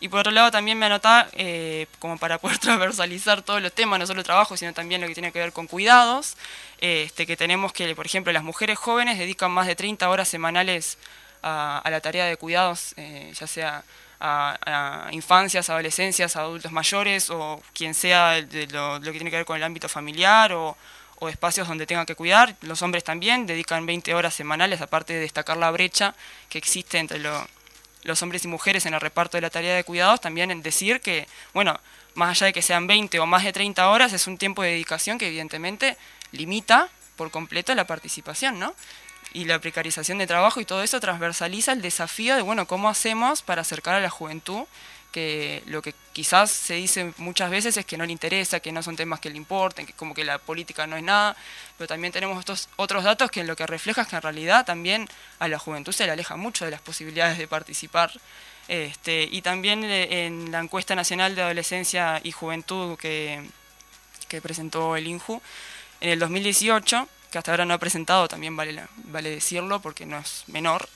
Y 0.00 0.08
por 0.08 0.20
otro 0.20 0.32
lado 0.32 0.50
también 0.50 0.78
me 0.78 0.86
anotaba, 0.86 1.28
eh, 1.32 1.86
como 1.98 2.18
para 2.18 2.38
poder 2.38 2.58
transversalizar 2.60 3.42
todos 3.42 3.60
los 3.60 3.72
temas, 3.72 3.98
no 3.98 4.06
solo 4.06 4.22
trabajo, 4.22 4.56
sino 4.56 4.72
también 4.72 5.00
lo 5.00 5.08
que 5.08 5.14
tiene 5.14 5.32
que 5.32 5.40
ver 5.40 5.52
con 5.52 5.66
cuidados, 5.66 6.36
este, 6.78 7.26
que 7.26 7.36
tenemos 7.36 7.72
que, 7.72 7.94
por 7.94 8.06
ejemplo, 8.06 8.32
las 8.32 8.44
mujeres 8.44 8.78
jóvenes 8.78 9.18
dedican 9.18 9.50
más 9.50 9.66
de 9.66 9.74
30 9.74 10.08
horas 10.08 10.28
semanales 10.28 10.98
a, 11.42 11.82
la 11.90 12.00
tarea 12.00 12.26
de 12.26 12.36
cuidados, 12.36 12.94
eh, 12.96 13.32
ya 13.34 13.46
sea 13.46 13.84
a, 14.20 15.08
infancias, 15.12 15.70
adolescencias, 15.70 16.36
adultos 16.36 16.72
mayores 16.72 17.30
o 17.30 17.62
quien 17.72 17.94
sea 17.94 18.42
de 18.42 18.66
lo, 18.68 19.00
que 19.00 19.12
tiene 19.12 19.30
que 19.30 19.36
ver 19.36 19.46
con 19.46 19.56
el 19.56 19.62
ámbito 19.62 19.88
familiar 19.88 20.52
o, 20.52 20.76
espacios 21.28 21.66
donde 21.66 21.84
tengan 21.84 22.06
que 22.06 22.14
cuidar. 22.14 22.54
Los 22.60 22.80
hombres 22.82 23.02
también 23.02 23.44
dedican 23.44 23.84
20 23.86 24.14
horas 24.14 24.34
semanales, 24.34 24.80
aparte 24.80 25.14
de 25.14 25.20
destacar 25.20 25.56
la 25.56 25.72
brecha 25.72 26.14
que 26.48 26.58
existe 26.58 26.98
entre 26.98 27.18
los 28.02 28.22
hombres 28.22 28.44
y 28.44 28.48
mujeres 28.48 28.86
en 28.86 28.94
el 28.94 29.00
reparto 29.00 29.36
de 29.36 29.42
la 29.42 29.50
tarea 29.50 29.74
de 29.74 29.84
cuidados, 29.84 30.20
también 30.20 30.50
en 30.50 30.62
decir 30.62 31.00
que, 31.00 31.26
bueno, 31.52 31.78
más 32.14 32.30
allá 32.30 32.46
de 32.46 32.52
que 32.52 32.62
sean 32.62 32.86
20 32.86 33.18
o 33.20 33.26
más 33.26 33.44
de 33.44 33.52
30 33.52 33.88
horas, 33.88 34.12
es 34.12 34.26
un 34.26 34.38
tiempo 34.38 34.62
de 34.62 34.70
dedicación 34.70 35.18
que 35.18 35.28
evidentemente 35.28 35.96
limita 36.32 36.88
por 37.16 37.30
completo 37.30 37.74
la 37.74 37.86
participación, 37.86 38.58
¿no? 38.58 38.74
Y 39.34 39.44
la 39.44 39.60
precarización 39.60 40.18
de 40.18 40.26
trabajo 40.26 40.60
y 40.60 40.64
todo 40.64 40.82
eso 40.82 41.00
transversaliza 41.00 41.72
el 41.72 41.82
desafío 41.82 42.34
de, 42.36 42.42
bueno, 42.42 42.66
¿cómo 42.66 42.88
hacemos 42.88 43.42
para 43.42 43.62
acercar 43.62 43.94
a 43.94 44.00
la 44.00 44.10
juventud 44.10 44.64
que 45.12 45.62
lo 45.66 45.80
que 45.80 45.94
quizás 46.12 46.50
se 46.50 46.74
dice 46.74 47.12
muchas 47.16 47.50
veces 47.50 47.76
es 47.76 47.86
que 47.86 47.96
no 47.96 48.04
le 48.04 48.12
interesa, 48.12 48.60
que 48.60 48.72
no 48.72 48.82
son 48.82 48.96
temas 48.96 49.20
que 49.20 49.30
le 49.30 49.36
importen, 49.36 49.86
que 49.86 49.92
como 49.92 50.14
que 50.14 50.24
la 50.24 50.38
política 50.38 50.86
no 50.86 50.96
es 50.96 51.02
nada, 51.02 51.36
pero 51.76 51.88
también 51.88 52.12
tenemos 52.12 52.38
estos 52.38 52.68
otros 52.76 53.04
datos 53.04 53.30
que 53.30 53.44
lo 53.44 53.56
que 53.56 53.66
refleja 53.66 54.02
es 54.02 54.08
que 54.08 54.16
en 54.16 54.22
realidad 54.22 54.66
también 54.66 55.08
a 55.38 55.48
la 55.48 55.58
juventud 55.58 55.92
se 55.92 56.06
le 56.06 56.12
aleja 56.12 56.36
mucho 56.36 56.64
de 56.64 56.70
las 56.70 56.80
posibilidades 56.80 57.38
de 57.38 57.48
participar. 57.48 58.12
Este, 58.68 59.26
y 59.30 59.40
también 59.40 59.82
eh, 59.84 60.26
en 60.26 60.52
la 60.52 60.60
encuesta 60.60 60.94
nacional 60.94 61.34
de 61.34 61.42
adolescencia 61.42 62.20
y 62.22 62.32
juventud 62.32 62.98
que, 62.98 63.48
que 64.28 64.42
presentó 64.42 64.94
el 64.96 65.06
INJU, 65.06 65.40
en 66.00 66.10
el 66.10 66.18
2018, 66.18 67.08
que 67.30 67.38
hasta 67.38 67.50
ahora 67.50 67.64
no 67.64 67.74
ha 67.74 67.78
presentado, 67.78 68.28
también 68.28 68.56
vale, 68.56 68.84
vale 69.04 69.30
decirlo 69.30 69.80
porque 69.80 70.06
no 70.06 70.18
es 70.18 70.44
menor, 70.48 70.88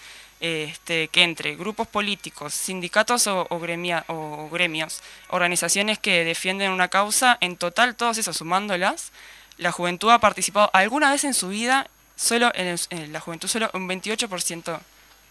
este, 0.42 1.06
que 1.06 1.22
entre 1.22 1.54
grupos 1.54 1.86
políticos, 1.86 2.52
sindicatos 2.52 3.28
o, 3.28 3.46
o, 3.48 4.48
gremios, 4.50 5.00
organizaciones 5.28 6.00
que 6.00 6.24
defienden 6.24 6.72
una 6.72 6.88
causa, 6.88 7.38
en 7.40 7.56
total, 7.56 7.94
todas 7.94 8.18
esas 8.18 8.38
sumándolas, 8.38 9.12
la 9.56 9.70
juventud 9.70 10.10
ha 10.10 10.18
participado 10.18 10.68
alguna 10.72 11.12
vez 11.12 11.22
en 11.22 11.32
su 11.32 11.50
vida, 11.50 11.88
solo 12.16 12.50
en, 12.56 12.76
la 13.12 13.20
juventud, 13.20 13.46
solo 13.46 13.70
un 13.72 13.88
28% 13.88 14.80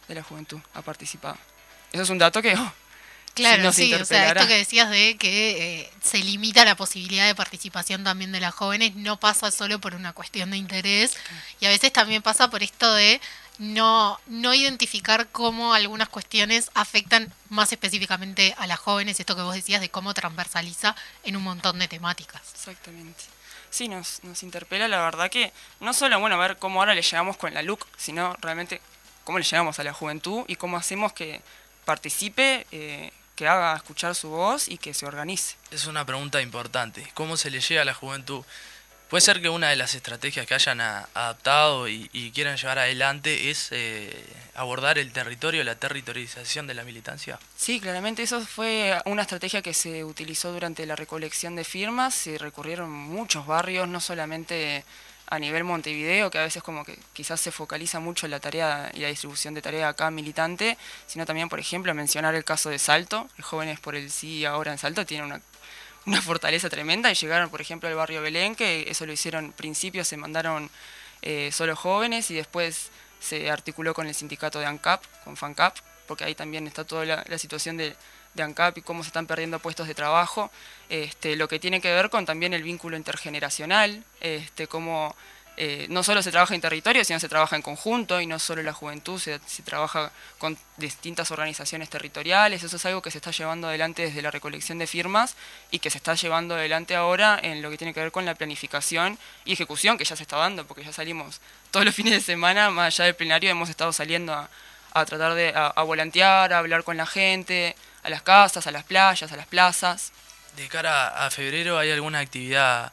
de 0.07 0.15
la 0.15 0.23
juventud 0.23 0.59
ha 0.73 0.81
participado. 0.81 1.37
Eso 1.91 2.03
es 2.03 2.09
un 2.09 2.17
dato 2.17 2.41
que... 2.41 2.55
Oh, 2.55 2.73
claro, 3.33 3.73
sí, 3.73 3.93
o 3.93 4.05
sea, 4.05 4.29
esto 4.29 4.47
que 4.47 4.55
decías 4.55 4.89
de 4.89 5.17
que 5.17 5.81
eh, 5.81 5.91
se 6.01 6.19
limita 6.19 6.63
la 6.63 6.75
posibilidad 6.75 7.27
de 7.27 7.35
participación 7.35 8.05
también 8.05 8.31
de 8.31 8.39
las 8.39 8.53
jóvenes, 8.53 8.95
no 8.95 9.19
pasa 9.19 9.51
solo 9.51 9.79
por 9.79 9.93
una 9.93 10.13
cuestión 10.13 10.51
de 10.51 10.57
interés, 10.57 11.17
y 11.59 11.65
a 11.65 11.69
veces 11.69 11.91
también 11.91 12.21
pasa 12.21 12.49
por 12.49 12.63
esto 12.63 12.93
de 12.93 13.19
no, 13.57 14.19
no 14.27 14.53
identificar 14.53 15.27
cómo 15.31 15.73
algunas 15.73 16.09
cuestiones 16.09 16.71
afectan 16.73 17.33
más 17.49 17.71
específicamente 17.71 18.55
a 18.57 18.67
las 18.67 18.79
jóvenes, 18.79 19.19
esto 19.19 19.35
que 19.35 19.41
vos 19.41 19.55
decías 19.55 19.81
de 19.81 19.89
cómo 19.89 20.13
transversaliza 20.13 20.95
en 21.23 21.35
un 21.35 21.43
montón 21.43 21.79
de 21.79 21.87
temáticas. 21.87 22.41
Exactamente. 22.53 23.23
Sí, 23.69 23.87
nos, 23.87 24.23
nos 24.23 24.43
interpela 24.43 24.87
la 24.87 25.01
verdad 25.01 25.29
que 25.29 25.53
no 25.79 25.93
solo, 25.93 26.19
bueno, 26.19 26.37
ver 26.37 26.57
cómo 26.57 26.81
ahora 26.81 26.93
le 26.93 27.01
llegamos 27.01 27.37
con 27.37 27.53
la 27.53 27.61
LUC, 27.61 27.87
sino 27.97 28.35
realmente 28.41 28.81
cómo 29.23 29.39
le 29.39 29.45
llegamos 29.45 29.79
a 29.79 29.83
la 29.83 29.93
juventud 29.93 30.43
y 30.47 30.55
cómo 30.57 30.77
hacemos 30.77 31.13
que 31.13 31.41
participe, 31.85 32.67
eh, 32.71 33.11
que 33.35 33.47
haga 33.47 33.75
escuchar 33.75 34.13
su 34.13 34.29
voz 34.29 34.67
y 34.67 34.77
que 34.77 34.93
se 34.93 35.05
organice. 35.05 35.55
Es 35.71 35.85
una 35.85 36.05
pregunta 36.05 36.41
importante. 36.41 37.09
¿Cómo 37.13 37.37
se 37.37 37.49
le 37.49 37.61
llega 37.61 37.81
a 37.81 37.85
la 37.85 37.93
juventud? 37.93 38.43
Puede 39.11 39.21
ser 39.23 39.41
que 39.41 39.49
una 39.49 39.67
de 39.67 39.75
las 39.75 39.93
estrategias 39.93 40.47
que 40.47 40.53
hayan 40.53 40.79
adaptado 40.79 41.89
y, 41.89 42.31
quieran 42.33 42.55
llevar 42.55 42.79
adelante 42.79 43.49
es 43.49 43.67
eh, 43.71 44.25
abordar 44.55 44.97
el 44.97 45.11
territorio, 45.11 45.65
la 45.65 45.75
territorialización 45.75 46.65
de 46.65 46.75
la 46.75 46.85
militancia. 46.85 47.37
Sí, 47.57 47.81
claramente 47.81 48.23
eso 48.23 48.39
fue 48.39 48.97
una 49.03 49.23
estrategia 49.23 49.61
que 49.61 49.73
se 49.73 50.05
utilizó 50.05 50.53
durante 50.53 50.85
la 50.85 50.95
recolección 50.95 51.57
de 51.57 51.65
firmas. 51.65 52.15
Se 52.15 52.37
recurrieron 52.37 52.89
muchos 52.89 53.45
barrios, 53.45 53.85
no 53.85 53.99
solamente 53.99 54.85
a 55.27 55.39
nivel 55.39 55.65
Montevideo, 55.65 56.31
que 56.31 56.37
a 56.37 56.43
veces 56.43 56.63
como 56.63 56.85
que 56.85 56.97
quizás 57.11 57.41
se 57.41 57.51
focaliza 57.51 57.99
mucho 57.99 58.27
en 58.27 58.31
la 58.31 58.39
tarea 58.39 58.91
y 58.93 59.01
la 59.01 59.09
distribución 59.09 59.53
de 59.53 59.61
tarea 59.61 59.89
acá 59.89 60.09
militante, 60.09 60.77
sino 61.05 61.25
también, 61.25 61.49
por 61.49 61.59
ejemplo, 61.59 61.93
mencionar 61.93 62.33
el 62.33 62.45
caso 62.45 62.69
de 62.69 62.79
Salto. 62.79 63.27
Jóvenes 63.41 63.77
por 63.81 63.93
el 63.93 64.09
Sí 64.09 64.45
ahora 64.45 64.71
en 64.71 64.77
Salto 64.77 65.05
tienen 65.05 65.25
una 65.25 65.41
una 66.05 66.21
fortaleza 66.21 66.69
tremenda. 66.69 67.11
Y 67.11 67.15
llegaron, 67.15 67.49
por 67.49 67.61
ejemplo, 67.61 67.89
al 67.89 67.95
barrio 67.95 68.21
Belén, 68.21 68.55
que 68.55 68.89
eso 68.89 69.05
lo 69.05 69.13
hicieron 69.13 69.51
principio, 69.51 70.03
se 70.03 70.17
mandaron 70.17 70.69
eh, 71.21 71.51
solo 71.51 71.75
jóvenes 71.75 72.31
y 72.31 72.35
después 72.35 72.91
se 73.19 73.51
articuló 73.51 73.93
con 73.93 74.07
el 74.07 74.15
sindicato 74.15 74.59
de 74.59 74.65
ANCAP, 74.65 75.03
con 75.23 75.37
FANCAP, 75.37 75.77
porque 76.07 76.23
ahí 76.23 76.33
también 76.33 76.65
está 76.65 76.83
toda 76.83 77.05
la, 77.05 77.37
situación 77.37 77.77
de, 77.77 77.95
de, 78.33 78.43
ANCAP 78.43 78.79
y 78.79 78.81
cómo 78.81 79.03
se 79.03 79.07
están 79.07 79.27
perdiendo 79.27 79.59
puestos 79.59 79.87
de 79.87 79.93
trabajo, 79.93 80.51
este, 80.89 81.35
lo 81.35 81.47
que 81.47 81.59
tiene 81.59 81.79
que 81.79 81.93
ver 81.93 82.09
con 82.09 82.25
también 82.25 82.53
el 82.53 82.63
vínculo 82.63 82.97
intergeneracional, 82.97 84.03
este, 84.19 84.67
cómo 84.67 85.15
eh, 85.57 85.85
no 85.89 86.01
solo 86.01 86.23
se 86.23 86.31
trabaja 86.31 86.55
en 86.55 86.61
territorio, 86.61 87.03
sino 87.03 87.19
se 87.19 87.27
trabaja 87.29 87.55
en 87.55 87.61
conjunto 87.61 88.19
y 88.21 88.25
no 88.25 88.39
solo 88.39 88.63
la 88.63 88.73
juventud, 88.73 89.19
se, 89.19 89.39
trabaja 89.63 90.11
con 90.37 90.57
distintas 90.77 91.29
organizaciones 91.31 91.89
territoriales. 91.89 92.63
Eso 92.63 92.77
es 92.77 92.85
algo 92.85 93.01
que 93.01 93.11
se 93.11 93.17
está 93.17 93.31
llevando 93.31 93.67
adelante 93.67 94.03
desde 94.03 94.21
la 94.21 94.31
recolección 94.31 94.79
de 94.79 94.87
firmas 94.87 95.35
y 95.69 95.79
que 95.79 95.89
se 95.89 95.97
está 95.97 96.15
llevando 96.15 96.55
adelante 96.55 96.95
ahora 96.95 97.39
en 97.41 97.61
lo 97.61 97.69
que 97.69 97.77
tiene 97.77 97.93
que 97.93 97.99
ver 97.99 98.11
con 98.11 98.25
la 98.25 98.35
planificación 98.35 99.19
y 99.45 99.53
ejecución 99.53 99.97
que 99.97 100.05
ya 100.05 100.15
se 100.15 100.23
está 100.23 100.37
dando, 100.37 100.65
porque 100.65 100.83
ya 100.83 100.93
salimos 100.93 101.41
todos 101.69 101.85
los 101.85 101.93
fines 101.93 102.13
de 102.13 102.21
semana, 102.21 102.69
más 102.69 102.95
allá 102.95 103.05
del 103.05 103.15
plenario, 103.15 103.51
hemos 103.51 103.69
estado 103.69 103.93
saliendo 103.93 104.33
a, 104.33 105.05
tratar 105.05 105.35
de 105.35 105.53
a 105.53 105.81
volantear, 105.83 106.53
a 106.53 106.57
hablar 106.57 106.83
con 106.83 106.97
la 106.97 107.05
gente, 107.05 107.75
a 108.03 108.09
las 108.09 108.21
casas, 108.21 108.67
a 108.67 108.71
las 108.71 108.83
playas, 108.83 109.31
a 109.31 109.35
las 109.35 109.47
plazas. 109.47 110.11
De 110.55 110.67
cara 110.67 111.25
a 111.25 111.29
febrero, 111.29 111.77
¿hay 111.77 111.91
alguna 111.91 112.19
actividad? 112.19 112.91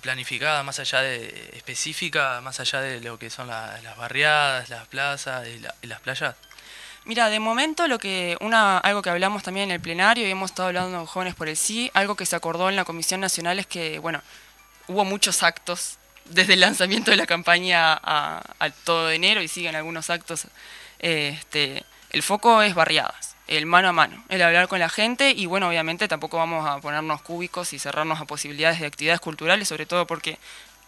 Planificada, 0.00 0.62
más 0.62 0.78
allá 0.78 1.02
de 1.02 1.50
específica, 1.54 2.40
más 2.40 2.60
allá 2.60 2.80
de 2.80 3.00
lo 3.00 3.18
que 3.18 3.30
son 3.30 3.46
las 3.46 3.96
barriadas, 3.96 4.68
las 4.70 4.86
plazas 4.88 5.46
y, 5.46 5.86
las 5.86 6.00
playas? 6.00 6.34
Mira, 7.04 7.28
de 7.28 7.40
momento 7.40 7.88
lo 7.88 7.98
que 7.98 8.36
una 8.40 8.78
algo 8.78 9.02
que 9.02 9.10
hablamos 9.10 9.42
también 9.42 9.70
en 9.70 9.74
el 9.74 9.80
plenario 9.80 10.26
y 10.26 10.30
hemos 10.30 10.50
estado 10.50 10.68
hablando 10.68 10.96
con 10.96 11.06
jóvenes 11.06 11.34
por 11.34 11.48
el 11.48 11.56
sí, 11.56 11.90
algo 11.94 12.14
que 12.14 12.26
se 12.26 12.36
acordó 12.36 12.68
en 12.68 12.76
la 12.76 12.84
Comisión 12.84 13.20
Nacional 13.20 13.58
es 13.58 13.66
que, 13.66 13.98
bueno, 13.98 14.22
hubo 14.86 15.04
muchos 15.04 15.42
actos 15.42 15.98
desde 16.26 16.54
el 16.54 16.60
lanzamiento 16.60 17.10
de 17.10 17.16
la 17.16 17.26
campaña 17.26 17.92
a, 17.94 18.70
todo 18.84 19.10
enero 19.10 19.42
y 19.42 19.48
siguen 19.48 19.74
algunos 19.74 20.10
actos. 20.10 20.46
Este, 21.00 21.84
el 22.10 22.22
foco 22.22 22.62
es 22.62 22.74
barriadas 22.74 23.31
el 23.56 23.66
mano 23.66 23.88
a 23.88 23.92
mano, 23.92 24.22
el 24.28 24.42
hablar 24.42 24.68
con 24.68 24.78
la 24.78 24.88
gente 24.88 25.30
y 25.30 25.46
bueno, 25.46 25.68
obviamente 25.68 26.08
tampoco 26.08 26.38
vamos 26.38 26.66
a 26.66 26.80
ponernos 26.80 27.22
cúbicos 27.22 27.72
y 27.72 27.78
cerrarnos 27.78 28.20
a 28.20 28.24
posibilidades 28.24 28.80
de 28.80 28.86
actividades 28.86 29.20
culturales, 29.20 29.68
sobre 29.68 29.86
todo 29.86 30.06
porque 30.06 30.38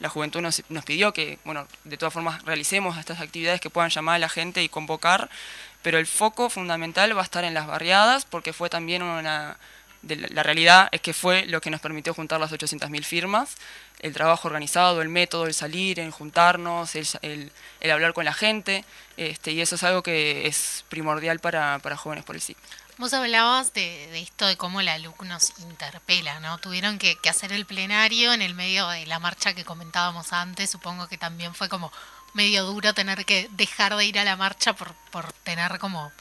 la 0.01 0.09
juventud 0.09 0.41
nos, 0.41 0.63
nos 0.69 0.85
pidió 0.85 1.13
que, 1.13 1.39
bueno, 1.45 1.67
de 1.85 1.97
todas 1.97 2.13
formas 2.13 2.43
realicemos 2.45 2.99
estas 2.99 3.21
actividades 3.21 3.61
que 3.61 3.71
puedan 3.71 3.91
llamar 3.91 4.17
a 4.17 4.19
la 4.19 4.29
gente 4.29 4.63
y 4.63 4.69
convocar, 4.69 5.31
pero 5.83 5.99
el 5.99 6.07
foco 6.07 6.51
fundamental 6.51 7.17
va 7.17 7.21
a 7.21 7.25
estar 7.25 7.45
en 7.45 7.55
las 7.55 7.67
barriadas 7.67 8.25
porque 8.25 8.53
fue 8.53 8.71
también 8.71 9.03
una 9.03 9.57
la 10.09 10.43
realidad 10.43 10.89
es 10.93 11.01
que 11.01 11.13
fue 11.15 11.47
lo 11.47 11.61
que 11.61 11.71
nos 11.71 11.81
permitió 11.81 12.15
juntar 12.15 12.41
las 12.41 12.53
800.000 12.53 13.05
firmas, 13.05 13.57
el 14.01 14.13
trabajo 14.13 14.49
organizado, 14.49 15.01
el 15.03 15.09
método, 15.09 15.47
el 15.47 15.55
salir, 15.55 16.01
el 16.01 16.11
juntarnos, 16.11 16.95
el, 16.95 17.51
el, 17.81 17.91
hablar 17.91 18.13
con 18.13 18.25
la 18.25 18.35
gente, 18.35 18.85
este, 19.17 19.53
y 19.53 19.61
eso 19.61 19.77
es 19.77 19.83
algo 19.83 20.03
que 20.03 20.47
es 20.47 20.85
primordial 20.89 21.39
para, 21.39 21.79
para 21.79 21.97
jóvenes 21.97 22.25
por 22.25 22.37
el 22.37 22.43
sí. 22.43 22.57
Vos 22.97 23.13
hablabas 23.13 23.73
de, 23.73 24.09
de, 24.13 24.21
esto 24.21 24.47
de 24.47 24.57
cómo 24.57 24.81
la 24.81 24.99
LUC 24.99 25.23
nos 25.25 25.59
interpela, 25.61 26.39
¿no? 26.39 26.59
Tuvieron 26.59 26.99
que, 26.99 27.17
que, 27.17 27.29
hacer 27.29 27.53
el 27.53 27.67
plenario 27.67 28.33
en 28.33 28.41
el 28.41 28.55
medio 28.55 28.87
de 28.89 29.05
la 29.07 29.19
marcha 29.19 29.53
que 29.53 29.65
comentábamos 29.65 30.33
antes, 30.33 30.71
supongo 30.71 31.09
que 31.09 31.19
también 31.19 31.55
fue 31.55 31.69
como 31.69 31.91
medio 32.35 32.65
duro 32.65 32.95
tener 32.95 33.25
que 33.25 33.49
dejar 33.53 33.97
de 33.97 34.05
ir 34.05 34.19
a 34.19 34.25
la 34.25 34.37
marcha 34.37 34.75
por, 34.75 34.95
por 35.11 35.33
tener 35.33 35.79
como 35.79 36.13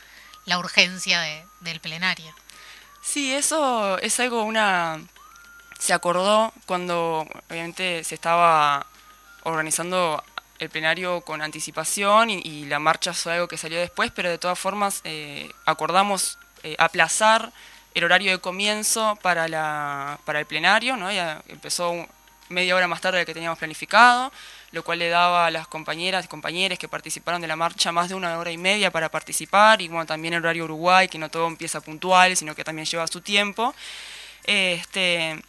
la 0.46 0.58
urgencia 0.58 1.20
de, 1.22 1.46
del 1.60 1.80
plenario. 1.80 2.34
Sí, 3.04 3.34
eso 3.34 3.98
es 4.00 4.20
algo, 4.22 4.44
una... 4.44 5.02
Se 5.78 5.94
acordó 5.94 6.54
cuando 6.66 7.28
obviamente 7.50 8.04
se 8.06 8.16
estaba 8.16 8.88
organizando 9.44 10.24
el 10.58 10.70
plenario 10.70 11.20
con 11.22 11.42
anticipación 11.42 12.30
y, 12.30 12.66
la 12.66 12.80
marcha 12.80 13.14
fue 13.14 13.34
algo 13.34 13.50
que 13.50 13.58
salió 13.58 13.78
después, 13.80 14.12
pero 14.16 14.30
de 14.30 14.38
todas 14.38 14.58
formas 14.58 15.02
eh, 15.04 15.52
acordamos 15.66 16.40
eh, 16.64 16.76
aplazar 16.80 17.52
el 17.94 18.06
horario 18.06 18.32
de 18.32 18.40
comienzo 18.40 19.18
para, 19.22 19.50
la, 19.50 20.20
para 20.24 20.40
el 20.40 20.46
plenario, 20.46 20.96
¿no? 20.96 21.12
Ya 21.12 21.44
empezó 21.50 22.08
media 22.48 22.76
hora 22.76 22.88
más 22.88 23.02
tarde 23.02 23.20
de 23.20 23.26
que 23.26 23.34
teníamos 23.34 23.60
planificado. 23.60 24.32
Lo 24.74 24.84
cual 24.84 25.00
le 25.00 25.08
daba 25.08 25.46
a 25.46 25.52
las 25.52 25.68
compañeras 25.68 26.26
y 26.26 26.28
compañeros 26.28 26.80
que 26.80 26.88
participaron 26.88 27.40
de 27.42 27.48
la 27.48 27.56
marcha 27.56 27.92
más 27.92 28.10
de 28.10 28.16
una 28.16 28.40
hora 28.40 28.52
y 28.52 28.58
media 28.58 28.90
para 28.90 29.10
participar, 29.10 29.82
y 29.84 29.88
bueno, 29.88 30.08
también 30.08 30.34
el 30.34 30.42
horario 30.42 30.66
Uruguay, 30.66 31.08
que 31.08 31.20
no 31.20 31.30
todo 31.30 31.48
empieza 31.48 31.80
puntual, 31.80 32.36
sino 32.36 32.56
que 32.56 32.64
también 32.64 32.88
lleva 32.88 33.06
su 33.06 33.22
tiempo. 33.22 33.76
Este, 34.46 35.40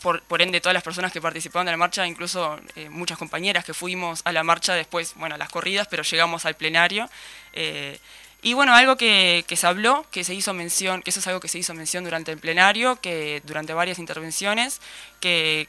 por, 0.00 0.22
ende, 0.40 0.60
todas 0.60 0.74
las 0.74 0.84
personas 0.84 1.12
que 1.12 1.20
participaron 1.20 1.66
de 1.66 1.72
la 1.72 1.76
marcha, 1.76 2.06
incluso 2.06 2.60
eh, 2.76 2.88
muchas 2.88 3.18
compañeras 3.18 3.64
que 3.64 3.74
fuimos 3.74 4.22
a 4.24 4.30
la 4.30 4.44
marcha 4.44 4.74
después, 4.74 5.14
bueno, 5.16 5.34
a 5.34 5.38
las 5.38 5.48
corridas, 5.48 5.88
pero 5.88 6.04
llegamos 6.04 6.46
al 6.46 6.54
plenario. 6.54 7.10
Eh, 7.52 7.98
y 8.42 8.54
bueno, 8.54 8.72
algo 8.74 8.96
que, 8.96 9.44
que, 9.48 9.56
se 9.56 9.66
habló, 9.66 10.06
que 10.12 10.22
se 10.22 10.34
hizo 10.34 10.54
mención, 10.54 11.02
que 11.02 11.10
eso 11.10 11.18
es 11.18 11.26
algo 11.26 11.40
que 11.40 11.48
se 11.48 11.58
hizo 11.58 11.74
mención 11.74 12.04
durante 12.04 12.30
el 12.30 12.38
plenario, 12.38 13.00
que 13.00 13.42
durante 13.44 13.74
varias 13.74 13.98
intervenciones, 13.98 14.80
que, 15.18 15.68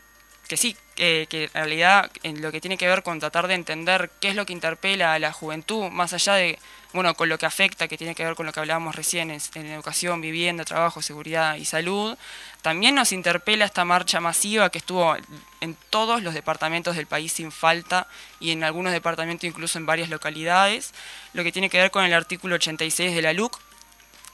que 0.52 0.58
sí, 0.58 0.76
que, 0.95 1.26
en 1.32 1.49
realidad 1.54 2.12
en 2.24 2.41
lo 2.41 2.52
que 2.52 2.60
tiene 2.60 2.76
que 2.76 2.86
ver 2.86 3.04
con 3.04 3.22
tratar 3.22 3.47
de 3.47 3.54
entender 3.54 4.12
qué 4.20 4.28
es 4.28 4.36
lo 4.36 4.45
que 4.45 4.52
interpela 4.52 5.14
a 5.14 5.20
la 5.20 5.32
juventud, 5.32 5.89
más 5.89 6.12
allá 6.12 6.34
de, 6.34 6.60
bueno, 6.91 7.16
con 7.16 7.30
lo 7.30 7.38
que 7.38 7.45
afecta, 7.45 7.88
que 7.88 7.97
tiene 7.97 8.16
que 8.16 8.26
ver 8.26 8.36
con 8.36 8.45
lo 8.45 8.52
que 8.52 8.60
hablábamos 8.60 8.93
recién 8.93 9.32
en 9.32 9.66
educación, 9.68 10.20
vivienda, 10.20 10.66
trabajo, 10.66 11.02
seguridad 11.02 11.56
y 11.56 11.64
salud, 11.64 12.18
también 12.62 12.95
nos 12.95 13.14
interpela 13.14 13.64
esta 13.64 13.86
marcha 13.86 14.20
masiva 14.20 14.70
que 14.70 14.80
estuvo 14.80 15.16
en 15.62 15.78
todos 15.89 16.22
los 16.22 16.34
departamentos 16.34 16.97
del 16.97 17.08
país 17.08 17.32
sin 17.32 17.54
falta 17.54 18.08
y 18.41 18.52
en 18.52 18.66
algunos 18.66 18.91
departamentos 18.91 19.45
incluso 19.45 19.78
en 19.80 19.86
varias 19.86 20.10
localidades, 20.10 20.93
lo 21.32 21.45
que 21.45 21.54
tiene 21.54 21.70
que 21.70 21.78
ver 21.78 21.91
con 21.91 22.04
el 22.04 22.14
artículo 22.14 22.56
86 22.56 23.16
de 23.16 23.22
la 23.22 23.32
LUC, 23.32 23.58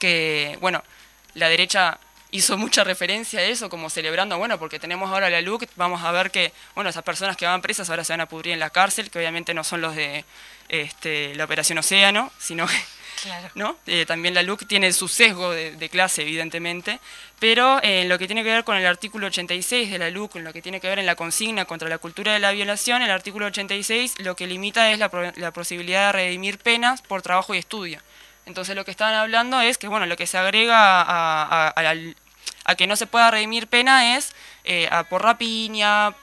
que, 0.00 0.58
bueno, 0.60 0.82
la 1.34 1.48
derecha 1.48 2.00
hizo 2.30 2.58
mucha 2.58 2.84
referencia 2.84 3.40
a 3.40 3.44
eso, 3.44 3.70
como 3.70 3.90
celebrando, 3.90 4.36
bueno, 4.38 4.58
porque 4.58 4.78
tenemos 4.78 5.10
ahora 5.10 5.30
la 5.30 5.40
LUC, 5.40 5.64
vamos 5.76 6.02
a 6.02 6.12
ver 6.12 6.30
que, 6.30 6.52
bueno, 6.74 6.90
esas 6.90 7.02
personas 7.02 7.36
que 7.36 7.46
van 7.46 7.62
presas 7.62 7.88
ahora 7.90 8.04
se 8.04 8.12
van 8.12 8.20
a 8.20 8.28
pudrir 8.28 8.52
en 8.52 8.60
la 8.60 8.70
cárcel, 8.70 9.10
que 9.10 9.18
obviamente 9.18 9.54
no 9.54 9.64
son 9.64 9.80
los 9.80 9.94
de 9.94 10.24
este, 10.68 11.34
la 11.34 11.44
Operación 11.44 11.78
Océano, 11.78 12.30
sino 12.38 12.66
que 12.66 12.74
Claro. 13.22 13.50
¿no? 13.54 13.76
Eh, 13.86 14.06
también 14.06 14.34
la 14.34 14.42
LUC 14.42 14.66
tiene 14.66 14.92
su 14.92 15.08
sesgo 15.08 15.50
de, 15.50 15.72
de 15.72 15.88
clase, 15.88 16.22
evidentemente, 16.22 17.00
pero 17.40 17.82
eh, 17.82 18.02
en 18.02 18.08
lo 18.08 18.18
que 18.18 18.26
tiene 18.26 18.44
que 18.44 18.50
ver 18.50 18.64
con 18.64 18.76
el 18.76 18.86
artículo 18.86 19.26
86 19.26 19.90
de 19.90 19.98
la 19.98 20.10
LUC, 20.10 20.36
en 20.36 20.44
lo 20.44 20.52
que 20.52 20.62
tiene 20.62 20.80
que 20.80 20.88
ver 20.88 20.98
en 20.98 21.06
la 21.06 21.16
consigna 21.16 21.64
contra 21.64 21.88
la 21.88 21.98
cultura 21.98 22.32
de 22.32 22.38
la 22.38 22.52
violación, 22.52 23.02
el 23.02 23.10
artículo 23.10 23.46
86 23.46 24.20
lo 24.20 24.36
que 24.36 24.46
limita 24.46 24.92
es 24.92 24.98
la, 24.98 25.32
la 25.36 25.52
posibilidad 25.52 26.06
de 26.06 26.12
redimir 26.12 26.58
penas 26.58 27.02
por 27.02 27.22
trabajo 27.22 27.54
y 27.54 27.58
estudio. 27.58 28.00
Entonces 28.48 28.74
lo 28.74 28.84
que 28.86 28.90
están 28.90 29.14
hablando 29.14 29.60
es 29.60 29.76
que 29.76 29.88
bueno, 29.88 30.06
lo 30.06 30.16
que 30.16 30.26
se 30.26 30.38
agrega 30.38 31.02
a, 31.02 31.82
la, 31.82 31.94
a 32.64 32.74
que 32.74 32.86
no 32.86 32.96
se 32.96 33.06
pueda 33.06 33.30
redimir 33.30 33.66
pena 33.66 34.16
es 34.16 34.32
eh, 34.64 34.88
por 35.10 35.22
rapiña, 35.22 36.14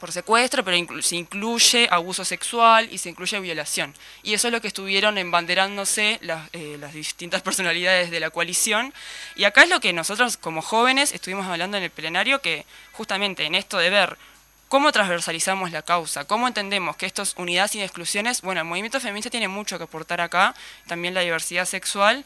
por 0.00 0.10
secuestro, 0.10 0.64
pero 0.64 1.02
se 1.02 1.16
incluye 1.16 1.88
abuso 1.90 2.24
sexual 2.24 2.88
y 2.90 2.96
se 2.96 3.10
incluye 3.10 3.38
violación. 3.38 3.94
Y 4.22 4.32
eso 4.32 4.48
es 4.48 4.52
lo 4.52 4.62
que 4.62 4.68
estuvieron 4.68 5.18
embanderándose 5.18 6.18
las, 6.22 6.48
eh, 6.54 6.78
las 6.80 6.94
distintas 6.94 7.42
personalidades 7.48 8.10
de 8.10 8.18
la 8.18 8.30
coalición. 8.30 8.94
Y 9.36 9.44
acá 9.44 9.64
es 9.64 9.68
lo 9.68 9.78
que 9.78 9.92
nosotros 9.92 10.38
como 10.38 10.62
jóvenes 10.62 11.12
estuvimos 11.12 11.46
hablando 11.46 11.76
en 11.76 11.82
el 11.82 11.90
plenario, 11.90 12.40
que 12.40 12.64
justamente 12.92 13.44
en 13.44 13.54
esto 13.54 13.76
de 13.76 13.90
ver 13.90 14.16
cómo 14.72 14.90
transversalizamos 14.90 15.70
la 15.70 15.82
causa, 15.82 16.24
cómo 16.24 16.48
entendemos 16.48 16.96
que 16.96 17.04
esto 17.04 17.20
es 17.20 17.34
unidad 17.36 17.68
sin 17.68 17.82
exclusiones, 17.82 18.40
bueno, 18.40 18.62
el 18.62 18.66
movimiento 18.66 19.00
feminista 19.00 19.28
tiene 19.28 19.46
mucho 19.46 19.76
que 19.76 19.84
aportar 19.84 20.22
acá, 20.22 20.54
también 20.86 21.12
la 21.12 21.20
diversidad 21.20 21.66
sexual, 21.66 22.24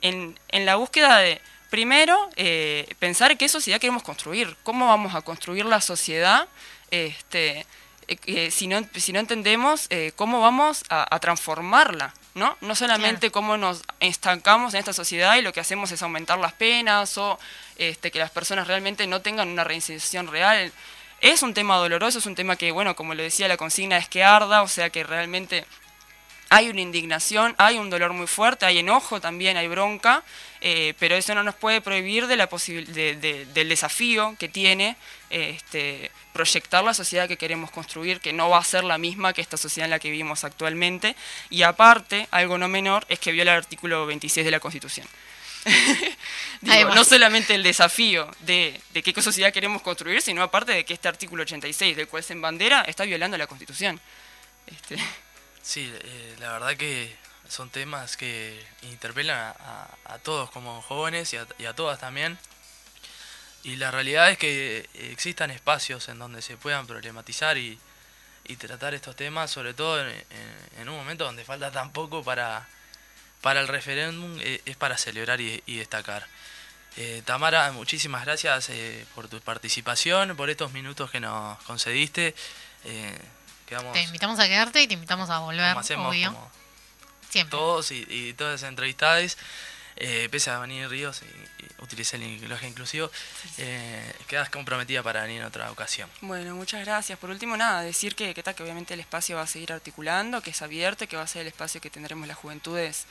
en, 0.00 0.38
en 0.50 0.64
la 0.64 0.76
búsqueda 0.76 1.18
de... 1.18 1.40
Primero, 1.70 2.30
eh, 2.36 2.88
pensar 3.00 3.36
qué 3.36 3.48
sociedad 3.48 3.80
queremos 3.80 4.04
construir, 4.04 4.56
cómo 4.62 4.86
vamos 4.86 5.16
a 5.16 5.22
construir 5.22 5.64
la 5.64 5.80
sociedad 5.80 6.46
este, 6.92 7.66
eh, 8.06 8.50
si, 8.52 8.68
no, 8.68 8.80
si 8.94 9.12
no 9.12 9.18
entendemos 9.18 9.88
eh, 9.90 10.12
cómo 10.14 10.40
vamos 10.40 10.84
a, 10.90 11.12
a, 11.12 11.18
transformarla, 11.18 12.14
¿no? 12.34 12.56
No 12.60 12.76
solamente 12.76 13.30
claro. 13.30 13.32
cómo 13.32 13.56
nos 13.56 13.82
estancamos 13.98 14.72
en 14.72 14.78
esta 14.78 14.92
sociedad 14.92 15.36
y 15.36 15.42
lo 15.42 15.52
que 15.52 15.58
hacemos 15.58 15.90
es 15.90 16.00
aumentar 16.00 16.38
las 16.38 16.52
penas 16.52 17.18
o 17.18 17.40
este, 17.76 18.12
que 18.12 18.20
las 18.20 18.30
personas 18.30 18.68
realmente 18.68 19.06
no 19.08 19.20
tengan 19.20 19.48
una 19.48 19.64
reinserción 19.64 20.28
real. 20.28 20.72
Es 21.20 21.42
un 21.42 21.52
tema 21.52 21.76
doloroso, 21.76 22.18
es 22.18 22.26
un 22.26 22.34
tema 22.34 22.56
que, 22.56 22.70
bueno, 22.70 22.94
como 22.94 23.14
lo 23.14 23.22
decía 23.22 23.48
la 23.48 23.56
consigna, 23.56 23.96
es 23.96 24.08
que 24.08 24.22
arda, 24.22 24.62
o 24.62 24.68
sea 24.68 24.90
que 24.90 25.02
realmente 25.02 25.64
hay 26.50 26.70
una 26.70 26.80
indignación, 26.80 27.54
hay 27.58 27.76
un 27.76 27.90
dolor 27.90 28.12
muy 28.12 28.26
fuerte, 28.26 28.64
hay 28.64 28.78
enojo 28.78 29.20
también, 29.20 29.56
hay 29.56 29.68
bronca, 29.68 30.22
eh, 30.60 30.94
pero 30.98 31.14
eso 31.14 31.34
no 31.34 31.42
nos 31.42 31.54
puede 31.54 31.80
prohibir 31.80 32.26
de 32.26 32.36
la 32.36 32.46
de, 32.46 33.16
de, 33.16 33.46
del 33.46 33.68
desafío 33.68 34.34
que 34.38 34.48
tiene 34.48 34.96
este, 35.28 36.10
proyectar 36.32 36.82
la 36.84 36.94
sociedad 36.94 37.28
que 37.28 37.36
queremos 37.36 37.70
construir, 37.70 38.20
que 38.20 38.32
no 38.32 38.48
va 38.48 38.58
a 38.58 38.64
ser 38.64 38.84
la 38.84 38.96
misma 38.96 39.32
que 39.32 39.42
esta 39.42 39.56
sociedad 39.56 39.86
en 39.86 39.90
la 39.90 39.98
que 39.98 40.10
vivimos 40.10 40.44
actualmente, 40.44 41.16
y 41.50 41.62
aparte, 41.62 42.28
algo 42.30 42.56
no 42.56 42.68
menor, 42.68 43.04
es 43.08 43.18
que 43.18 43.32
viola 43.32 43.52
el 43.52 43.58
artículo 43.58 44.06
26 44.06 44.44
de 44.44 44.50
la 44.50 44.60
Constitución. 44.60 45.06
Digo, 46.60 46.94
no 46.94 47.04
solamente 47.04 47.54
el 47.54 47.62
desafío 47.62 48.30
de, 48.40 48.80
de, 48.92 49.02
qué 49.02 49.20
sociedad 49.22 49.52
queremos 49.52 49.82
construir, 49.82 50.22
sino 50.22 50.42
aparte 50.42 50.72
de 50.72 50.84
que 50.84 50.94
este 50.94 51.08
artículo 51.08 51.42
86, 51.42 51.96
del 51.96 52.08
cual 52.08 52.22
se 52.22 52.32
embandera, 52.32 52.82
está 52.82 53.04
violando 53.04 53.36
la 53.36 53.46
Constitución. 53.46 54.00
Este... 54.66 54.96
Sí, 55.62 55.92
eh, 56.02 56.36
la 56.40 56.52
verdad 56.52 56.76
que 56.76 57.14
son 57.48 57.70
temas 57.70 58.16
que 58.16 58.58
interpelan 58.82 59.38
a, 59.38 59.50
a, 59.50 60.14
a 60.14 60.18
todos 60.18 60.50
como 60.50 60.80
jóvenes 60.82 61.32
y 61.32 61.36
a, 61.36 61.46
y 61.58 61.66
a, 61.66 61.74
todas 61.74 61.98
también. 61.98 62.38
Y 63.64 63.76
la 63.76 63.90
realidad 63.90 64.30
es 64.30 64.38
que 64.38 64.88
existan 64.94 65.50
espacios 65.50 66.08
en 66.08 66.18
donde 66.18 66.42
se 66.42 66.56
puedan 66.56 66.86
problematizar 66.86 67.58
y, 67.58 67.78
y 68.46 68.56
tratar 68.56 68.94
estos 68.94 69.14
temas, 69.14 69.50
sobre 69.50 69.74
todo 69.74 70.00
en, 70.00 70.08
en, 70.08 70.80
en, 70.80 70.88
un 70.88 70.96
momento 70.96 71.24
donde 71.24 71.44
falta 71.44 71.70
tan 71.70 71.92
poco 71.92 72.22
para, 72.24 72.66
para 73.40 73.60
el 73.60 73.68
referéndum, 73.68 74.38
eh, 74.40 74.60
es 74.64 74.76
para 74.76 74.98
celebrar 74.98 75.40
y, 75.40 75.62
y 75.66 75.76
destacar. 75.76 76.26
Eh, 76.96 77.22
Tamara, 77.24 77.70
muchísimas 77.72 78.24
gracias 78.24 78.70
eh, 78.70 79.06
por 79.14 79.28
tu 79.28 79.40
participación, 79.40 80.36
por 80.36 80.50
estos 80.50 80.72
minutos 80.72 81.10
que 81.10 81.20
nos 81.20 81.58
concediste. 81.60 82.34
Quedamos, 83.66 83.92
te 83.92 84.02
invitamos 84.02 84.40
a 84.40 84.48
quedarte 84.48 84.82
y 84.82 84.88
te 84.88 84.94
invitamos 84.94 85.30
a 85.30 85.40
volver, 85.40 85.68
como 85.68 85.80
hacemos, 85.80 86.08
obvio. 86.08 86.32
Como 86.32 86.50
Siempre. 87.28 87.50
Todos 87.50 87.90
y, 87.92 88.06
y 88.08 88.32
todas 88.32 88.62
las 88.62 88.68
entrevistadas, 88.68 89.36
eh, 90.00 90.28
pese 90.30 90.50
a 90.50 90.58
venir 90.58 90.88
Ríos 90.88 91.22
y, 91.22 91.62
y 91.64 91.66
utilicé 91.82 92.16
el 92.16 92.40
lenguaje 92.40 92.68
inclusivo, 92.68 93.10
eh, 93.58 94.12
quedas 94.26 94.48
comprometida 94.48 95.02
para 95.02 95.22
venir 95.22 95.40
en 95.40 95.46
otra 95.46 95.70
ocasión. 95.70 96.08
Bueno, 96.20 96.54
muchas 96.54 96.84
gracias. 96.84 97.18
Por 97.18 97.30
último, 97.30 97.56
nada, 97.56 97.82
decir 97.82 98.14
que, 98.14 98.34
que, 98.34 98.42
que 98.42 98.62
obviamente 98.62 98.94
el 98.94 99.00
espacio 99.00 99.36
va 99.36 99.42
a 99.42 99.46
seguir 99.46 99.72
articulando, 99.72 100.40
que 100.40 100.50
es 100.50 100.62
abierto, 100.62 101.06
que 101.08 101.16
va 101.16 101.22
a 101.22 101.26
ser 101.26 101.42
el 101.42 101.48
espacio 101.48 101.80
que 101.80 101.90
tendremos 101.90 102.28
las 102.28 102.36
juventudes 102.36 103.06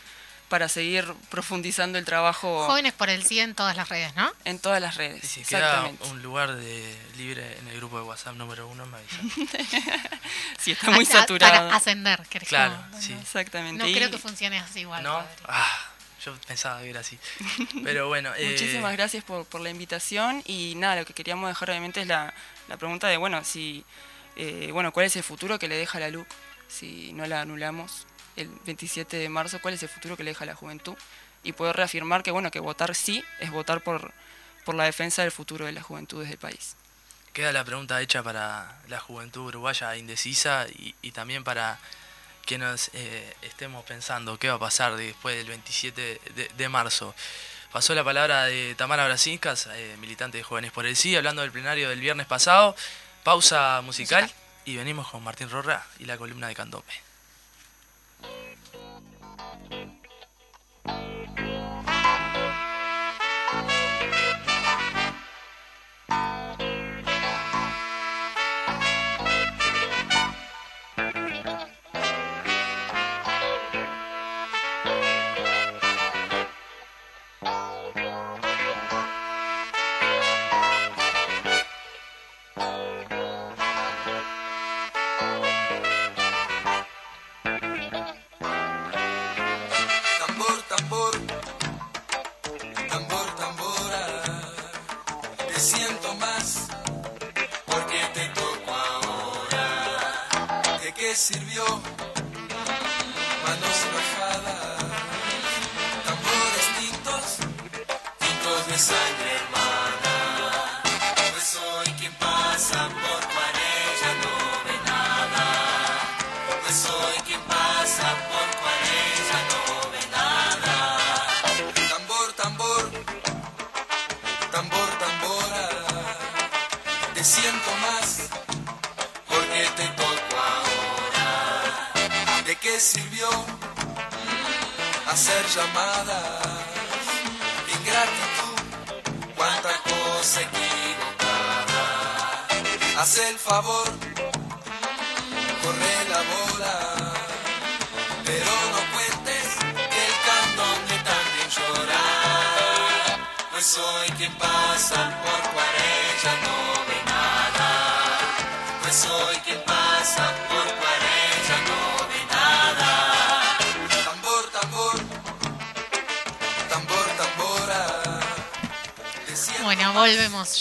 para 0.50 0.70
seguir 0.70 1.14
profundizando 1.30 1.98
el 1.98 2.06
trabajo. 2.06 2.66
Jóvenes 2.68 2.94
por 2.94 3.10
el 3.10 3.24
sí 3.26 3.40
en 3.40 3.54
todas 3.54 3.76
las 3.76 3.90
redes, 3.90 4.16
¿no? 4.16 4.32
En 4.46 4.60
todas 4.60 4.82
las 4.82 4.96
redes. 4.96 5.24
Y 5.24 5.28
si 5.28 5.44
queda 5.44 5.92
un 6.10 6.22
lugar 6.22 6.56
de 6.56 6.96
libre 7.18 7.58
en 7.58 7.68
el 7.68 7.78
grupo 7.78 7.98
de 7.98 8.04
WhatsApp 8.04 8.36
número 8.36 8.68
uno, 8.68 8.86
me 8.86 8.98
avisa. 8.98 9.18
sí, 10.58 10.72
está 10.72 10.92
muy 10.92 11.04
a, 11.04 11.08
saturado. 11.08 11.54
Para 11.54 11.76
ascender, 11.76 12.22
¿querés 12.30 12.48
Claro, 12.48 12.78
no, 12.92 13.02
sí. 13.02 13.14
Exactamente. 13.22 13.84
No 13.84 13.90
y... 13.90 13.94
creo 13.94 14.10
que 14.10 14.18
funcione 14.18 14.58
así 14.60 14.82
igual. 14.82 15.04
¿No? 15.04 15.22
Yo 16.28 16.38
pensaba 16.48 16.82
que 16.82 16.90
era 16.90 17.00
así. 17.00 17.18
Pero 17.84 18.08
bueno. 18.08 18.32
Eh... 18.38 18.52
Muchísimas 18.52 18.94
gracias 18.94 19.24
por, 19.24 19.46
por, 19.46 19.62
la 19.62 19.70
invitación 19.70 20.44
y 20.46 20.74
nada, 20.76 20.98
lo 20.98 21.06
que 21.06 21.14
queríamos 21.14 21.50
dejar 21.50 21.70
obviamente 21.70 22.02
es 22.02 22.08
la, 22.08 22.34
la 22.68 22.78
pregunta 22.78 23.08
de, 23.08 23.18
bueno, 23.18 23.44
si, 23.44 23.86
eh, 24.36 24.70
bueno, 24.74 24.92
¿cuál 24.92 25.06
es 25.06 25.16
el 25.16 25.24
futuro 25.24 25.58
que 25.58 25.68
le 25.68 25.76
deja 25.76 26.00
la 26.00 26.10
LUC 26.10 26.28
si 26.68 27.14
no 27.14 27.26
la 27.26 27.42
anulamos? 27.42 28.06
el 28.38 28.50
27 28.66 29.18
de 29.18 29.30
marzo 29.30 29.60
cuál 29.62 29.74
es 29.74 29.84
el 29.84 29.90
futuro 29.90 30.16
que 30.16 30.24
le 30.24 30.32
deja 30.32 30.46
la 30.46 30.56
juventud 30.56 30.96
y 31.44 31.52
poder 31.54 31.76
reafirmar 31.76 32.24
que 32.24 32.32
bueno 32.32 32.52
que 32.52 32.60
votar 32.60 32.96
sí 32.96 33.24
es 33.40 33.52
votar 33.52 33.82
por, 33.82 34.14
por 34.64 34.76
la 34.76 34.86
defensa 34.86 35.24
del 35.24 35.32
futuro 35.32 35.66
de 35.66 35.72
las 35.72 35.84
juventudes 35.84 36.30
del 36.30 36.38
país. 36.38 36.76
Queda 37.34 37.52
la 37.52 37.66
pregunta 37.66 38.02
hecha 38.02 38.24
para 38.24 38.80
la 38.88 39.00
juventud 39.00 39.48
uruguaya 39.48 39.96
indecisa 39.96 40.68
y, 40.70 40.96
y 41.02 41.12
también 41.12 41.44
para 41.44 41.80
que 42.48 42.58
nos 42.58 42.90
eh, 42.94 43.36
estemos 43.44 43.84
pensando 43.84 44.40
qué 44.40 44.48
va 44.48 44.56
a 44.56 44.60
pasar 44.60 44.96
después 44.96 45.36
del 45.38 45.48
27 45.48 46.22
de, 46.58 46.70
marzo. 46.70 47.14
Pasó 47.72 47.94
la 47.94 48.04
palabra 48.04 48.46
de 48.46 48.74
Tamara 48.76 49.06
Brasinskas, 49.06 49.68
eh, 49.74 49.96
militante 50.00 50.38
de 50.40 50.44
Jóvenes 50.44 50.72
por 50.72 50.88
el 50.88 50.96
Sí, 50.96 51.16
hablando 51.16 51.44
del 51.44 51.52
plenario 51.52 51.90
del 51.90 52.00
viernes 52.00 52.26
pasado. 52.26 52.76
Pausa 53.24 53.82
musical, 53.84 54.32
y 54.64 54.78
venimos 54.78 55.10
con 55.10 55.24
Martín 55.24 55.50
Rorra 55.50 55.86
y 56.00 56.06
la 56.06 56.18
columna 56.18 56.48
de 56.48 56.56
Candombe. 56.56 56.94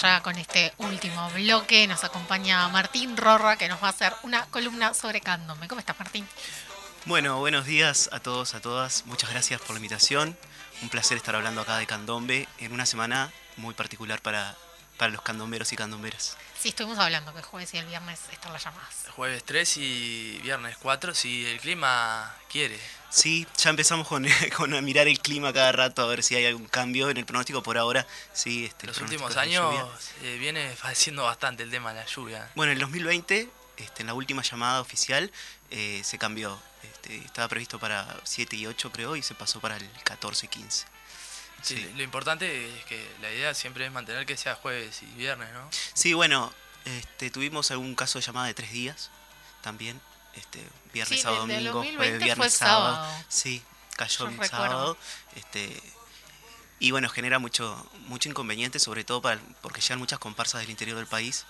Ya 0.00 0.22
con 0.22 0.36
este 0.36 0.72
último 0.78 1.30
bloque. 1.30 1.86
Nos 1.86 2.04
acompaña 2.04 2.68
Martín 2.68 3.16
Rorra, 3.16 3.56
que 3.56 3.68
nos 3.68 3.82
va 3.82 3.88
a 3.88 3.90
hacer 3.90 4.12
una 4.22 4.46
columna 4.46 4.94
sobre 4.94 5.20
Candombe. 5.20 5.68
¿Cómo 5.68 5.80
estás, 5.80 5.98
Martín? 5.98 6.26
Bueno, 7.04 7.38
buenos 7.38 7.66
días 7.66 8.08
a 8.12 8.20
todos, 8.20 8.54
a 8.54 8.60
todas. 8.60 9.06
Muchas 9.06 9.30
gracias 9.30 9.60
por 9.60 9.70
la 9.70 9.76
invitación. 9.76 10.36
Un 10.82 10.88
placer 10.88 11.16
estar 11.16 11.34
hablando 11.34 11.62
acá 11.62 11.78
de 11.78 11.86
candombe 11.86 12.48
en 12.58 12.72
una 12.72 12.84
semana 12.84 13.32
muy 13.56 13.74
particular 13.74 14.20
para, 14.20 14.56
para 14.96 15.12
los 15.12 15.22
candomberos 15.22 15.72
y 15.72 15.76
candomberas. 15.76 16.36
Sí, 16.58 16.70
estuvimos 16.70 16.98
hablando 16.98 17.32
que 17.32 17.40
el 17.40 17.44
jueves 17.44 17.72
y 17.74 17.78
el 17.78 17.86
viernes 17.86 18.20
están 18.32 18.52
las 18.52 18.64
llamadas. 18.64 19.06
Jueves 19.14 19.44
3 19.44 19.76
y 19.76 20.40
viernes 20.42 20.76
4, 20.78 21.14
si 21.14 21.46
el 21.46 21.60
clima 21.60 22.34
quiere. 22.50 22.78
Sí, 23.10 23.46
ya 23.56 23.70
empezamos 23.70 24.08
con, 24.08 24.26
con 24.56 24.74
a 24.74 24.80
mirar 24.80 25.06
el 25.06 25.20
clima 25.20 25.52
cada 25.52 25.72
rato 25.72 26.02
a 26.02 26.06
ver 26.06 26.22
si 26.22 26.34
hay 26.34 26.46
algún 26.46 26.66
cambio 26.66 27.10
en 27.10 27.16
el 27.18 27.26
pronóstico. 27.26 27.62
Por 27.62 27.78
ahora, 27.78 28.06
sí. 28.32 28.66
Este, 28.66 28.86
Los 28.86 29.00
últimos 29.00 29.36
años 29.36 29.74
eh, 30.22 30.36
viene 30.38 30.74
padeciendo 30.80 31.24
bastante 31.24 31.62
el 31.62 31.70
tema 31.70 31.92
de 31.92 32.00
la 32.00 32.06
lluvia. 32.06 32.50
Bueno, 32.54 32.72
en 32.72 32.78
el 32.78 32.82
2020, 32.82 33.48
este, 33.76 34.02
en 34.02 34.06
la 34.06 34.14
última 34.14 34.42
llamada 34.42 34.80
oficial, 34.80 35.30
eh, 35.70 36.00
se 36.04 36.18
cambió. 36.18 36.58
Este, 36.82 37.16
estaba 37.18 37.48
previsto 37.48 37.78
para 37.78 38.16
7 38.24 38.56
y 38.56 38.66
8, 38.66 38.92
creo, 38.92 39.16
y 39.16 39.22
se 39.22 39.34
pasó 39.34 39.60
para 39.60 39.76
el 39.76 39.88
14 40.04 40.46
y 40.46 40.48
15. 40.48 40.86
Sí, 41.62 41.76
Sí. 41.76 41.92
Lo 41.96 42.02
importante 42.02 42.76
es 42.78 42.84
que 42.84 43.08
la 43.20 43.30
idea 43.32 43.52
siempre 43.54 43.84
es 43.86 43.92
mantener 43.92 44.24
que 44.26 44.36
sea 44.36 44.54
jueves 44.54 45.02
y 45.02 45.06
viernes, 45.16 45.52
¿no? 45.52 45.68
Sí, 45.94 46.12
bueno, 46.14 46.52
este, 46.84 47.30
tuvimos 47.30 47.70
algún 47.70 47.94
caso 47.94 48.18
de 48.18 48.24
llamada 48.24 48.46
de 48.46 48.54
tres 48.54 48.70
días 48.72 49.10
también. 49.62 50.00
Este, 50.34 50.62
viernes, 50.92 51.18
Sí, 51.18 51.22
sábado, 51.22 51.40
domingo, 51.46 51.72
2020 51.72 51.96
jueves, 51.96 52.18
viernes, 52.24 52.36
fue 52.36 52.50
sábado. 52.50 52.94
sábado. 52.94 53.24
Sí, 53.28 53.62
cayó 53.96 54.26
recuerdo. 54.26 54.50
sábado. 54.56 54.98
Este, 55.34 55.82
y 56.78 56.90
bueno, 56.90 57.08
genera 57.08 57.38
mucho, 57.38 57.90
mucho 58.06 58.28
inconveniente, 58.28 58.78
sobre 58.78 59.02
todo 59.02 59.22
para, 59.22 59.40
porque 59.62 59.80
llegan 59.80 59.98
muchas 59.98 60.18
comparsas 60.18 60.60
del 60.60 60.70
interior 60.70 60.96
del 60.98 61.06
país. 61.06 61.46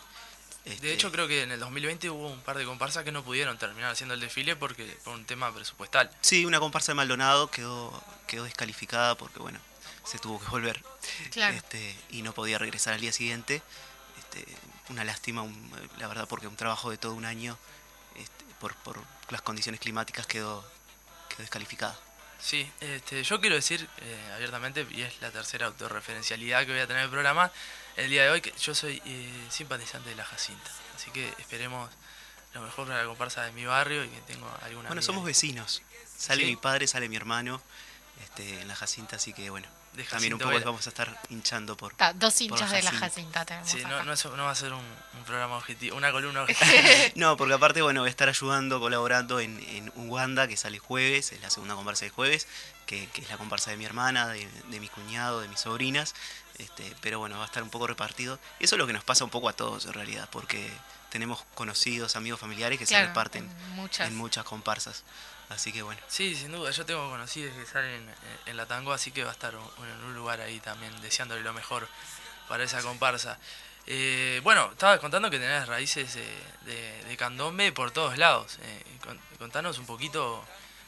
Este, 0.64 0.86
De 0.86 0.92
hecho, 0.94 1.12
creo 1.12 1.28
que 1.28 1.42
en 1.42 1.50
el 1.52 1.60
2020 1.60 2.10
hubo 2.10 2.28
un 2.28 2.40
par 2.40 2.56
de 2.58 2.64
comparsas 2.64 3.04
que 3.04 3.12
no 3.12 3.22
pudieron 3.24 3.58
terminar 3.58 3.90
haciendo 3.92 4.14
el 4.14 4.20
desfile 4.20 4.56
porque 4.56 4.84
por 5.04 5.14
un 5.14 5.24
tema 5.24 5.52
presupuestal. 5.52 6.10
Sí, 6.20 6.44
una 6.44 6.58
comparsa 6.60 6.92
de 6.92 6.94
Maldonado 6.96 7.50
quedó, 7.50 8.02
quedó 8.26 8.44
descalificada 8.44 9.16
porque, 9.16 9.38
bueno, 9.40 9.58
se 10.06 10.18
tuvo 10.18 10.40
que 10.40 10.46
volver. 10.46 10.82
Claro. 11.32 11.54
Este, 11.56 11.94
y 12.10 12.22
no 12.22 12.32
podía 12.32 12.56
regresar 12.58 12.94
al 12.94 13.00
día 13.00 13.12
siguiente. 13.12 13.62
Este, 14.18 14.44
una 14.88 15.04
lástima, 15.04 15.42
un- 15.42 15.90
la 15.98 16.06
verdad, 16.08 16.26
porque 16.28 16.46
un 16.46 16.56
trabajo 16.56 16.90
de 16.90 16.96
todo 16.98 17.12
un 17.14 17.24
año, 17.24 17.58
este, 18.14 18.44
por, 18.60 18.74
por 18.76 19.02
las 19.30 19.42
condiciones 19.42 19.80
climáticas, 19.80 20.26
quedó, 20.26 20.62
quedó 21.28 21.38
descalificada. 21.42 21.98
Sí, 22.38 22.70
este, 22.80 23.22
yo 23.24 23.40
quiero 23.40 23.56
decir 23.56 23.88
eh, 23.98 24.32
abiertamente, 24.34 24.86
y 24.90 25.02
es 25.02 25.20
la 25.20 25.30
tercera 25.30 25.66
autorreferencialidad 25.66 26.66
que 26.66 26.72
voy 26.72 26.80
a 26.80 26.86
tener 26.86 27.00
en 27.00 27.04
el 27.06 27.10
programa, 27.10 27.50
el 27.96 28.10
día 28.10 28.24
de 28.24 28.30
hoy, 28.30 28.40
que 28.42 28.52
yo 28.60 28.74
soy 28.74 29.02
eh, 29.06 29.46
simpatizante 29.50 30.10
de 30.10 30.16
la 30.16 30.24
Jacinta. 30.24 30.70
Así 30.94 31.10
que 31.10 31.28
esperemos 31.38 31.90
lo 32.52 32.60
mejor 32.62 32.86
para 32.86 33.00
la 33.02 33.06
comparsa 33.08 33.42
de 33.42 33.52
mi 33.52 33.64
barrio 33.64 34.04
y 34.04 34.08
que 34.08 34.20
tengo 34.22 34.50
alguna. 34.62 34.88
Bueno, 34.88 35.02
somos 35.02 35.22
ahí. 35.22 35.28
vecinos. 35.28 35.82
Sale 36.16 36.42
Sí. 36.42 36.46
mi 36.50 36.56
padre, 36.56 36.86
sale 36.86 37.08
mi 37.08 37.16
hermano 37.16 37.60
este, 38.22 38.60
en 38.60 38.68
la 38.68 38.76
Jacinta, 38.76 39.16
así 39.16 39.32
que 39.32 39.48
bueno, 39.50 39.66
De 39.96 40.04
también 40.04 40.34
un 40.34 40.38
Jacinto 40.38 40.44
poco 40.44 40.54
Vera. 40.54 40.64
vamos 40.66 40.86
a 40.86 40.90
estar 40.90 41.20
hinchando 41.30 41.76
por... 41.76 41.94
Dos 42.16 42.40
hinchas 42.40 42.70
la 42.70 42.76
de 42.76 42.82
la 42.82 42.92
Jacinta. 42.92 43.44
Tenemos 43.46 43.70
Sí, 43.70 43.82
no, 43.82 44.04
no, 44.04 44.12
es- 44.12 44.24
no 44.26 44.44
va 44.44 44.50
a 44.50 44.54
ser 44.54 44.72
un, 44.72 44.84
un 45.18 45.24
programa 45.24 45.56
objetivo, 45.56 45.96
una 45.96 46.12
columna 46.12 46.42
objetiva. 46.44 46.82
No, 47.16 47.36
porque 47.36 47.54
aparte, 47.54 47.80
bueno, 47.82 48.00
voy 48.02 48.08
a 48.08 48.10
estar 48.10 48.28
ayudando, 48.28 48.78
colaborando 48.78 49.40
en, 49.40 49.58
en 49.70 49.90
Uganda, 49.96 50.46
que 50.48 50.56
sale 50.56 50.78
jueves, 50.78 51.32
es 51.32 51.40
la 51.40 51.48
segunda 51.50 51.74
comparsa 51.74 52.04
de 52.04 52.10
jueves, 52.10 52.46
que, 52.84 53.08
que 53.08 53.22
es 53.22 53.28
la 53.30 53.38
comparsa 53.38 53.70
de 53.70 53.78
mi 53.78 53.84
hermana, 53.86 54.28
de, 54.28 54.46
de 54.68 54.80
mi 54.80 54.88
cuñado, 54.88 55.40
de 55.40 55.48
mis 55.48 55.60
sobrinas. 55.60 56.14
Este, 56.58 56.94
pero 57.00 57.18
bueno, 57.18 57.36
va 57.38 57.42
a 57.44 57.46
estar 57.46 57.62
un 57.62 57.70
poco 57.70 57.86
repartido. 57.86 58.38
Y 58.60 58.64
eso 58.64 58.76
es 58.76 58.78
lo 58.78 58.86
que 58.86 58.92
nos 58.92 59.04
pasa 59.04 59.24
un 59.24 59.30
poco 59.30 59.48
a 59.48 59.52
todos 59.54 59.86
en 59.86 59.92
realidad, 59.94 60.28
porque 60.30 60.70
tenemos 61.16 61.42
conocidos, 61.54 62.14
amigos, 62.16 62.38
familiares 62.40 62.78
que 62.78 62.84
Claro, 62.86 63.04
se 63.04 63.08
reparten 63.08 63.44
en 63.44 63.70
muchas. 63.70 64.08
en 64.08 64.16
muchas 64.16 64.44
comparsas. 64.44 65.02
Así 65.48 65.72
que 65.72 65.82
bueno. 65.82 66.00
Sí, 66.08 66.34
sin 66.34 66.52
duda, 66.52 66.70
yo 66.72 66.84
tengo 66.84 67.08
conocidos 67.08 67.54
que 67.56 67.64
salen 67.66 68.02
en, 68.02 68.14
en 68.46 68.56
la 68.56 68.66
tango, 68.66 68.92
así 68.92 69.12
que 69.12 69.22
va 69.24 69.30
a 69.30 69.32
estar 69.32 69.54
un- 69.56 69.86
en 69.86 70.04
un 70.04 70.14
lugar 70.14 70.40
ahí 70.40 70.58
también, 70.60 71.00
deseándole 71.00 71.40
lo 71.42 71.52
mejor 71.52 71.88
para 72.48 72.64
esa 72.64 72.82
comparsa. 72.82 73.38
Eh, 73.86 74.40
bueno, 74.42 74.70
estabas 74.72 74.98
contando 75.00 75.30
que 75.30 75.38
tenés 75.38 75.66
raíces 75.68 76.16
eh, 76.16 76.42
de, 76.64 77.04
de 77.04 77.16
candombe 77.16 77.70
por 77.72 77.92
todos 77.92 78.18
lados. 78.18 78.58
Eh, 78.60 78.82
con- 79.04 79.20
contanos 79.38 79.78
un 79.78 79.86
poquito 79.86 80.44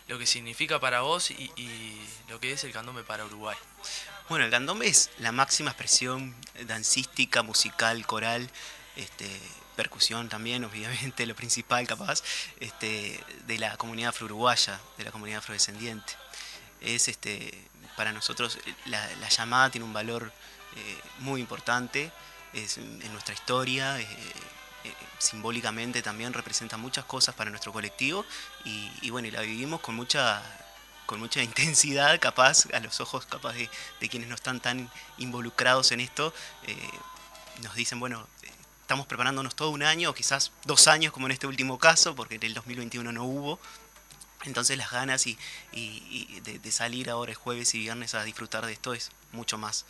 lo 0.08 0.18
que 0.18 0.26
significa 0.26 0.80
para 0.80 1.02
vos 1.02 1.30
y, 1.30 1.52
y 1.56 2.08
lo 2.28 2.40
que 2.40 2.52
es 2.52 2.64
el 2.64 2.72
candombe 2.72 3.04
para 3.04 3.24
Uruguay. 3.26 3.56
Bueno, 4.28 4.44
el 4.44 4.50
candombe 4.50 4.88
es 4.88 5.10
la 5.18 5.30
máxima 5.32 5.70
expresión 5.70 6.34
dancística, 6.66 7.42
musical, 7.42 8.04
coral, 8.06 8.50
este, 8.96 9.30
percusión 9.78 10.28
también, 10.28 10.64
obviamente, 10.70 11.24
lo 11.24 11.34
principal 11.34 11.86
capaz, 11.86 12.22
este, 12.60 13.18
de 13.46 13.58
la 13.58 13.76
comunidad 13.76 14.10
afro-uruguaya, 14.10 14.80
de 14.98 15.04
la 15.04 15.12
comunidad 15.12 15.38
afrodescendiente. 15.38 16.12
Es 16.80 17.08
este, 17.08 17.68
para 17.96 18.12
nosotros 18.12 18.58
la, 18.86 19.00
la 19.16 19.28
llamada 19.28 19.70
tiene 19.70 19.84
un 19.84 19.92
valor 19.92 20.32
eh, 20.76 20.98
muy 21.18 21.40
importante, 21.40 22.12
es 22.52 22.78
en 22.78 23.12
nuestra 23.12 23.34
historia, 23.34 23.98
eh, 24.00 24.06
eh, 24.84 24.94
simbólicamente 25.18 26.02
también 26.02 26.32
representa 26.32 26.76
muchas 26.76 27.04
cosas 27.04 27.34
para 27.34 27.50
nuestro 27.50 27.72
colectivo 27.72 28.24
y, 28.64 29.10
bueno, 29.10 29.28
y 29.28 29.30
la 29.30 29.40
vivimos 29.40 29.80
con 29.80 29.94
mucha 29.94 30.42
con 31.06 31.20
mucha 31.20 31.42
intensidad, 31.50 32.20
capaz, 32.20 32.66
a 32.72 32.80
los 32.80 33.00
ojos 33.00 33.26
capaz 33.26 33.54
de, 33.54 33.70
de 34.00 34.08
quienes 34.08 34.28
no 34.28 34.34
están 34.34 34.60
tan 34.60 34.90
involucrados 35.16 35.90
en 35.92 36.00
esto, 36.00 36.34
nos 37.62 37.74
dicen, 37.74 37.98
bueno, 37.98 38.28
estamos 38.88 39.04
preparándonos 39.04 39.54
todo 39.54 39.68
un 39.68 39.82
año, 39.82 40.08
o 40.08 40.14
quizás 40.14 40.50
dos 40.64 40.88
años 40.88 41.12
como 41.12 41.26
en 41.26 41.32
este 41.32 41.46
último 41.46 41.78
caso, 41.78 42.14
porque 42.16 42.36
en 42.36 42.44
el 42.44 42.54
2021 42.54 43.12
no 43.12 43.22
hubo. 43.22 43.60
Entonces 44.44 44.78
las 44.78 44.90
ganas 44.90 45.26
y, 45.26 45.36
de 46.40 46.72
salir 46.72 47.10
ahora 47.10 47.32
el 47.32 47.36
jueves 47.36 47.74
y 47.74 47.80
viernes 47.80 48.14
a 48.14 48.24
disfrutar 48.24 48.64
de 48.64 48.72
esto 48.72 48.94
es 48.94 49.10
mucho 49.32 49.58
más. 49.58 49.84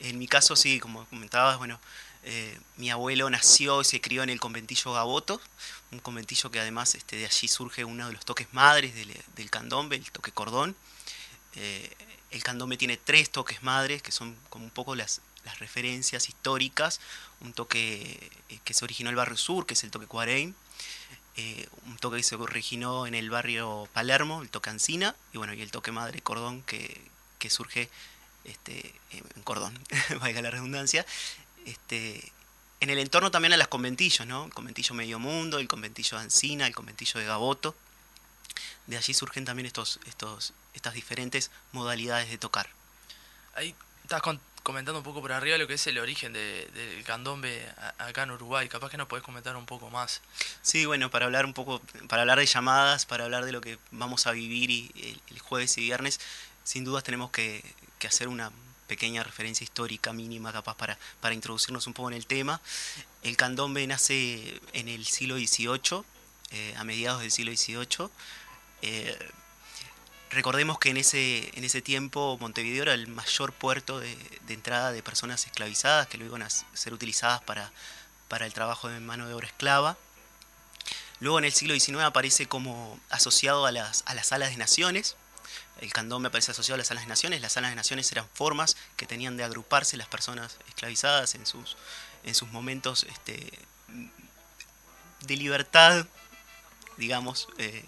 En 0.00 0.18
mi 0.18 0.28
caso, 0.28 0.54
sí, 0.54 0.80
como 0.80 1.06
comentabas, 1.06 1.56
bueno, 1.56 1.80
eh, 2.24 2.60
mi 2.76 2.90
abuelo 2.90 3.30
nació 3.30 3.80
y 3.80 3.86
se 3.86 4.02
crió 4.02 4.22
en 4.22 4.28
el 4.28 4.38
conventillo 4.38 4.92
Gaboto, 4.92 5.40
un 5.90 6.00
conventillo 6.00 6.50
que 6.50 6.60
además 6.60 6.94
este, 6.94 7.16
de 7.16 7.24
allí 7.24 7.48
surge 7.48 7.86
uno 7.86 8.06
de 8.08 8.12
los 8.12 8.26
toques 8.26 8.52
madres 8.52 8.94
del, 8.94 9.18
del 9.34 9.48
candombe, 9.48 9.96
el 9.96 10.10
toque 10.10 10.30
cordón. 10.30 10.76
Eh, 11.54 11.90
el 12.30 12.42
candombe 12.42 12.76
tiene 12.76 12.98
tres 12.98 13.30
toques 13.30 13.62
madres, 13.62 14.02
que 14.02 14.12
son 14.12 14.36
como 14.50 14.66
un 14.66 14.70
poco 14.70 14.94
las, 14.94 15.22
las 15.44 15.58
referencias 15.58 16.28
históricas. 16.28 17.00
Un 17.40 17.52
toque 17.52 18.30
eh, 18.48 18.58
que 18.64 18.74
se 18.74 18.84
originó 18.84 19.08
en 19.10 19.12
el 19.12 19.16
barrio 19.16 19.36
sur, 19.36 19.66
que 19.66 19.74
es 19.74 19.84
el 19.84 19.90
toque 19.90 20.06
Cuareim. 20.06 20.54
Eh, 21.36 21.66
un 21.86 21.96
toque 21.96 22.18
que 22.18 22.22
se 22.22 22.36
originó 22.36 23.06
en 23.06 23.14
el 23.14 23.30
barrio 23.30 23.88
Palermo, 23.92 24.42
el 24.42 24.50
toque 24.50 24.70
Ancina. 24.70 25.16
Y 25.32 25.38
bueno, 25.38 25.54
y 25.54 25.62
el 25.62 25.70
toque 25.70 25.92
madre 25.92 26.20
cordón, 26.20 26.62
que, 26.62 27.00
que 27.38 27.50
surge 27.50 27.88
este, 28.44 28.94
en 29.10 29.42
Cordón, 29.42 29.78
valga 30.20 30.42
la 30.42 30.50
redundancia. 30.50 31.06
Este, 31.64 32.32
en 32.80 32.90
el 32.90 32.98
entorno 32.98 33.30
también 33.30 33.52
a 33.52 33.56
las 33.56 33.68
conventillos, 33.68 34.26
¿no? 34.26 34.46
El 34.46 34.52
conventillo 34.52 34.94
Medio 34.94 35.18
Mundo, 35.20 35.58
el 35.58 35.68
conventillo 35.68 36.18
Ancina, 36.18 36.66
el 36.66 36.74
conventillo 36.74 37.20
de 37.20 37.26
Gaboto. 37.26 37.76
De 38.86 38.96
allí 38.96 39.14
surgen 39.14 39.44
también 39.44 39.66
estos, 39.66 40.00
estos, 40.06 40.52
estas 40.74 40.92
diferentes 40.94 41.50
modalidades 41.70 42.28
de 42.28 42.38
tocar. 42.38 42.68
Ahí 43.54 43.74
estás 44.02 44.20
con- 44.22 44.40
comentando 44.62 44.98
un 44.98 45.04
poco 45.04 45.20
por 45.20 45.32
arriba 45.32 45.58
lo 45.58 45.66
que 45.66 45.74
es 45.74 45.86
el 45.86 45.98
origen 45.98 46.32
de- 46.32 46.66
del 46.72 47.02
candombe 47.04 47.66
acá 47.98 48.22
en 48.22 48.30
Uruguay. 48.32 48.68
Capaz 48.68 48.90
que 48.90 48.96
nos 48.96 49.08
podés 49.08 49.24
comentar 49.24 49.56
un 49.56 49.66
poco 49.66 49.90
más. 49.90 50.20
Sí, 50.62 50.84
bueno, 50.86 51.10
para 51.10 51.26
hablar 51.26 51.44
un 51.44 51.54
poco, 51.54 51.80
para 52.08 52.22
hablar 52.22 52.38
de 52.38 52.46
llamadas, 52.46 53.06
para 53.06 53.24
hablar 53.24 53.44
de 53.44 53.52
lo 53.52 53.60
que 53.60 53.78
vamos 53.90 54.26
a 54.26 54.32
vivir 54.32 54.70
y 54.70 55.20
el, 55.28 55.38
jueves 55.40 55.76
y 55.78 55.82
viernes, 55.82 56.20
sin 56.64 56.84
dudas 56.84 57.02
tenemos 57.04 57.30
que, 57.30 57.62
que 57.98 58.06
hacer 58.06 58.28
una 58.28 58.50
pequeña 58.86 59.22
referencia 59.22 59.64
histórica 59.64 60.12
mínima 60.12 60.52
capaz 60.52 60.76
para, 60.76 60.98
para 61.20 61.34
introducirnos 61.34 61.86
un 61.86 61.94
poco 61.94 62.10
en 62.10 62.16
el 62.16 62.26
tema. 62.26 62.60
El 63.22 63.36
candombe 63.36 63.86
nace 63.86 64.60
en 64.72 64.88
el 64.88 65.06
siglo 65.06 65.36
XVIII, 65.36 66.02
eh, 66.50 66.74
a 66.76 66.84
mediados 66.84 67.20
del 67.22 67.30
siglo 67.30 67.52
XVIII. 67.52 68.10
Recordemos 70.32 70.78
que 70.78 70.90
en 70.90 70.96
ese, 70.96 71.50
en 71.56 71.64
ese 71.64 71.82
tiempo 71.82 72.38
Montevideo 72.40 72.82
era 72.82 72.94
el 72.94 73.06
mayor 73.08 73.52
puerto 73.52 74.00
de, 74.00 74.16
entrada 74.48 74.92
de 74.92 75.02
personas 75.02 75.46
esclavizadas 75.46 76.06
que 76.06 76.18
luego 76.18 76.36
iban 76.36 76.46
a 76.46 76.50
ser 76.50 76.92
utilizadas 76.92 77.42
para, 77.42 77.72
para 78.28 78.46
el 78.46 78.52
trabajo 78.52 78.88
de 78.88 79.00
mano 79.00 79.26
de 79.28 79.34
obra 79.34 79.46
esclava. 79.46 79.96
Luego 81.20 81.38
en 81.38 81.44
el 81.44 81.52
siglo 81.52 81.74
XIX 81.74 82.00
aparece 82.00 82.46
como 82.46 82.98
asociado 83.08 83.66
a 83.66 83.72
las, 83.72 84.02
a 84.06 84.14
las 84.14 84.28
salas 84.28 84.50
de 84.50 84.56
naciones. 84.56 85.16
El 85.80 85.92
candombe 85.92 86.28
aparece 86.28 86.50
asociado 86.50 86.74
a 86.74 86.78
las 86.78 86.88
salas 86.88 87.04
de 87.04 87.08
naciones. 87.08 87.40
Las 87.40 87.52
salas 87.52 87.70
de 87.70 87.76
naciones 87.76 88.10
eran 88.10 88.26
formas 88.34 88.76
que 88.96 89.06
tenían 89.06 89.36
de 89.36 89.44
agruparse 89.44 89.96
las 89.96 90.08
personas 90.08 90.58
esclavizadas 90.68 91.34
en 91.34 91.46
sus, 91.46 91.76
en 92.24 92.34
sus 92.34 92.50
momentos 92.50 93.04
este, 93.04 93.50
de 95.20 95.36
libertad, 95.36 96.06
digamos, 96.96 97.48
eh, 97.58 97.84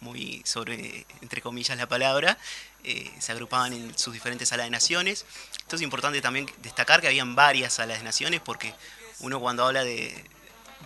muy 0.00 0.42
sobre, 0.44 1.06
entre 1.22 1.40
comillas, 1.42 1.76
la 1.76 1.88
palabra. 1.88 2.38
eh, 2.84 3.12
se 3.18 3.32
agrupaban 3.32 3.72
en 3.72 3.98
sus 3.98 4.12
diferentes 4.14 4.48
salas 4.48 4.66
de 4.66 4.70
naciones. 4.70 5.26
Esto 5.58 5.76
es 5.76 5.82
importante 5.82 6.20
también 6.20 6.46
destacar 6.62 7.00
que 7.00 7.08
habían 7.08 7.34
varias 7.34 7.74
salas 7.74 7.98
de 7.98 8.04
naciones 8.04 8.40
porque 8.40 8.72
uno 9.20 9.40
cuando 9.40 9.66
habla 9.66 9.82
de, 9.84 10.24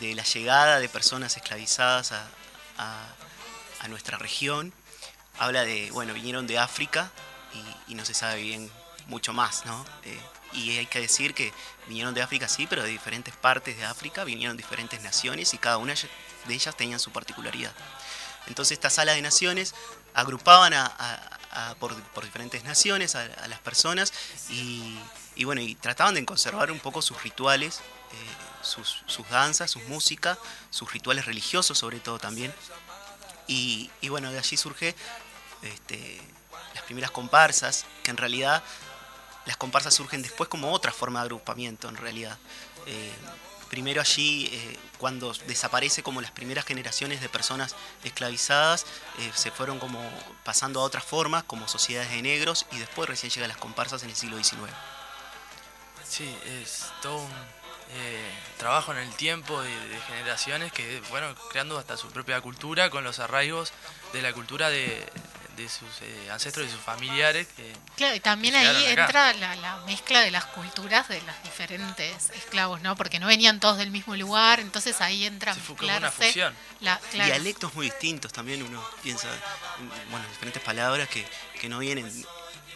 de 0.01 0.15
la 0.15 0.23
llegada 0.25 0.81
de 0.81 0.89
personas 0.89 1.37
esclavizadas 1.37 2.13
a, 2.13 2.27
a- 2.79 3.07
a 3.81 3.89
nuestra 3.89 4.17
región, 4.17 4.73
habla 5.39 5.65
de, 5.65 5.91
bueno, 5.91 6.15
vinieron 6.15 6.47
de 6.47 6.59
África 6.59 7.11
y, 7.89 7.93
y 7.93 7.95
no 7.95 8.05
se 8.05 8.15
sabe 8.15 8.41
bien 8.43 8.71
mucho 9.07 9.33
más, 9.33 9.67
¿no? 9.67 9.85
Eh, 10.05 10.19
y 10.55 10.79
hay 10.79 10.87
que 10.87 11.01
decir 11.01 11.35
que 11.35 11.53
vinieron 11.89 12.15
de 12.15 12.23
África, 12.23 12.47
sí, 12.49 12.67
pero 12.69 12.83
de 12.83 12.91
diferentes 12.91 13.35
partes 13.37 13.77
de 13.77 13.85
África, 13.85 14.23
vinieron 14.25 14.57
diferentes 14.57 15.03
naciones 15.03 15.53
y 15.55 15.59
cada 15.59 15.79
una 15.79 15.95
de 15.95 16.55
ellas 16.55 16.77
tenían 16.77 17.01
su 17.01 17.11
particularidad. 17.11 17.73
Entonces 18.47 18.73
estas 18.73 18.95
salas 18.95 19.15
de 19.15 19.23
naciones 19.23 19.75
agrupaban 20.15 20.75
a, 20.75 21.77
por, 21.79 21.95
diferentes 22.23 22.65
naciones 22.65 23.15
a, 23.15 23.27
las 23.49 23.61
personas 23.61 24.13
y, 24.51 25.45
bueno, 25.45 25.61
y 25.61 25.75
trataban 25.75 26.15
de 26.15 26.25
conservar 26.25 26.71
un 26.71 26.81
poco 26.81 27.03
sus 27.03 27.23
rituales, 27.23 27.79
eh, 27.79 28.63
sus, 28.63 29.05
danzas, 29.31 29.71
sus 29.71 29.85
música, 29.85 30.39
sus 30.71 30.93
rituales 30.93 31.27
religiosos 31.27 31.79
sobre 31.79 32.01
todo 32.01 32.19
también. 32.19 32.55
Y, 33.47 33.91
y 34.01 34.09
bueno, 34.09 34.31
de 34.31 34.39
allí 34.39 34.57
surge 34.57 34.95
este, 35.63 36.21
las 36.75 36.83
primeras 36.85 37.11
comparsas, 37.11 37.85
que 38.03 38.11
en 38.11 38.17
realidad 38.17 38.63
las 39.47 39.57
comparsas 39.57 39.95
surgen 39.95 40.23
después 40.23 40.49
como 40.49 40.73
otra 40.73 40.93
forma 40.93 41.21
de 41.21 41.25
agrupamiento 41.25 41.89
en 41.89 41.97
realidad. 41.97 42.39
Eh, 42.87 43.13
primero 43.73 44.03
allí, 44.03 44.51
eh, 44.53 44.77
cuando 44.99 45.33
desaparece 45.47 46.03
como 46.03 46.21
las 46.21 46.31
primeras 46.31 46.67
generaciones 46.67 47.23
de 47.23 47.31
personas 47.31 47.75
esclavizadas, 48.05 48.85
eh, 49.19 49.33
se 49.35 49.51
fueron 49.51 49.79
como 49.79 49.99
pasando 50.45 50.79
a 50.81 50.83
otras 50.83 51.05
formas, 51.05 51.45
como 51.45 51.67
sociedades 51.67 52.11
de 52.11 52.21
negros, 52.21 52.67
y 52.71 52.77
después 52.77 53.09
recién 53.09 53.31
llegan 53.31 53.49
las 53.49 53.57
comparsas 53.57 54.03
en 54.03 54.11
el 54.11 54.15
siglo 54.15 54.37
XIX. 54.37 54.71
Sí, 56.07 56.37
es 56.61 56.85
todo 57.01 57.17
un 57.17 57.33
eh, 57.95 58.31
trabajo 58.59 58.93
en 58.93 58.99
el 58.99 59.15
tiempo 59.15 59.63
de, 59.63 59.73
generaciones 60.07 60.71
que 60.71 61.01
fueron 61.09 61.35
creando 61.49 61.79
hasta 61.79 61.97
su 61.97 62.09
propia 62.09 62.43
cultura 62.43 62.91
con 62.91 63.05
los 63.05 63.21
arraigos 63.21 63.73
de 64.13 64.21
la 64.21 64.35
cultura 64.35 64.69
de, 64.69 65.03
de 65.57 65.69
sus 65.69 65.89
eh, 66.03 66.29
ancestros 66.31 66.67
y 66.67 66.71
sus 66.71 66.81
familiares. 66.81 67.47
Que, 67.57 67.73
Claro, 67.97 68.15
y 68.15 68.21
también 68.21 68.55
que 68.55 68.61
ahí 68.61 68.87
entra 68.87 69.33
la, 69.35 69.55
la 69.57 69.77
mezcla 69.87 70.21
de 70.21 70.31
las 70.31 70.45
culturas 70.47 71.09
de 71.09 71.21
los 71.23 71.43
diferentes 71.45 72.31
esclavos, 72.31 72.81
¿no? 72.81 72.97
Porque 72.97 73.19
no 73.19 73.27
venían 73.27 73.61
todos 73.61 73.77
del 73.79 73.91
mismo 73.91 74.17
lugar, 74.17 74.61
entonces 74.61 75.01
ahí 75.01 75.25
entra 75.27 75.55
Se 75.55 75.61
fue 75.61 75.77
como 75.77 75.97
una 75.97 76.11
fusión. 76.11 76.55
la- 76.81 76.99
claro. 77.11 77.27
Dialectos 77.35 77.75
muy 77.75 77.87
distintos 77.91 78.33
también, 78.33 78.63
uno 78.63 78.83
piensa, 79.03 79.29
en, 79.79 80.11
bueno, 80.11 80.27
diferentes 80.29 80.63
palabras 80.63 81.09
que, 81.09 81.27
que 81.61 81.69
no 81.69 81.79
vienen, 81.79 82.11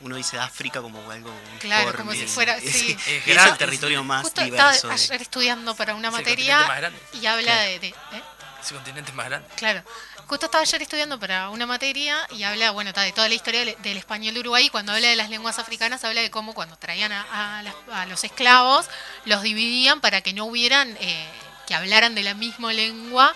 uno 0.03 0.17
dice 0.17 0.39
África 0.39 0.83
como 0.83 1.11
algo 1.11 1.33
Claro, 1.61 1.95
como 1.97 2.13
si 2.13 2.27
fuera- 2.27 2.57
es, 2.59 2.71
sí. 2.73 2.97
es 3.07 3.27
Es 3.27 3.59
territorio 3.59 4.05
más 4.05 4.23
Justo 4.25 4.43
estaba 4.43 4.73
diverso. 4.73 4.89
de- 4.89 4.95
ayer 4.95 5.23
estudiando 5.23 5.75
para 5.75 5.95
una 5.95 6.11
materia 6.11 6.69
y 7.15 7.25
habla 7.27 7.57
de... 7.63 7.79
de- 7.79 7.89
¿eh? 7.89 8.23
Ese 8.63 8.75
continente 8.75 9.13
más 9.13 9.27
grande. 9.27 9.49
Claro. 9.57 9.83
Justo 10.27 10.47
estaba 10.47 10.63
ayer 10.63 10.83
estudiando 10.83 11.21
para 11.21 11.51
una 11.51 11.67
materia 11.67 12.27
y 12.31 12.43
habla, 12.43 12.73
bueno, 12.73 12.91
está 12.91 13.03
de 13.03 13.13
toda 13.13 13.29
la 13.29 13.35
historia 13.35 13.65
del, 13.65 13.97
español 13.97 14.35
de 14.35 14.41
Uruguay. 14.41 14.69
Cuando 14.71 14.93
habla 14.93 15.09
de 15.09 15.17
las 15.17 15.31
lenguas 15.31 15.59
africanas, 15.61 16.03
habla 16.05 16.21
de 16.21 16.31
cómo 16.31 16.53
cuando 16.53 16.77
traían 16.77 17.13
a, 17.13 17.63
las- 17.63 17.75
a 17.93 18.07
los 18.07 18.25
esclavos, 18.25 18.87
los 19.25 19.43
dividían 19.43 20.01
para 20.01 20.21
que 20.23 20.33
no 20.33 20.47
hubieran, 20.47 20.97
eh, 21.01 21.29
que 21.67 21.75
hablaran 21.75 22.15
de 22.17 22.25
la 22.25 22.35
misma 22.35 22.73
lengua 22.73 23.35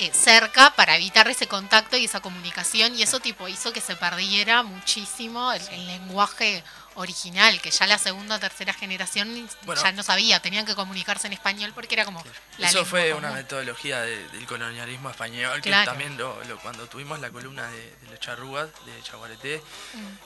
eh, 0.00 0.10
cerca 0.12 0.70
para 0.74 0.96
evitar 0.96 1.28
ese 1.28 1.46
contacto 1.46 1.96
y 1.96 2.06
esa 2.06 2.18
comunicación. 2.20 2.96
Y 2.98 3.02
eso 3.02 3.20
tipo 3.20 3.46
hizo 3.46 3.72
que 3.72 3.80
se 3.80 3.94
perdiera 3.94 4.64
muchísimo 4.64 5.52
el 5.52 5.86
lenguaje 5.86 6.64
original, 6.94 7.60
que 7.60 7.70
ya 7.70 7.86
la 7.86 7.98
segunda 7.98 8.36
o 8.36 8.40
tercera 8.40 8.72
generación 8.72 9.48
Bueno. 9.62 9.82
ya 9.82 9.92
no 9.92 10.02
sabía, 10.02 10.40
tenían 10.40 10.66
que 10.66 10.74
comunicarse 10.74 11.26
en 11.26 11.32
español 11.32 11.72
porque 11.74 11.94
era 11.94 12.04
como 12.04 12.22
la 12.58 12.68
Eso 12.68 12.84
fue 12.84 13.10
común. 13.10 13.24
una 13.24 13.34
metodología 13.34 14.00
de- 14.02 14.28
del 14.28 14.46
colonialismo 14.46 15.10
español, 15.10 15.60
que 15.62 15.70
también 15.70 16.16
lo, 16.18 16.42
lo- 16.44 16.58
cuando 16.60 16.86
tuvimos 16.88 17.18
la 17.20 17.30
columna 17.30 17.66
de, 17.70 17.96
de 17.96 18.06
los 18.10 18.20
charrúas, 18.20 18.68
de 18.86 19.02
Chaguareté, 19.02 19.62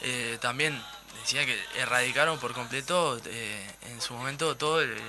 eh, 0.03 0.39
también 0.41 0.83
decía 1.23 1.45
que 1.47 1.61
erradicaron 1.77 2.39
por 2.39 2.53
completo 2.53 3.21
eh, 3.27 3.75
en 3.83 4.01
su 4.01 4.15
momento 4.15 4.57
todo 4.57 4.81
el- 4.81 5.01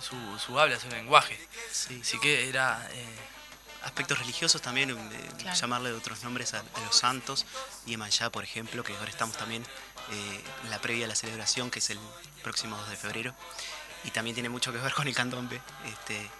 su, 0.00 0.16
su 0.38 0.58
habla, 0.60 0.78
su 0.78 0.88
lenguaje. 0.88 1.38
Sí. 1.72 1.98
Así 2.02 2.18
que 2.20 2.48
era... 2.48 2.86
eh, 2.92 3.04
aspectos 3.82 4.18
religiosos 4.18 4.60
también, 4.60 4.90
Claro. 5.38 5.56
llamarle 5.58 5.90
de 5.90 5.96
otros 5.96 6.22
nombres 6.24 6.52
a, 6.52 6.58
a 6.58 6.80
los 6.84 6.96
santos, 6.96 7.46
Yemayá, 7.86 8.28
por 8.28 8.42
ejemplo, 8.44 8.82
que 8.84 8.94
ahora 8.94 9.08
estamos 9.10 9.36
también 9.36 9.64
eh, 10.10 10.44
la 10.70 10.80
previa 10.80 11.04
a 11.06 11.08
la 11.08 11.14
celebración, 11.14 11.70
que 11.70 11.78
es 11.78 11.90
el 11.90 11.98
próximo 12.42 12.76
2 12.76 12.90
de 12.90 12.96
febrero, 12.96 13.34
y 14.04 14.10
también 14.10 14.34
tiene 14.34 14.48
mucho 14.48 14.72
que 14.72 14.78
ver 14.78 14.92
con 14.92 15.08
el 15.08 15.14
candombe. 15.14 15.60
Este, 15.86 16.30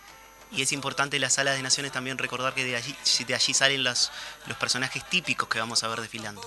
y 0.51 0.63
es 0.63 0.73
importante 0.73 1.19
las 1.19 1.35
salas 1.35 1.57
de 1.57 1.63
naciones 1.63 1.93
también 1.93 2.17
recordar 2.19 2.55
que 2.55 2.65
de 2.65 2.77
allí, 2.77 2.97
de 3.27 3.35
allí 3.35 3.53
salen 3.53 3.85
los, 3.85 4.11
los 4.47 4.57
personajes 4.57 5.09
típicos 5.09 5.49
que 5.49 5.59
vamos 5.59 5.83
a 5.83 5.89
ver 5.89 6.01
desfilando. 6.01 6.43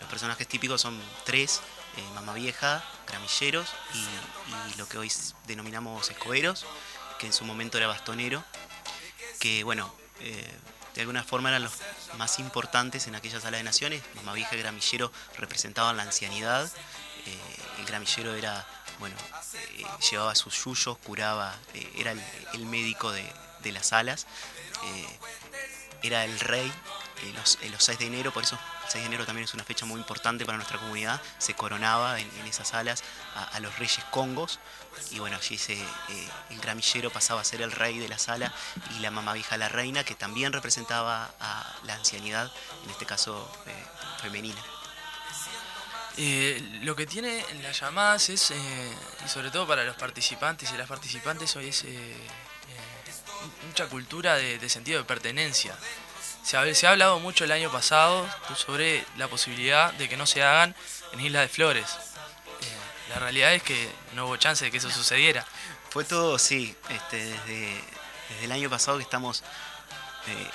Los 0.00 0.08
personajes 0.08 0.46
típicos 0.48 0.80
son 0.80 1.00
tres, 1.24 1.60
eh, 1.96 2.02
Mamá 2.14 2.34
Vieja, 2.34 2.84
Gramilleros 3.06 3.68
y, 3.94 4.72
y 4.72 4.78
lo 4.78 4.88
que 4.88 4.98
hoy 4.98 5.10
denominamos 5.46 6.10
escoberos, 6.10 6.66
que 7.18 7.26
en 7.26 7.32
su 7.32 7.44
momento 7.44 7.78
era 7.78 7.86
bastonero, 7.86 8.44
que 9.38 9.64
bueno, 9.64 9.94
eh, 10.20 10.50
de 10.96 11.02
alguna 11.02 11.22
forma 11.22 11.50
eran 11.50 11.62
los 11.62 11.74
más 12.16 12.38
importantes 12.38 13.06
en 13.06 13.14
aquella 13.14 13.38
sala 13.38 13.58
de 13.58 13.62
naciones. 13.62 14.02
Mamá 14.14 14.32
Vieja 14.32 14.56
y 14.56 14.58
Gramillero 14.58 15.12
representaban 15.38 15.96
la 15.96 16.02
ancianidad. 16.02 16.70
eh, 17.26 17.38
el 17.78 17.84
gramillero 17.84 18.34
era, 18.34 18.66
bueno, 18.98 19.14
eh, 19.54 19.84
llevaba 20.10 20.34
sus 20.34 20.64
yuyos, 20.64 20.96
curaba, 20.98 21.54
eh, 21.74 21.92
era 21.96 22.12
el, 22.12 22.66
médico 22.66 23.12
de, 23.12 23.30
de 23.62 23.72
las 23.72 23.88
salas. 23.88 24.26
era 26.02 26.24
el 26.24 26.38
rey 26.40 26.72
los, 27.34 27.58
los 27.70 27.84
6 27.84 27.98
de 27.98 28.06
enero, 28.06 28.32
por 28.32 28.44
eso 28.44 28.58
6 28.88 29.02
de 29.02 29.06
enero 29.06 29.26
también 29.26 29.44
es 29.44 29.54
una 29.54 29.64
fecha 29.64 29.86
muy 29.86 30.00
importante 30.00 30.44
para 30.44 30.56
nuestra 30.56 30.78
comunidad. 30.78 31.20
Se 31.38 31.54
coronaba 31.54 32.20
en, 32.20 32.28
esas 32.46 32.68
salas 32.68 33.02
a, 33.52 33.60
los 33.60 33.78
reyes 33.78 34.04
congos 34.10 34.60
y 35.10 35.18
bueno, 35.18 35.36
allí 35.36 35.58
se, 35.58 35.74
eh, 35.74 36.28
el 36.50 36.60
gramillero 36.60 37.10
pasaba 37.10 37.40
a 37.40 37.44
ser 37.44 37.62
el 37.62 37.72
rey 37.72 37.98
de 37.98 38.08
la 38.08 38.18
sala 38.18 38.52
y 38.96 39.00
la 39.00 39.10
mamá 39.10 39.32
vieja 39.32 39.56
la 39.56 39.68
reina, 39.68 40.04
que 40.04 40.14
también 40.14 40.52
representaba 40.52 41.30
a 41.40 41.74
la 41.84 41.94
ancianidad, 41.94 42.50
en 42.84 42.90
este 42.90 43.06
caso 43.06 43.50
eh, 43.66 43.84
femenina. 44.22 44.60
Eh, 46.18 46.80
lo 46.82 46.96
que 46.96 47.06
tiene 47.06 47.44
las 47.62 47.78
llamadas 47.80 48.30
es, 48.30 48.50
eh, 48.50 48.92
y 49.24 49.28
sobre 49.28 49.50
todo 49.50 49.66
para 49.66 49.84
los 49.84 49.96
participantes 49.96 50.72
y 50.72 50.76
las 50.78 50.88
participantes, 50.88 51.54
hoy 51.56 51.68
es 51.68 51.84
mucha 53.66 53.86
cultura 53.86 54.36
de 54.36 54.68
sentido 54.68 54.98
de 54.98 55.04
pertenencia. 55.04 55.76
Se 56.46 56.56
ha, 56.86 56.90
hablado 56.92 57.18
mucho 57.18 57.42
el 57.42 57.50
año 57.50 57.72
pasado 57.72 58.24
sobre 58.54 59.04
la 59.16 59.26
posibilidad 59.26 59.92
de 59.94 60.08
que 60.08 60.16
no 60.16 60.26
se 60.26 60.44
hagan 60.44 60.76
en 61.12 61.20
Isla 61.20 61.40
de 61.40 61.48
Flores. 61.48 61.90
Eh, 61.90 63.08
la 63.08 63.18
realidad 63.18 63.52
es 63.52 63.64
que 63.64 63.90
no 64.14 64.26
hubo 64.26 64.36
chance 64.36 64.64
de 64.64 64.70
que 64.70 64.76
eso 64.76 64.88
sucediera. 64.88 65.44
Fue 65.90 66.04
todo, 66.04 66.38
sí, 66.38 66.76
este, 66.88 67.16
desde, 67.16 67.82
desde 68.28 68.44
el 68.44 68.52
año 68.52 68.70
pasado 68.70 68.96
que 68.96 69.02
estamos 69.02 69.42
eh, 70.28 70.50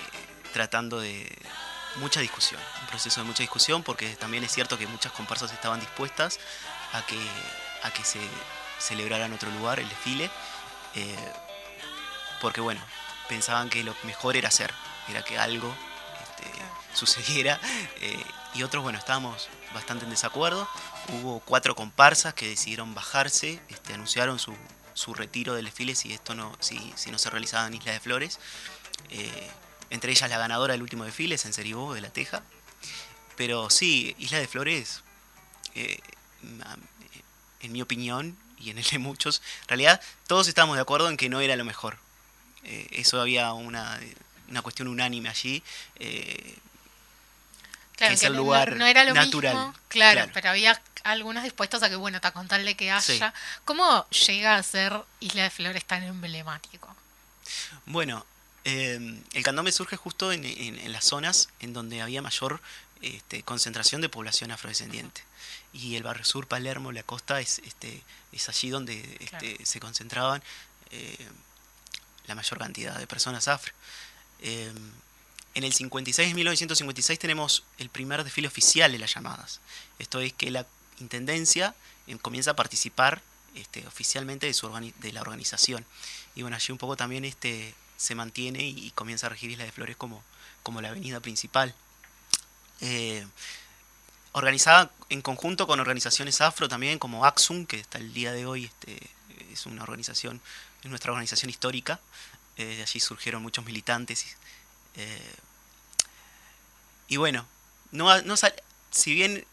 tratando 0.53 1.01
de 1.01 1.29
mucha 1.97 2.21
discusión, 2.21 2.61
un 2.79 2.87
proceso 2.87 3.19
de 3.19 3.27
mucha 3.27 3.43
discusión, 3.43 3.83
porque 3.83 4.15
también 4.15 4.45
es 4.45 4.53
cierto 4.53 4.77
que 4.77 4.87
muchas 4.87 5.11
comparsas 5.11 5.51
estaban 5.51 5.81
dispuestas 5.81 6.39
a 6.93 7.05
que, 7.05 7.19
a 7.83 7.91
que 7.91 8.05
se 8.05 8.21
celebrara 8.79 9.25
en 9.25 9.33
otro 9.33 9.51
lugar 9.51 9.81
el 9.81 9.89
desfile, 9.89 10.31
eh, 10.95 11.33
porque 12.39 12.61
bueno, 12.61 12.79
pensaban 13.27 13.69
que 13.69 13.83
lo 13.83 13.93
mejor 14.03 14.37
era 14.37 14.47
hacer, 14.47 14.73
era 15.11 15.23
que 15.23 15.37
algo 15.37 15.73
este, 16.23 16.51
sucediera, 16.93 17.59
eh, 18.01 18.23
y 18.53 18.63
otros, 18.63 18.83
bueno, 18.83 18.99
estábamos 18.99 19.47
bastante 19.73 20.03
en 20.05 20.11
desacuerdo. 20.11 20.67
Hubo 21.09 21.39
cuatro 21.39 21.75
comparsas 21.75 22.33
que 22.33 22.47
decidieron 22.49 22.93
bajarse, 22.93 23.61
este, 23.69 23.93
anunciaron 23.93 24.39
su, 24.39 24.53
su 24.93 25.13
retiro 25.13 25.53
del 25.53 25.65
desfile 25.65 25.95
si 25.95 26.11
esto 26.13 26.35
no, 26.35 26.55
si, 26.59 26.91
si 26.95 27.11
no 27.11 27.17
se 27.17 27.29
realizaba 27.29 27.67
en 27.67 27.75
Isla 27.75 27.93
de 27.93 27.99
Flores. 28.01 28.39
Eh, 29.09 29.49
entre 29.89 30.11
ellas 30.11 30.29
la 30.29 30.37
ganadora 30.37 30.73
del 30.73 30.81
último 30.81 31.05
desfile, 31.05 31.37
Senseribó 31.37 31.93
de 31.93 32.01
la 32.01 32.09
Teja. 32.09 32.43
Pero 33.37 33.69
sí, 33.69 34.15
Isla 34.19 34.39
de 34.39 34.47
Flores, 34.47 35.03
eh, 35.75 35.99
ma- 36.41 36.77
en 37.61 37.71
mi 37.71 37.81
opinión 37.81 38.37
y 38.57 38.69
en 38.69 38.77
el 38.77 38.83
de 38.85 38.99
muchos, 38.99 39.41
en 39.63 39.67
realidad 39.69 40.01
todos 40.27 40.47
estábamos 40.47 40.75
de 40.75 40.81
acuerdo 40.81 41.09
en 41.09 41.17
que 41.17 41.29
no 41.29 41.39
era 41.41 41.55
lo 41.55 41.63
mejor. 41.65 41.97
Eh, 42.63 42.87
eso 42.91 43.19
había 43.21 43.53
una, 43.53 43.99
una 44.51 44.61
cuestión 44.61 44.87
unánime 44.87 45.29
allí. 45.29 45.63
eh, 45.95 46.55
Claro, 47.95 48.11
que 48.11 48.15
es 48.15 48.23
el 48.23 48.33
no- 48.33 48.39
lugar 48.39 48.75
no, 48.77 48.85
era 48.87 49.03
lo 49.03 49.13
natural. 49.13 49.53
mismo, 49.55 49.73
claro, 49.87 50.13
Claro. 50.21 50.31
pero 50.33 50.49
había 50.49 50.81
algunos 51.03 51.43
dispuestos 51.43 51.83
a 51.83 51.89
que, 51.89 51.95
bueno, 51.95 52.19
ta, 52.19 52.31
con 52.31 52.47
tal 52.47 52.65
de 52.65 52.75
que 52.75 52.91
haya. 52.91 53.01
Sí. 53.01 53.19
¿Cómo 53.65 54.07
llega 54.09 54.55
a 54.55 54.63
ser 54.63 54.93
Isla 55.19 55.43
de 55.43 55.49
Flores 55.51 55.85
tan 55.85 56.01
emblemático? 56.03 56.95
Bueno, 57.85 58.25
eh, 58.65 59.21
el 59.33 59.43
candombe 59.43 59.71
surge 59.71 59.97
justo 59.97 60.31
en, 60.31 60.43
en- 60.45 60.79
en 60.79 60.91
las 60.91 61.05
zonas 61.05 61.49
en 61.59 61.73
donde 61.73 62.01
había 62.01 62.21
mayor 62.21 62.59
este, 63.03 63.41
concentración 63.43 64.01
de 64.01 64.09
población 64.09 64.51
afrodescendiente. 64.51 65.23
Y 65.73 65.95
el 65.95 66.03
barrio 66.03 66.25
sur, 66.25 66.47
Palermo, 66.47 66.91
la 66.91 67.01
costa, 67.03 67.39
es, 67.39 67.59
este, 67.59 68.03
es 68.31 68.47
allí 68.49 68.69
donde 68.69 69.17
este, 69.19 69.63
se 69.65 69.79
concentraban 69.79 70.43
eh, 70.91 71.17
la 72.27 72.35
mayor 72.35 72.57
cantidad 72.59 72.97
de 72.97 73.07
personas 73.07 73.47
afro. 73.47 73.73
Eh, 74.41 74.71
en 75.53 75.63
el 75.63 75.73
56, 75.73 76.33
1956, 76.33 77.19
tenemos 77.19 77.63
el 77.77 77.89
primer 77.89 78.23
desfile 78.23 78.47
oficial 78.47 78.91
de 78.91 78.99
las 78.99 79.13
llamadas. 79.13 79.59
Esto 79.99 80.21
es 80.21 80.33
que 80.33 80.49
la 80.49 80.65
intendencia 80.99 81.75
eh, 82.07 82.17
comienza 82.17 82.51
a 82.51 82.55
participar 82.55 83.21
este, 83.55 83.85
oficialmente 83.85 84.49
de, 84.49 85.13
la 85.13 85.21
organización. 85.21 85.85
Y 86.35 86.41
bueno, 86.41 86.55
allí 86.55 86.71
un 86.71 86.77
poco 86.77 86.95
también 86.95 87.25
este, 87.25 87.75
se 87.97 88.15
mantiene 88.15 88.63
y, 88.63 88.87
y 88.87 88.91
comienza 88.91 89.27
a 89.27 89.29
regir 89.29 89.51
Isla 89.51 89.65
de 89.65 89.71
Flores 89.71 89.97
como, 89.97 90.23
como 90.63 90.81
la 90.81 90.89
avenida 90.89 91.19
principal. 91.19 91.75
Eh, 92.81 93.25
organizada 94.33 94.91
en 95.09 95.21
conjunto 95.21 95.67
con 95.67 95.79
organizaciones 95.79 96.41
afro 96.41 96.67
también, 96.67 96.99
como 96.99 97.25
Axum, 97.25 97.65
que 97.65 97.81
hasta 97.81 97.97
el 97.97 98.13
día 98.13 98.31
de 98.31 98.45
hoy 98.45 98.65
este, 98.65 98.97
es 99.51 99.65
una 99.65 99.83
organización, 99.83 100.41
es 100.83 100.89
nuestra 100.89 101.11
organización 101.11 101.49
histórica. 101.49 101.99
Eh, 102.57 102.65
de 102.77 102.83
allí 102.83 102.99
surgieron 102.99 103.41
muchos 103.41 103.65
militantes. 103.65 104.25
y, 104.25 105.01
eh, 105.01 105.35
y 107.07 107.17
bueno, 107.17 107.45
no, 107.91 108.21
no 108.21 108.37
sal- 108.37 108.53
si 108.91 109.13
bien 109.13 109.45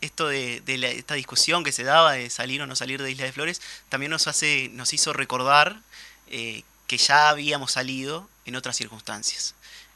esto 0.00 0.26
de, 0.28 0.60
de 0.62 0.78
la- 0.78 0.88
esta 0.88 1.14
discusión 1.14 1.62
que 1.64 1.72
se 1.72 1.84
daba 1.84 2.12
de 2.12 2.28
salir 2.30 2.60
o 2.62 2.66
no 2.66 2.74
salir 2.76 3.00
de 3.02 3.10
Isla 3.10 3.24
de 3.24 3.32
Flores, 3.32 3.60
también 3.88 4.10
nos 4.10 4.26
hace, 4.26 4.68
nos 4.72 4.92
hizo 4.92 5.12
recordar 5.12 5.80
eh, 6.28 6.64
que 6.86 6.96
ya 6.98 7.28
habíamos 7.28 7.72
salido 7.72 8.28
en 8.46 8.56
otras 8.56 8.76
circunstancias. 8.76 9.54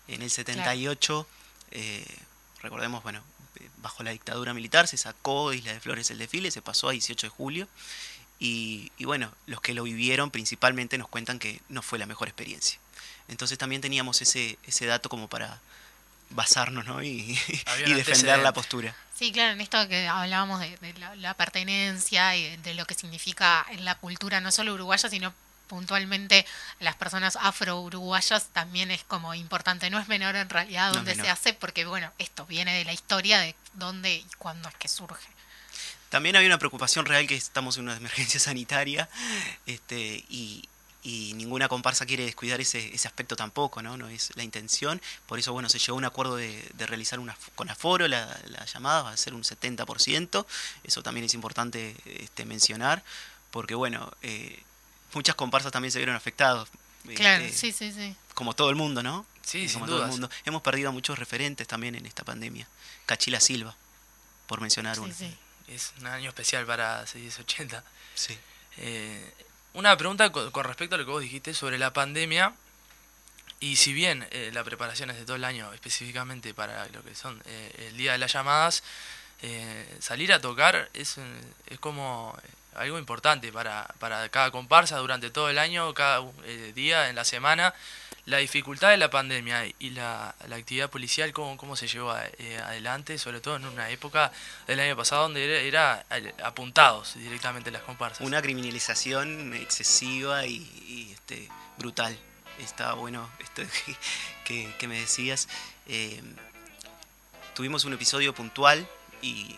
En 0.08 0.22
el 0.22 0.30
78, 0.30 1.26
eh, 1.72 2.06
recordemos, 2.62 3.02
bueno, 3.02 3.22
bajo 3.78 4.02
la 4.02 4.10
dictadura 4.12 4.54
militar 4.54 4.86
se 4.86 4.96
sacó 4.96 5.50
de 5.50 5.56
Isla 5.56 5.72
de 5.72 5.80
Flores 5.80 6.10
el 6.10 6.18
desfile, 6.18 6.50
se 6.50 6.62
pasó 6.62 6.88
a 6.88 6.92
18 6.92 7.26
de 7.26 7.30
julio. 7.30 7.68
Y, 8.38 8.92
y 8.98 9.04
bueno, 9.04 9.32
los 9.46 9.60
que 9.60 9.74
lo 9.74 9.84
vivieron 9.84 10.30
principalmente 10.30 10.98
nos 10.98 11.08
cuentan 11.08 11.38
que 11.38 11.60
no 11.68 11.82
fue 11.82 11.98
la 11.98 12.06
mejor 12.06 12.28
experiencia. 12.28 12.78
Entonces 13.28 13.58
también 13.58 13.80
teníamos 13.80 14.20
ese, 14.22 14.58
ese 14.64 14.86
dato 14.86 15.08
como 15.08 15.28
para 15.28 15.60
basarnos 16.30 16.84
¿no? 16.86 17.02
y, 17.02 17.38
defender 17.86 18.38
la 18.40 18.52
postura. 18.52 18.94
Sí, 19.14 19.32
claro, 19.32 19.52
en 19.52 19.60
esto 19.60 19.88
que 19.88 20.06
hablábamos 20.06 20.60
de, 20.60 20.76
de 20.78 20.92
la, 20.94 21.16
la 21.16 21.34
pertenencia 21.34 22.36
y 22.36 22.44
de, 22.44 22.56
de 22.58 22.74
lo 22.74 22.84
que 22.84 22.94
significa 22.94 23.64
en 23.70 23.84
la 23.84 23.94
cultura 23.94 24.40
no 24.40 24.50
solo 24.50 24.74
uruguaya, 24.74 25.08
sino 25.08 25.32
puntualmente 25.66 26.46
las 26.80 26.94
personas 26.96 27.36
afro-uruguayas 27.40 28.48
también 28.52 28.90
es 28.90 29.04
como 29.04 29.34
importante, 29.34 29.90
no 29.90 29.98
es 29.98 30.08
menor 30.08 30.36
en 30.36 30.48
realidad 30.48 30.88
No 30.88 30.96
dónde 30.96 31.14
se 31.14 31.28
hace, 31.28 31.54
porque 31.54 31.84
bueno, 31.84 32.12
esto 32.18 32.46
viene 32.46 32.76
de 32.76 32.84
la 32.84 32.92
historia 32.92 33.40
de 33.40 33.54
dónde 33.74 34.14
y 34.14 34.26
cuándo 34.38 34.68
es 34.68 34.74
que 34.76 34.88
surge. 34.88 35.35
También 36.08 36.36
había 36.36 36.48
una 36.48 36.58
preocupación 36.58 37.04
real 37.06 37.26
que 37.26 37.34
estamos 37.34 37.76
en 37.76 37.84
una 37.84 37.96
emergencia 37.96 38.38
sanitaria 38.40 39.08
este, 39.66 40.24
y, 40.28 40.68
y 41.02 41.34
ninguna 41.34 41.68
comparsa 41.68 42.06
quiere 42.06 42.24
descuidar 42.24 42.60
ese, 42.60 42.94
ese 42.94 43.08
aspecto 43.08 43.36
tampoco, 43.36 43.82
¿no? 43.82 43.96
No 43.96 44.08
es 44.08 44.30
la 44.36 44.42
intención. 44.42 45.00
Por 45.26 45.38
eso, 45.38 45.52
bueno, 45.52 45.68
se 45.68 45.78
llegó 45.78 45.94
a 45.94 45.98
un 45.98 46.04
acuerdo 46.04 46.36
de, 46.36 46.68
de 46.74 46.86
realizar 46.86 47.18
una, 47.18 47.36
con 47.54 47.70
aforo, 47.70 48.08
la, 48.08 48.38
la 48.46 48.64
llamada 48.64 49.02
va 49.02 49.10
a 49.10 49.16
ser 49.16 49.34
un 49.34 49.42
70%. 49.42 50.46
Eso 50.84 51.02
también 51.02 51.24
es 51.24 51.34
importante 51.34 51.96
este, 52.06 52.44
mencionar, 52.44 53.04
porque, 53.50 53.74
bueno, 53.74 54.12
eh, 54.22 54.62
muchas 55.12 55.34
comparsas 55.34 55.72
también 55.72 55.92
se 55.92 55.98
vieron 55.98 56.16
afectadas. 56.16 56.68
Claro, 57.14 57.44
este, 57.44 57.56
sí, 57.56 57.72
sí, 57.72 57.92
sí. 57.92 58.16
Como 58.34 58.54
todo 58.54 58.70
el 58.70 58.76
mundo, 58.76 59.02
¿no? 59.02 59.26
Sí, 59.42 59.68
como 59.72 59.86
sin 59.86 59.94
todo 59.94 60.04
el 60.04 60.10
mundo. 60.10 60.28
Hemos 60.44 60.62
perdido 60.62 60.88
a 60.88 60.92
muchos 60.92 61.18
referentes 61.18 61.68
también 61.68 61.94
en 61.94 62.04
esta 62.06 62.24
pandemia. 62.24 62.66
Cachila 63.06 63.38
Silva, 63.38 63.76
por 64.48 64.60
mencionar 64.60 64.96
sí, 64.96 65.02
uno. 65.02 65.14
sí. 65.16 65.36
Es 65.68 65.92
un 66.00 66.06
año 66.06 66.28
especial 66.28 66.64
para 66.66 67.06
680. 67.06 67.82
Sí. 68.14 68.38
Eh, 68.78 69.32
una 69.74 69.96
pregunta 69.96 70.30
con, 70.30 70.50
con 70.50 70.64
respecto 70.64 70.94
a 70.94 70.98
lo 70.98 71.04
que 71.04 71.10
vos 71.10 71.22
dijiste 71.22 71.54
sobre 71.54 71.78
la 71.78 71.92
pandemia. 71.92 72.54
Y 73.58 73.76
si 73.76 73.92
bien 73.92 74.26
eh, 74.30 74.50
la 74.52 74.64
preparación 74.64 75.10
es 75.10 75.16
de 75.16 75.24
todo 75.24 75.36
el 75.36 75.44
año, 75.44 75.72
específicamente 75.72 76.52
para 76.52 76.86
lo 76.88 77.02
que 77.02 77.14
son 77.14 77.42
eh, 77.46 77.88
el 77.88 77.96
día 77.96 78.12
de 78.12 78.18
las 78.18 78.32
llamadas, 78.32 78.82
eh, 79.42 79.96
salir 80.00 80.32
a 80.32 80.40
tocar 80.40 80.88
es, 80.94 81.18
eh, 81.18 81.22
es 81.66 81.78
como 81.78 82.36
eh, 82.42 82.48
algo 82.76 82.98
importante 82.98 83.52
para, 83.52 83.86
para 83.98 84.28
cada 84.28 84.50
comparsa 84.50 84.98
durante 84.98 85.30
todo 85.30 85.50
el 85.50 85.58
año, 85.58 85.92
cada 85.94 86.24
eh, 86.44 86.72
día, 86.74 87.08
en 87.08 87.16
la 87.16 87.24
semana. 87.24 87.74
La 88.26 88.38
dificultad 88.38 88.90
de 88.90 88.96
la 88.96 89.08
pandemia 89.08 89.66
y 89.78 89.90
la, 89.90 90.34
la 90.48 90.56
actividad 90.56 90.90
policial, 90.90 91.32
¿cómo, 91.32 91.56
cómo 91.56 91.76
se 91.76 91.86
llevó 91.86 92.12
eh, 92.38 92.58
adelante? 92.58 93.18
Sobre 93.18 93.40
todo 93.40 93.54
en 93.56 93.64
una 93.66 93.88
época 93.90 94.32
del 94.66 94.80
año 94.80 94.96
pasado 94.96 95.22
donde 95.22 95.68
era, 95.68 96.04
apuntados 96.42 97.14
directamente 97.14 97.70
las 97.70 97.82
comparsas. 97.82 98.26
Una 98.26 98.42
criminalización 98.42 99.54
excesiva 99.54 100.44
y, 100.44 101.10
este, 101.12 101.48
brutal. 101.78 102.18
Está 102.58 102.94
bueno 102.94 103.30
esto 103.38 103.62
que- 104.44 104.74
que 104.76 104.88
me 104.88 104.98
decías. 104.98 105.48
Eh, 105.86 106.20
tuvimos 107.54 107.84
un 107.84 107.92
episodio 107.92 108.34
puntual 108.34 108.88
y 109.22 109.56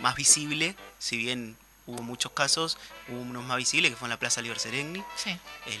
más 0.00 0.14
visible, 0.14 0.76
si 0.98 1.16
bien 1.16 1.56
hubo 1.86 2.02
muchos 2.02 2.32
casos, 2.32 2.78
hubo 3.08 3.20
unos 3.20 3.44
más 3.44 3.56
visibles 3.56 3.90
que 3.90 3.96
fue 3.96 4.06
en 4.06 4.10
la 4.10 4.18
Plaza 4.18 4.42
Liber 4.42 4.58
Serengni, 4.58 5.02
sí. 5.16 5.30
el 5.66 5.80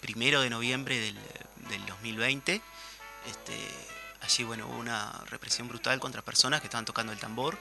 primero 0.00 0.40
de 0.40 0.50
noviembre 0.50 0.98
del, 0.98 1.18
del 1.68 1.86
2020. 1.86 2.60
Este, 3.26 3.68
allí 4.20 4.44
bueno, 4.44 4.66
hubo 4.66 4.76
una 4.76 5.12
represión 5.30 5.68
brutal 5.68 6.00
contra 6.00 6.22
personas 6.22 6.60
que 6.60 6.66
estaban 6.66 6.84
tocando 6.84 7.12
el 7.12 7.18
tambor 7.18 7.58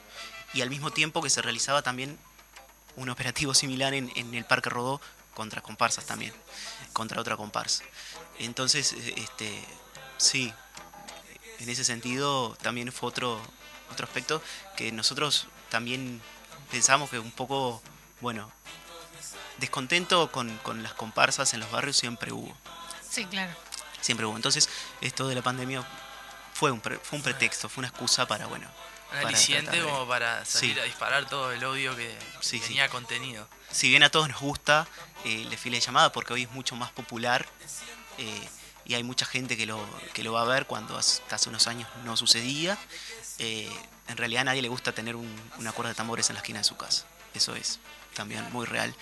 y 0.53 0.61
al 0.61 0.69
mismo 0.69 0.91
tiempo 0.91 1.21
que 1.21 1.29
se 1.29 1.41
realizaba 1.41 1.81
también 1.81 2.17
un 2.95 3.09
operativo 3.09 3.53
similar 3.53 3.93
en, 3.93 4.11
en 4.15 4.33
el 4.33 4.45
Parque 4.45 4.69
Rodó 4.69 5.01
contra 5.33 5.61
comparsas 5.61 6.05
también, 6.05 6.33
contra 6.93 7.21
otra 7.21 7.37
comparsa. 7.37 7.83
Entonces, 8.39 8.93
este, 9.15 9.63
sí, 10.17 10.53
en 11.59 11.69
ese 11.69 11.83
sentido 11.83 12.57
también 12.61 12.91
fue 12.91 13.09
otro, 13.09 13.39
otro 13.91 14.05
aspecto 14.05 14.41
que 14.75 14.91
nosotros 14.91 15.47
también 15.69 16.21
pensamos 16.71 17.09
que 17.09 17.19
un 17.19 17.31
poco, 17.31 17.81
bueno, 18.21 18.51
descontento 19.57 20.31
con, 20.31 20.57
con 20.59 20.83
las 20.83 20.93
comparsas 20.93 21.53
en 21.53 21.59
los 21.59 21.71
barrios 21.71 21.97
siempre 21.97 22.31
hubo, 22.31 22.55
Sí, 23.09 23.25
claro. 23.25 23.53
siempre 23.99 24.25
hubo. 24.25 24.35
Entonces, 24.35 24.69
esto 25.01 25.27
de 25.27 25.35
la 25.35 25.41
pandemia 25.41 25.85
fue 26.53 26.71
un, 26.71 26.79
pre- 26.79 26.99
fue 26.99 27.17
un 27.17 27.23
pretexto, 27.23 27.69
fue 27.69 27.81
una 27.81 27.87
excusa 27.89 28.25
para, 28.27 28.47
bueno, 28.47 28.67
Un 29.11 29.17
para 29.17 29.27
aliciente 29.29 29.77
de- 29.77 29.83
como 29.83 30.07
para 30.07 30.45
salir 30.45 30.75
Sí. 30.75 30.79
a 30.79 30.83
disparar 30.83 31.27
todo 31.27 31.51
el 31.51 31.63
odio 31.63 31.95
que 31.95 32.17
Sí, 32.39 32.59
sí. 32.59 32.67
tenía 32.67 32.89
contenido. 32.89 33.47
si 33.71 33.89
bien 33.89 34.03
a 34.03 34.09
todos 34.09 34.27
nos 34.29 34.39
gusta 34.41 34.87
eh, 35.25 35.43
el 35.43 35.49
desfile 35.49 35.77
de 35.77 35.81
llamada 35.85 36.11
porque 36.11 36.33
hoy 36.33 36.43
es 36.43 36.51
mucho 36.51 36.75
más 36.75 36.91
popular 36.91 37.47
eh, 38.17 38.49
y 38.85 38.95
hay 38.95 39.03
mucha 39.03 39.25
gente 39.25 39.55
que 39.55 39.65
lo, 39.65 39.79
que 40.13 40.23
lo 40.23 40.33
va 40.33 40.41
a 40.41 40.45
ver 40.45 40.65
cuando 40.65 40.97
hasta 40.97 41.35
hace 41.35 41.47
unos 41.49 41.67
años 41.67 41.87
no 42.03 42.17
sucedía, 42.17 42.77
eh, 43.39 43.71
en 44.11 44.17
realidad 44.17 44.41
a 44.41 44.45
nadie 44.45 44.61
le 44.61 44.67
gusta 44.69 44.91
tener 44.91 45.15
un, 45.15 45.27
una 45.57 45.71
cuerda 45.71 45.89
de 45.89 45.95
tambores 45.95 46.29
en 46.29 46.35
la 46.35 46.39
esquina 46.41 46.59
de 46.59 46.65
su 46.65 46.77
casa. 46.77 47.05
Eso 47.33 47.55
es 47.55 47.79
también 48.13 48.45
muy 48.51 48.65
real. 48.65 48.93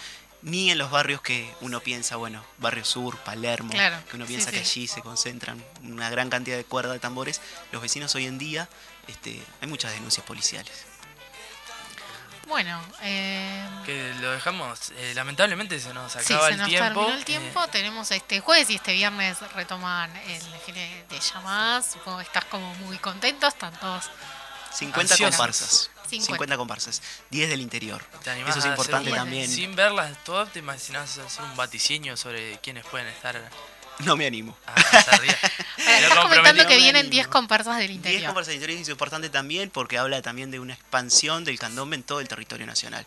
ni 0.42 0.72
en 0.72 0.78
los 0.78 0.90
barrios 0.92 1.20
que 1.22 1.54
uno 1.62 1.82
piensa, 1.82 2.16
bueno, 2.16 2.42
Barrio 2.60 2.86
Sur, 2.86 3.18
Palermo, 3.18 3.72
Claro, 3.72 3.98
que 4.10 4.16
uno 4.16 4.26
sí, 4.26 4.30
piensa 4.34 4.50
sí. 4.52 4.56
que 4.56 4.62
allí 4.62 4.88
se 4.88 5.02
concentran 5.02 5.62
una 5.84 6.10
gran 6.10 6.30
cantidad 6.30 6.56
de 6.56 6.64
cuerdas 6.64 6.94
de 6.94 7.00
tambores. 7.00 7.42
Los 7.74 7.82
vecinos 7.82 8.16
hoy 8.16 8.26
en 8.26 8.38
día, 8.38 8.70
este, 9.08 9.42
hay 9.62 9.68
muchas 9.68 9.92
denuncias 9.92 10.26
policiales. 10.26 10.86
Bueno, 12.48 12.82
eh, 13.04 13.64
Que 13.86 14.12
lo 14.22 14.32
dejamos, 14.32 14.92
eh, 14.96 15.12
lamentablemente 15.14 15.80
se 15.80 15.94
nos 15.94 16.14
sí, 16.14 16.20
acaba 16.34 16.48
se 16.48 16.54
el 16.54 16.58
nos 16.60 16.68
tiempo. 16.68 16.86
terminó 17.02 17.14
el 17.18 17.26
tiempo. 17.26 17.64
eh, 17.64 17.68
Tenemos 17.72 18.10
este 18.10 18.40
jueves 18.40 18.70
y 18.72 18.76
este 18.76 18.94
viernes 18.94 19.40
retoman 19.54 20.10
el 20.18 20.52
desfile 20.52 21.06
de 21.10 21.20
llamadas. 21.20 21.92
Supongo 21.94 22.18
que 22.18 22.24
estás 22.24 22.46
como 22.46 22.74
muy 22.76 22.98
contento. 22.98 23.46
Están 23.46 23.74
todos 23.80 24.10
50 24.74 25.14
Ansiosos. 25.14 25.36
comparsas. 25.36 25.92
50. 26.10 26.26
50 26.34 26.58
comparsas. 26.58 27.02
10 27.30 27.50
del 27.50 27.62
interior. 27.62 28.04
¿te 28.24 28.32
animás 28.32 28.50
Eso 28.52 28.60
es 28.60 28.66
hacer 28.66 28.72
importante 28.72 29.12
también. 29.12 29.50
Sin 29.50 29.76
verlas 29.76 30.24
todas, 30.24 30.52
¿te 30.52 30.60
imaginas 30.60 31.18
hacer 31.18 31.44
un 31.44 31.56
vaticinio 31.56 32.18
sobre 32.18 32.58
quiénes 32.60 32.84
pueden 32.86 33.08
estar 33.08 33.50
No 34.00 34.16
me 34.18 34.26
animo. 34.26 34.58
a, 34.66 34.74
a 34.74 35.00
esa 35.00 35.18
ría? 35.18 35.38
Ahora, 35.42 35.68
Pero 35.78 36.08
estás 36.08 36.24
comentando 36.24 36.68
que 36.68 36.78
vienen 36.78 36.96
animo. 37.02 37.12
10 37.12 37.28
comparsas 37.28 37.78
del 37.78 37.88
10 37.90 37.96
interior. 37.98 38.26
comparsas 38.26 38.54
interiores 38.56 38.84
es 38.84 38.90
importante 38.90 39.30
también 39.30 39.70
porque 39.70 39.98
habla 40.00 40.22
también 40.24 40.50
de 40.52 40.60
una 40.60 40.74
expansión 40.74 41.44
del 41.44 41.60
candombe 41.60 41.96
en 41.96 42.04
todo 42.04 42.20
el 42.22 42.28
territorio 42.28 42.66
nacional. 42.66 43.06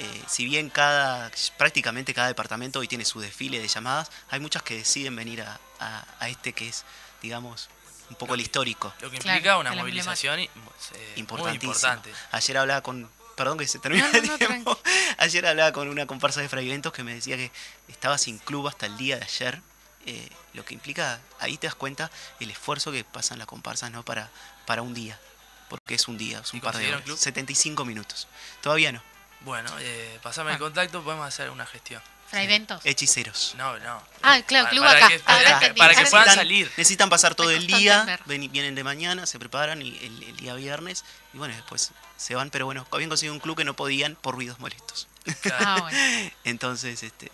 Eh, 0.00 0.22
si 0.28 0.44
bien 0.44 0.70
cada 0.70 1.32
prácticamente 1.56 2.14
cada 2.14 2.28
departamento 2.28 2.78
hoy 2.78 2.86
tiene 2.86 3.04
su 3.04 3.18
desfile 3.20 3.58
de 3.58 3.66
llamadas, 3.66 4.12
hay 4.30 4.38
muchas 4.38 4.62
que 4.62 4.76
deciden 4.76 5.16
venir 5.16 5.42
a, 5.42 5.58
a- 5.80 6.04
a 6.20 6.28
este 6.28 6.52
que 6.52 6.68
es, 6.68 6.84
digamos, 7.20 7.68
un 8.10 8.16
poco 8.16 8.34
el 8.34 8.40
histórico. 8.40 8.92
Lo 9.00 9.10
que 9.10 9.18
Claro, 9.18 9.36
implica 9.38 9.58
una 9.58 9.72
movilización 9.72 10.40
y- 10.40 10.44
eh, 10.44 11.24
muy 11.26 11.52
importante. 11.56 12.12
Ayer 12.32 12.56
hablaba 12.58 12.82
con. 12.82 13.10
Perdón 13.36 13.56
que 13.58 13.68
se 13.68 13.78
termina 13.78 14.04
No, 14.06 14.12
no, 14.12 14.18
el 14.18 14.26
no, 14.26 14.38
tiempo. 14.38 14.78
Ayer 15.18 15.46
hablaba 15.46 15.72
con 15.72 15.88
una 15.88 16.06
comparsa 16.06 16.40
de 16.40 16.48
fragmentos 16.48 16.92
que 16.92 17.04
me 17.04 17.14
decía 17.14 17.36
que 17.36 17.52
estaba 17.86 18.18
sin 18.18 18.38
club 18.38 18.66
hasta 18.66 18.86
el 18.86 18.96
día 18.96 19.16
de 19.16 19.24
ayer. 19.24 19.62
eh, 20.06 20.28
lo 20.54 20.64
que 20.64 20.74
implica, 20.74 21.20
ahí 21.38 21.56
te 21.58 21.66
das 21.68 21.74
cuenta 21.76 22.10
el 22.40 22.50
esfuerzo 22.50 22.90
que 22.90 23.04
pasan 23.04 23.38
las 23.38 23.46
comparsas 23.46 23.90
¿no? 23.92 24.04
para, 24.04 24.28
para 24.66 24.82
un 24.82 24.92
día. 24.94 25.20
Porque 25.68 25.94
es 25.94 26.08
un 26.08 26.16
día, 26.18 26.40
es 26.40 26.52
¿Y 26.52 26.56
un 26.56 26.62
par 26.62 26.76
de 26.76 26.88
horas. 26.88 27.02
club? 27.02 27.16
75 27.18 27.84
minutos. 27.84 28.26
Todavía 28.62 28.90
no. 28.90 29.02
Bueno, 29.42 29.70
eh, 29.78 30.18
pasame 30.22 30.50
Ah. 30.50 30.54
el 30.54 30.58
contacto, 30.58 31.04
podemos 31.04 31.26
hacer 31.28 31.50
una 31.50 31.64
gestión. 31.66 32.02
Fraiventos. 32.30 32.80
Hechiceros. 32.84 33.54
No, 33.56 33.78
no. 33.78 34.02
Ah, 34.22 34.40
claro, 34.46 34.64
Para- 34.66 34.70
club 34.70 34.84
para 34.84 34.98
acá. 34.98 35.08
que- 35.08 35.22
Ahora 35.24 35.60
para- 35.76 35.94
que 35.94 36.04
puedan 36.10 36.34
salir. 36.34 36.66
Necesitan 36.76 37.08
pasar 37.08 37.34
todo 37.34 37.50
el 37.50 37.66
día, 37.66 38.18
ven- 38.26 38.52
vienen 38.52 38.74
de 38.74 38.84
mañana, 38.84 39.24
se 39.26 39.38
preparan 39.38 39.80
y 39.80 39.96
el, 39.98 40.22
el 40.22 40.36
día 40.36 40.54
viernes 40.54 41.04
y 41.32 41.38
bueno, 41.38 41.54
después 41.54 41.92
se 42.16 42.34
van, 42.34 42.50
pero 42.50 42.66
bueno, 42.66 42.86
habían 42.92 43.08
conseguido 43.08 43.32
un 43.34 43.40
club 43.40 43.56
que 43.56 43.64
no 43.64 43.74
podían 43.74 44.14
por 44.16 44.34
ruidos 44.34 44.58
molestos. 44.58 45.08
Claro. 45.40 45.64
Ah, 45.66 45.76
bueno. 45.80 46.30
Entonces, 46.44 47.02
este, 47.02 47.30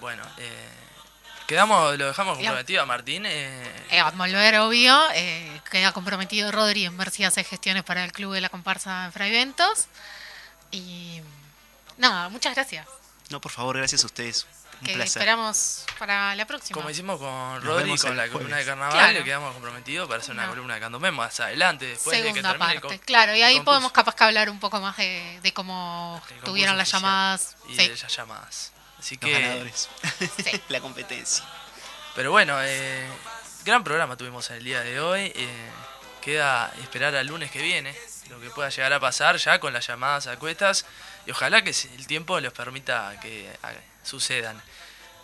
Bueno, 0.00 0.24
eh, 0.38 0.68
quedamos, 1.46 1.96
lo 1.96 2.06
dejamos 2.06 2.36
comprometido 2.38 2.82
a 2.82 2.86
Martín. 2.86 3.24
eh, 3.26 3.70
Eh, 3.90 4.00
a 4.00 4.10
volver, 4.10 4.58
obvio, 4.58 5.00
eh, 5.14 5.60
queda 5.70 5.92
comprometido 5.92 6.50
Rodri 6.50 6.84
en 6.86 6.96
ver 6.96 7.10
si 7.10 7.22
hace 7.24 7.44
gestiones 7.44 7.84
para 7.84 8.04
el 8.04 8.10
club 8.12 8.32
de 8.34 8.40
la 8.40 8.48
comparsa 8.48 9.04
en 9.04 9.12
Fraiventos. 9.12 9.86
Y 10.72 11.20
nada, 11.98 12.28
muchas 12.30 12.54
gracias. 12.54 12.86
No, 13.32 13.40
por 13.40 13.50
favor, 13.52 13.76
gracias 13.76 14.02
a 14.04 14.06
ustedes. 14.06 14.46
Un 14.80 14.86
Que 14.86 14.94
placer. 14.94 15.20
esperamos 15.22 15.84
para 15.98 16.34
la 16.34 16.44
próxima. 16.46 16.74
como 16.74 16.90
hicimos 16.90 17.18
con 17.18 17.62
Rodri 17.62 17.96
con 17.96 18.10
el 18.10 18.16
la 18.16 18.28
columna 18.28 18.56
de 18.56 18.64
carnaval, 18.64 18.92
Claro. 18.92 19.12
le 19.12 19.24
quedamos 19.24 19.52
comprometidos 19.52 20.08
para 20.08 20.20
hacer 20.20 20.32
una 20.32 20.44
No. 20.44 20.50
columna 20.50 20.74
de 20.74 20.80
candomé 20.80 21.10
más 21.12 21.38
adelante, 21.40 21.86
después 21.86 22.16
de 22.16 22.22
que 22.24 22.28
Segunda 22.30 22.50
termine 22.50 22.72
el 22.74 22.80
parte, 22.80 22.96
con- 22.98 23.06
claro, 23.06 23.34
y 23.36 23.42
ahí 23.42 23.54
concurso. 23.54 23.64
podemos 23.64 23.92
capaz 23.92 24.14
que 24.16 24.24
hablar 24.24 24.50
un 24.50 24.58
poco 24.60 24.80
más 24.80 24.96
de, 24.96 25.38
de 25.42 25.52
cómo 25.52 26.20
el 26.30 26.40
tuvieron 26.40 26.76
las 26.76 26.90
llamadas. 26.90 27.56
Y 27.68 27.76
Sí, 27.76 27.88
de 27.88 27.94
esas 27.94 28.14
llamadas. 28.16 28.72
Así 28.98 29.16
Los 29.20 29.24
que, 29.30 29.40
ganadores. 29.40 29.88
Sí. 30.44 30.60
la 30.68 30.80
competencia. 30.80 31.44
pero 32.16 32.30
bueno, 32.32 32.56
eh, 32.62 33.06
gran 33.64 33.84
programa 33.84 34.16
tuvimos 34.16 34.50
el 34.50 34.64
día 34.64 34.80
de 34.80 35.00
hoy. 35.00 35.32
eh, 35.34 35.70
queda 36.20 36.72
esperar 36.82 37.14
al 37.16 37.26
lunes 37.26 37.50
que 37.50 37.60
viene 37.60 37.96
lo 38.30 38.40
que 38.40 38.48
pueda 38.50 38.68
llegar 38.68 38.92
a 38.92 39.00
pasar 39.00 39.36
ya 39.38 39.58
con 39.58 39.72
las 39.72 39.86
llamadas 39.88 40.28
a 40.28 40.36
cuestas 40.38 40.86
y 41.26 41.30
ojalá 41.30 41.62
que 41.62 41.70
el 41.70 42.06
tiempo 42.06 42.38
les 42.40 42.52
permita 42.52 43.18
que 43.20 43.50
sucedan. 44.02 44.60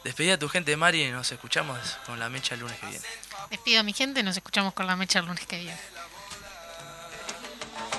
Despedida 0.04 0.34
a 0.34 0.38
tu 0.38 0.48
gente, 0.48 0.76
Mari, 0.76 1.02
y 1.02 1.10
nos 1.10 1.30
escuchamos 1.32 1.78
con 2.06 2.18
la 2.18 2.28
mecha 2.28 2.54
el 2.54 2.60
lunes 2.60 2.78
que 2.78 2.86
viene. 2.86 3.04
despido 3.50 3.80
a 3.80 3.82
mi 3.82 3.92
gente, 3.92 4.22
nos 4.22 4.36
escuchamos 4.36 4.72
con 4.72 4.86
la 4.86 4.96
mecha 4.96 5.18
el 5.18 5.26
lunes 5.26 5.44
que 5.46 5.58
viene. 5.58 5.78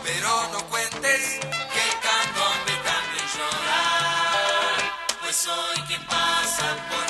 Pero 0.04 0.50
no 0.54 0.66
cuentes 0.70 1.40
que 1.40 1.84
el 1.84 2.00
candombe 2.02 2.74
también 2.86 3.26
llora, 3.36 5.20
pues 5.22 5.48
hoy 5.48 5.82
quien 5.88 6.06
pasa 6.06 6.78
por 6.90 7.09